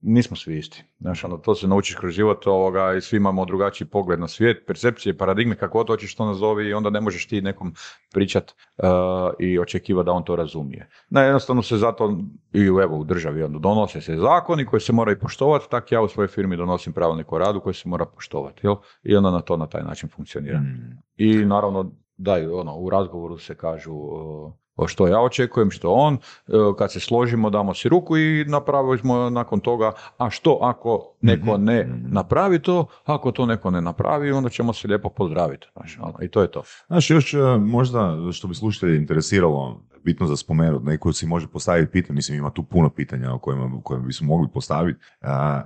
[0.02, 0.84] nismo svi isti.
[1.02, 4.64] Znaš, ono, to se naučiš kroz život ovoga i svi imamo drugačiji pogled na svijet,
[4.68, 7.74] percepcije, paradigme, kako god hoćeš to nazovi i onda ne možeš ti nekom
[8.14, 8.88] pričat uh,
[9.40, 10.90] i očekivati da on to razumije.
[11.10, 12.18] Ne, jednostavno se zato
[12.54, 16.02] i u, evo, u državi onda donose se zakoni koji se moraju poštovati, tak ja
[16.02, 18.76] u svojoj firmi donosim pravilnik o radu koji se mora poštovati, jel?
[19.04, 20.60] I onda na to na taj način funkcionira.
[20.60, 21.04] Mm.
[21.18, 24.54] I naravno, da, ono, u razgovoru se kažu uh,
[24.88, 29.60] što ja očekujem, što on, uh, kad se složimo damo si ruku i napravimo nakon
[29.60, 32.14] toga, a što ako neko Mhm, ne mhm.
[32.14, 35.68] napravi to, ako to neko ne napravi, onda ćemo se lijepo pozdraviti.
[36.00, 36.64] Ono, I to je to.
[36.88, 41.92] Znaš, još e, možda što bi slušatelje interesiralo, bitno za spomenuti, neko si može postaviti
[41.92, 45.00] pitanje, mislim ima tu puno pitanja o kojima, kojima bismo mogli postaviti,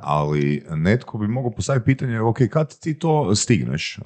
[0.01, 3.99] ali netko bi mogao postaviti pitanje, ok, kad ti to stigneš,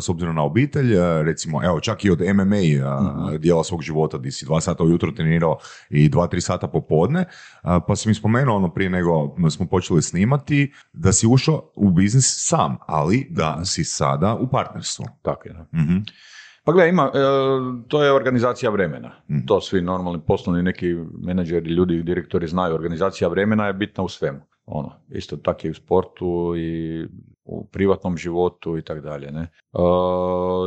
[0.00, 4.30] s obzirom na obitelj, recimo, evo, čak i od MMA a, dijela svog života, di
[4.30, 5.58] si dva sata ujutro trenirao
[5.90, 7.24] i dva, tri sata popodne,
[7.62, 12.34] pa si mi spomenuo ono prije nego smo počeli snimati, da si ušao u biznis
[12.48, 15.04] sam, ali da si sada u partnerstvu.
[15.22, 15.54] Tako je.
[15.54, 15.66] da.
[16.64, 17.18] Pa gledaj, ima, e,
[17.88, 19.12] to je organizacija vremena.
[19.28, 19.46] Mm.
[19.46, 22.74] To svi normalni poslovni neki menadžeri, ljudi, direktori znaju.
[22.74, 24.40] Organizacija vremena je bitna u svemu.
[24.66, 27.02] Ono, isto tako i u sportu i
[27.44, 29.32] u privatnom životu i tako dalje.
[29.32, 29.40] Ne?
[29.42, 29.48] E,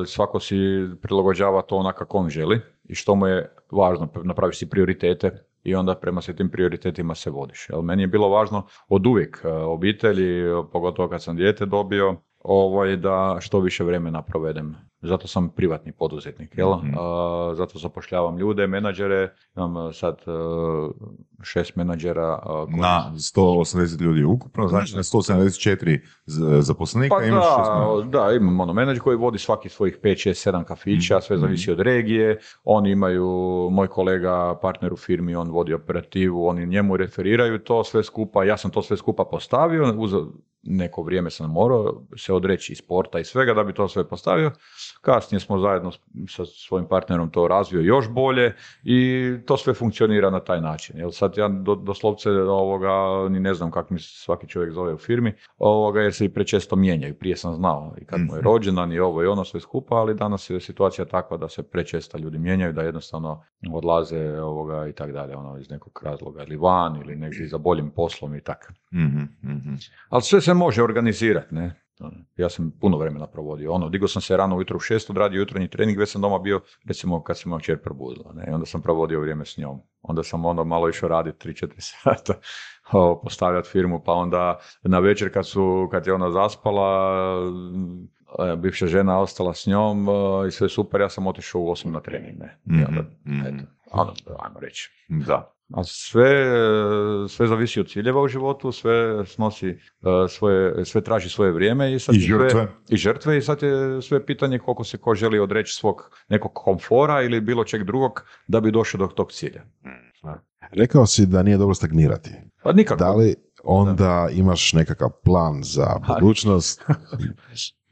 [0.06, 0.56] svako si
[1.02, 4.10] prilagođava to onako kako on želi i što mu je važno.
[4.24, 7.70] Napraviš si prioritete i onda prema se tim prioritetima se vodiš.
[7.70, 12.98] Jel, meni je bilo važno od uvijek e, obitelji, pogotovo kad sam dijete dobio, ovaj,
[12.98, 14.76] da što više vremena provedem.
[15.06, 16.70] Zato sam privatni poduzetnik, jel?
[16.72, 16.94] Mhm.
[16.98, 17.02] A,
[17.56, 19.22] zato zapošljavam ljude, menadžere,
[19.56, 20.90] imam a, sad a,
[21.44, 22.28] šest menadžera.
[22.34, 23.66] a, koji- Na 180
[24.02, 28.26] ljudi ukupno, znači na 174 z- zaposlenika Pa imaš šest da, menadžera.
[28.26, 31.42] da, imam ono menadžer koji vodi svaki svojih 5, 6, 7 kafića, sve Mhm.
[31.42, 32.38] zavisi od regije.
[32.64, 33.28] Oni imaju,
[33.72, 34.26] moj kolega,
[34.56, 38.82] partner u firmi, on vodi operativu, oni njemu referiraju to sve skupa, ja sam to
[38.82, 40.12] sve skupa postavio, uz
[40.66, 44.52] neko vrijeme sam morao se odreći i sporta i svega da bi to sve postavio.
[45.02, 45.92] Kasnije smo zajedno
[46.30, 50.98] sa svojim partnerom to razvio još bolje i to sve funkcionira na taj način.
[50.98, 52.90] Jel sad ja do, doslovce ovoga,
[53.30, 56.76] ni ne znam kako mi svaki čovjek zove u firmi, ovoga, jer se i prečesto
[56.76, 57.16] mijenjaju.
[57.16, 60.16] Prije sam znao i kad mu je rođendan i ovo i ono sve skupa, ali
[60.16, 65.12] danas je situacija takva da se prečesto ljudi mijenjaju, da jednostavno odlaze ovoga i tak
[65.12, 68.68] dalje, ono iz nekog razloga ili van ili negdje za boljim poslom i tako.
[68.94, 69.74] Mhm, mhm.
[70.10, 71.82] Ali sve se može organizirati, ne?
[72.38, 73.72] Ja sam puno vremena provodio.
[73.72, 76.62] Ono, digao sam se rano ujutro u šest, odradio jutarnji trening, već sam doma bio,
[76.88, 78.54] recimo kad se moja čer probudila, ne?
[78.54, 79.80] Onda sam provodio vrijeme s njom.
[80.02, 81.70] Onda sam onda malo išao raditi 3-4
[82.04, 82.34] sata,
[83.24, 87.38] postavljati firmu, pa onda na večer kad, su, kad je ona zaspala,
[88.52, 90.12] e, bivša žena ostala s njom e,
[90.48, 92.58] i sve super, ja sam otišao u 8 na trening, ne?
[92.66, 93.60] I onda, Mhm, mhm.
[93.92, 94.92] eto, ajmo reći.
[95.10, 95.55] Da.
[95.74, 96.46] A sve,
[97.30, 98.94] sve zavisi od ciljeva u životu, sve
[99.26, 99.78] snosi e,
[100.30, 102.68] svoje, sve traži svoje vrijeme i sad I je sve- žrtve.
[102.90, 105.96] i žrtve i sad je sve pitanje koliko se ko želi odreći svog
[106.30, 108.12] nekog komfora ili bilo čeg drugog
[108.48, 109.64] da bi došao do tog cilja.
[110.72, 112.30] Rekao si da nije dobro stagnirati.
[112.64, 113.00] Pa nikako.
[113.00, 116.82] Da li onda imaš nekakav plan za budućnost?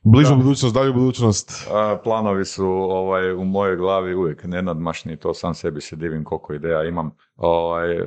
[0.03, 1.67] Bližu budućnost, dalju budućnost?
[1.71, 6.53] A, planovi su ovaj, u mojoj glavi uvijek nenadmašni, to sam sebi se divim koliko
[6.53, 7.11] ideja imam.
[7.35, 8.05] Ovaj, e,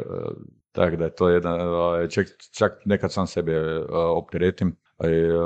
[0.73, 2.27] tako da je to jedan, ovaj, čak,
[2.59, 3.85] čak nekad sam sebe
[4.17, 4.77] opteretim,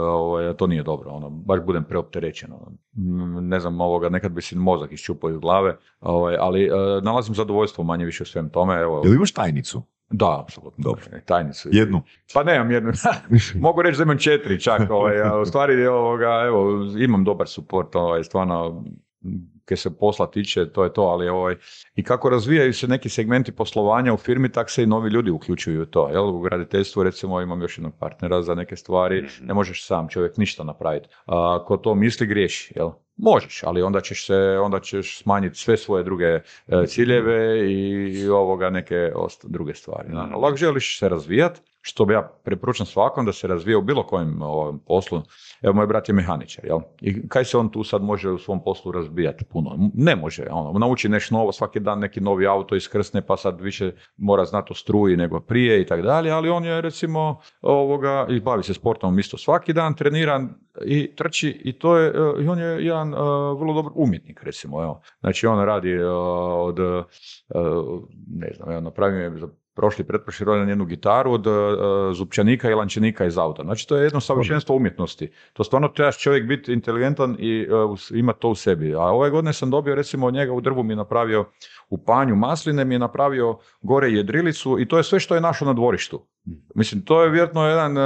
[0.04, 2.52] ovaj, to nije dobro, ono, baš budem preopterećen.
[2.52, 2.72] Ono.
[3.40, 6.70] Ne znam, ovoga, nekad bi si mozak iščupao iz glave, ovaj, ali e,
[7.02, 8.80] nalazim zadovoljstvo manje više u svem tome.
[8.80, 9.82] Evo, Jel imaš tajnicu?
[10.10, 10.82] Da, apsolutno.
[10.82, 11.04] Dobro.
[11.24, 11.68] Tajnicu.
[11.72, 12.02] Jednu?
[12.34, 12.92] Pa nemam jednu.
[13.60, 14.90] Mogu reći da imam četiri čak.
[14.90, 18.84] Ovaj, a u stvari, ovoga, evo, imam dobar suport, ovaj, stvarno,
[19.70, 21.56] kaj se posla tiče, to je to, ali ovaj,
[21.94, 25.82] i kako razvijaju se neki segmenti poslovanja u firmi, tak se i novi ljudi uključuju
[25.82, 26.08] u to.
[26.08, 26.28] Jel?
[26.28, 30.64] U graditeljstvu, recimo, imam još jednog partnera za neke stvari, ne možeš sam čovjek ništa
[30.64, 31.08] napraviti.
[31.26, 32.90] A, ko to misli, griješi, jel?
[33.16, 36.42] Možeš, ali onda ćeš se, onda ćeš smanjiti sve svoje druge e,
[36.86, 40.08] ciljeve i ovoga neke osta- druge stvari.
[40.08, 40.28] Da.
[40.32, 44.02] Ali ako želiš se razvijati, što bi ja preporučam svakom da se razvija u bilo
[44.06, 45.22] kojem ovom poslu.
[45.62, 46.80] Evo, moj brat je mehaničar, jel?
[47.00, 49.90] I kaj se on tu sad može u svom poslu razbijati puno?
[49.94, 53.92] Ne može, ono, nauči nešto novo, svaki dan neki novi auto iskrsne, pa sad više
[54.16, 58.40] mora znati o struji nego prije i tako dalje, ali on je recimo ovoga, i
[58.40, 60.48] bavi se sportom isto svaki dan, trenira
[60.84, 63.16] i trči i to je, e, i on je jedan e,
[63.58, 65.02] vrlo dobar umjetnik, recimo, evo.
[65.20, 67.02] Znači, on radi e, od, e,
[68.26, 69.30] ne znam, evo, napravio je
[69.74, 71.50] prošli, pretprošli rodan jednu gitaru od e,
[72.14, 73.62] zupčanika i lančanika iz auta.
[73.62, 75.30] Znači, to je jedno savršenstvo umjetnosti.
[75.52, 78.94] To stvarno trebaš čovjek biti inteligentan i uh, imati to u sebi.
[78.94, 81.44] A ove godine sam dobio, recimo, od njega u drvu mi je napravio
[81.88, 85.64] u panju masline, mi je napravio gore jedrilicu i to je sve što je našo
[85.64, 86.26] na dvorištu.
[86.74, 88.00] Mislim, to je vjerojatno jedan e,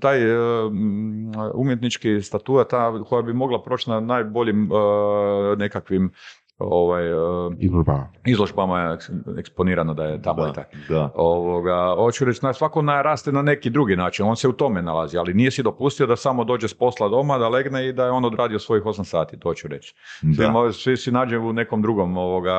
[0.00, 6.12] taj e, m, umjetnički statua ta koja bi mogla proći na najboljim e, nekakvim
[6.60, 7.14] ovaj, e,
[7.58, 8.06] Izložba.
[8.26, 10.70] izložbama je eks- eksponirano da je tamo i Da, tako.
[10.88, 11.10] da.
[11.14, 15.18] Ovoga, hoću reći, na, svako naraste na neki drugi način, on se u tome nalazi,
[15.18, 18.10] ali nije si dopustio da samo dođe s posla doma, da legne i da je
[18.10, 19.94] on odradio svojih 8 sati, to hoću reći.
[20.20, 20.72] Svi, Da.
[20.72, 22.56] svi si nađe u nekom drugom ovoga,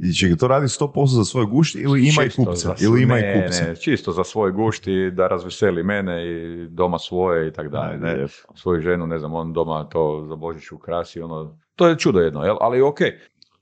[0.00, 2.54] I čekaj, to radi 100% za svoj gušt ili ima i kupca?
[2.54, 3.64] za- Ili ima ne, i kupca?
[3.64, 6.32] ne, čisto za svoj gušt i da razveseli mene i
[6.66, 7.98] doma svoje i tako dalje.
[7.98, 8.26] Ne.
[8.54, 12.44] Svoju ženu, ne znam, on doma to za Božić ukrasi, ono, to je čudo jedno,
[12.44, 12.56] jel?
[12.60, 13.00] ali ok,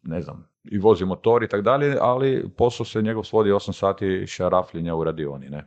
[0.03, 4.27] ne znam, i vozi motor i tako dalje, ali posao se njegov svodi 8 sati
[4.27, 5.67] šarafljenja u radioni, ne.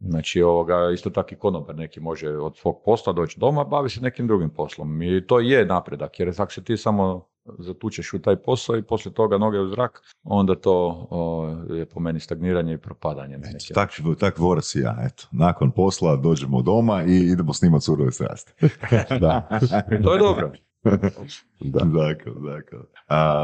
[0.00, 4.00] Znači, ovoga, isto tako i konobar neki može od svog posla doći doma, bavi se
[4.00, 5.02] nekim drugim poslom.
[5.02, 7.26] I to je napredak, jer ako se ti samo
[7.58, 12.00] zatučeš u taj posao i poslije toga noge u zrak, onda to o, je po
[12.00, 13.38] meni stagniranje i propadanje.
[13.38, 15.26] neki Tak, tak vorac i ja, eto.
[15.32, 18.52] Nakon posla dođemo doma i idemo snimati surove strasti.
[19.20, 19.48] Da.
[20.04, 20.52] To je dobro.
[21.60, 21.80] da.
[21.84, 22.78] Dakle, dakle.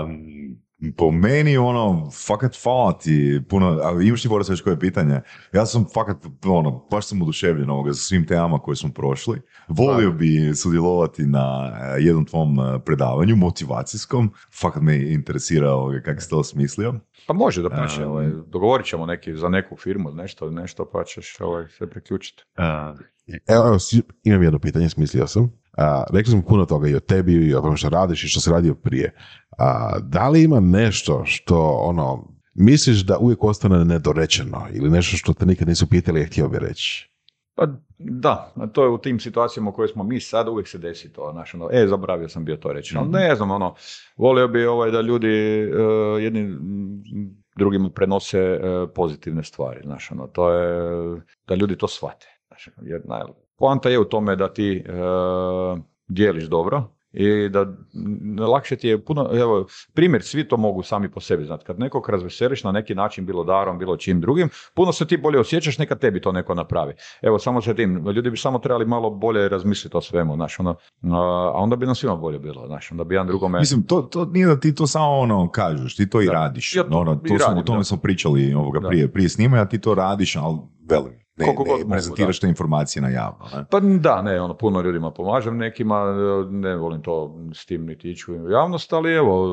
[0.04, 0.58] Um,
[0.96, 5.20] po meni, ono, fakat hvala ti puno, a imaš ti Boris već koje pitanje?
[5.52, 9.40] Ja sam fakat, ono, baš sam oduševljen ovoga za svim temama koje smo prošli.
[9.68, 14.30] Volio bi sudjelovati na eh, jednom tvom eh, predavanju, motivacijskom.
[14.60, 16.94] Fakat me interesira ovoga kako si to osmislio.
[17.26, 21.04] Pa može da pače, Um, ovaj, dogovorit ćemo neki za neku firmu, nešto, nešto pa
[21.04, 22.42] ćeš ovaj, se priključiti.
[23.46, 25.52] Evo, evo, si- imam jedno pitanje, smislio sam.
[25.78, 28.40] A, rekli smo puno toga i o tebi i o tome što radiš i što
[28.40, 29.14] si radio prije.
[29.58, 35.32] A, da li ima nešto što ono misliš da uvijek ostane nedorečeno ili nešto što
[35.32, 37.10] te nikad nisu pitali i htio bi reći?
[37.54, 37.66] Pa
[37.98, 41.30] da, to je u tim situacijama u kojoj smo mi sad, uvijek se desi to,
[41.32, 43.74] znaš, ono, e, zaboravio sam bio to reći, ali ne znam, ono,
[44.16, 45.68] volio bi ovaj, da ljudi e,
[46.22, 46.56] jedni
[47.56, 48.60] drugima prenose e,
[48.94, 52.26] pozitivne stvari, znaš, ono, to je, da ljudi to shvate.
[52.82, 53.22] Jer naj,
[53.58, 54.92] poanta je u tome da ti e,
[56.08, 57.66] dijeliš dobro, i da
[58.46, 61.64] lakše ti je puno, evo, primjer, svi to mogu sami po sebi znati.
[61.64, 65.40] Kad nekog razveseliš na neki način, bilo darom, bilo čim drugim, puno se ti bolje
[65.40, 66.94] osjećaš, neka tebi to neko napravi.
[67.22, 70.76] Evo, samo sa tim, ljudi bi samo trebali malo bolje razmisliti o svemu, znaš, ono,
[71.02, 73.58] a onda bi nam svima bolje bilo, znaš, onda bi jedan drugome...
[73.58, 76.32] Mislim, to, to nije da ti to samo ono kažeš, ti to i Da.
[76.32, 76.76] radiš.
[76.76, 77.84] Ja to ono, i to smo, radim, o tome da.
[77.84, 78.88] smo pričali ovoga Da.
[78.88, 80.58] prije, prije snimanja, ti to radiš, ali
[80.90, 83.44] velim, ne, Koliko god ne mogu, prezentiraš te informacije na javno.
[83.54, 83.64] Ne?
[83.70, 86.04] Pa da, ne, ono, puno ljudima pomažem, nekima
[86.50, 89.46] ne volim to s tim niti ići u javnost, ali evo,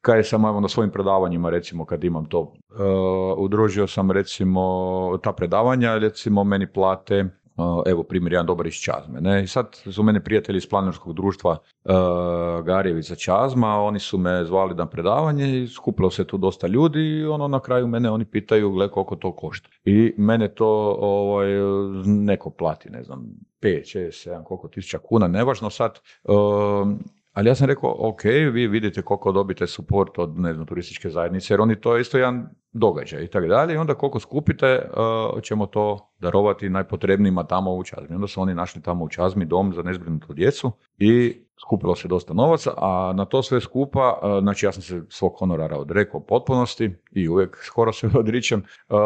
[0.00, 5.32] kaj sam evo na svojim predavanjima, recimo kad imam to, uh, udružio sam recimo ta
[5.32, 7.24] predavanja, recimo meni plate,
[7.86, 11.50] evo primjer jedan dobar iz Čazme, ne, i sad su mene prijatelji iz planerskog društva
[11.84, 11.92] uh,
[12.64, 17.24] Garjevica Čazma, oni su me zvali na predavanje i skupilo se tu dosta ljudi i
[17.24, 19.68] ono na kraju mene oni pitaju, gle koliko to košta.
[19.84, 21.48] I mene to ovaj,
[22.04, 23.26] neko plati, ne znam,
[23.60, 25.98] 5, 6, 7, koliko tisuća kuna, nevažno sad.
[26.24, 26.98] um,
[27.32, 31.54] ali ja sam rekao, ok, vi vidite koliko dobite support od ne znam, turističke zajednice,
[31.54, 33.74] jer oni to je isto jedan događaj i tako dalje.
[33.74, 34.88] I onda koliko skupite,
[35.34, 38.14] uh, ćemo to darovati najpotrebnijima tamo u Čazmi.
[38.14, 42.34] Onda su oni našli tamo u Čazmi dom za nezbrinutu djecu i skupilo se dosta
[42.34, 46.90] novaca, a na to sve skupa, uh, znači ja sam se svog honorara odrekao potpunosti
[47.12, 48.96] i uvijek skoro se odričem, uh,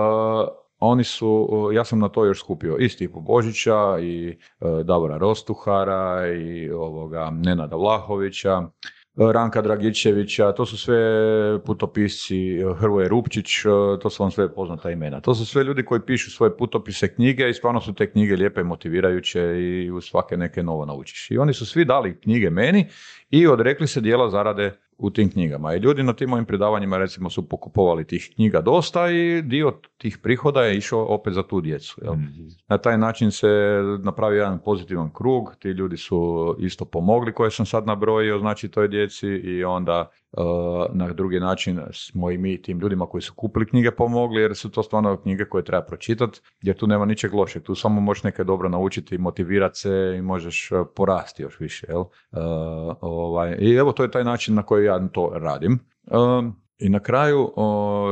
[0.86, 4.34] oni su, ja sam na to još skupio i Stipu Božića i e,
[4.84, 10.98] Davora Rostuhara i ovoga Nenada Vlahovića, e, Ranka Dragičevića, to su sve
[11.66, 13.62] putopisci, e, Hrvoje Rupčić,
[14.02, 15.20] to su vam sve poznata imena.
[15.20, 18.62] To su sve ljudi koji pišu svoje putopise knjige i stvarno su te knjige lijepe,
[18.62, 21.30] motivirajuće i u svake neke novo naučiš.
[21.30, 22.86] I oni su svi dali knjige meni
[23.30, 25.74] i odrekli se dijela zarade u tim knjigama.
[25.74, 30.18] I ljudi na tim mojim predavanjima recimo su pokupovali tih knjiga dosta i dio tih
[30.22, 32.00] prihoda je išao opet za tu djecu.
[32.02, 32.14] Jel?
[32.68, 33.48] Na taj način se
[34.02, 38.88] napravio jedan pozitivan krug, ti ljudi su isto pomogli koje sam sad nabrojio, znači toj
[38.88, 40.10] djeci i onda
[40.92, 44.70] na drugi način smo i mi tim ljudima koji su kupili knjige pomogli jer su
[44.70, 48.44] to stvarno knjige koje treba pročitati jer tu nema ničeg lošeg, tu samo možeš neke
[48.44, 51.86] dobro naučiti, motivirati se i možeš uh, porasti još više.
[51.88, 52.00] Jel?
[52.00, 52.08] Uh,
[53.00, 55.78] ovaj, I evo to je taj način na koji ja to radim.
[56.78, 57.52] I na kraju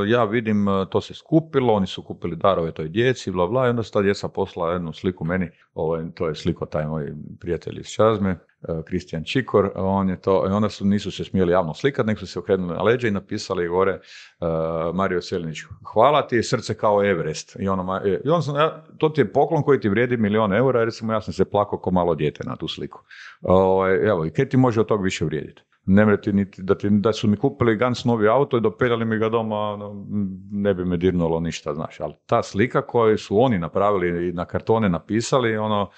[0.07, 3.70] ja vidim e, to se skupilo, oni su kupili darove toj djeci, bla bla, i
[3.70, 7.81] onda su ta djeca poslala jednu sliku meni, ovaj, to je sliko taj moj prijatelj
[7.81, 8.39] iz Čazme, e,
[8.85, 12.27] Kristijan Čikor, on je to, i onda su, nisu se smjeli javno slikati, nego su
[12.27, 14.01] se okrenuli na leđa i napisali gore e,
[14.95, 15.59] Mario Selinić,
[15.93, 17.57] hvala ti srce kao Everest.
[17.61, 18.55] I, ono, i on sam,
[18.99, 21.91] to ti je poklon koji ti vrijedi milion eura, recimo ja sam se plakao ko
[21.91, 23.01] malo dijete na tu sliku.
[23.43, 25.62] Ovaj, evo, i kaj ti može od tog više vrijediti?
[25.86, 29.19] Ne ti niti, da, ti, da su mi kupili Gans novi auto i dopeljali mi
[29.19, 30.07] ga doma, ono,
[30.51, 32.01] ne bi me dirnulo ništa, znaš.
[32.01, 35.91] Ali ta slika koju su oni napravili i na kartone napisali, ono,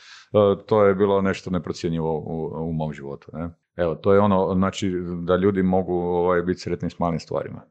[0.67, 3.31] to je bilo nešto neprocjenjivo u, u mom životu.
[3.33, 3.51] Ne?
[3.77, 4.93] Evo, to je ono, znači,
[5.23, 7.63] da ljudi mogu ovaj, biti sretni s malim stvarima.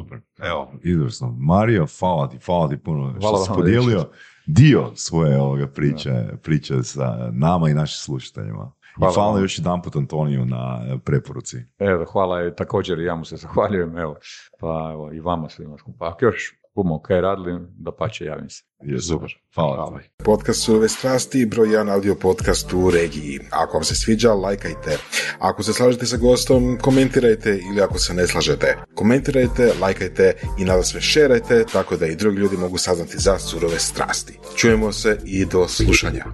[0.00, 0.20] Super.
[0.38, 1.36] Evo, izvrsno.
[1.38, 4.12] Mario, hvala ti, hvala ti puno što Hvala si podijelio Dečko.
[4.46, 6.10] dio svoje ovoga priče,
[6.42, 8.72] priče sa nama i našim slušateljima.
[8.96, 11.56] Hvala I hvala još jedan put Antoniju na e, preporuci.
[11.78, 14.16] Evo, hvala i također i ja mu se zahvaljujem, evo,
[14.60, 16.08] pa evo, i vama svima skupa.
[16.08, 18.62] Ako još budemo kaj radili, da pače javim se.
[18.82, 19.28] Je super.
[19.54, 19.98] Hvala.
[19.98, 20.10] ti.
[20.24, 23.40] Podcast Surove strasti, broj jedan audio podcast u regiji.
[23.50, 24.98] Ako vam se sviđa, lajkajte.
[25.38, 28.76] Ako se slažete sa gostom, komentirajte ili ako se ne slažete.
[28.94, 33.78] Komentirajte, lajkajte i nada sve šerajte, tako da i drugi ljudi mogu saznati za surove
[33.78, 34.38] strasti.
[34.56, 36.24] Čujemo se i do slušanja.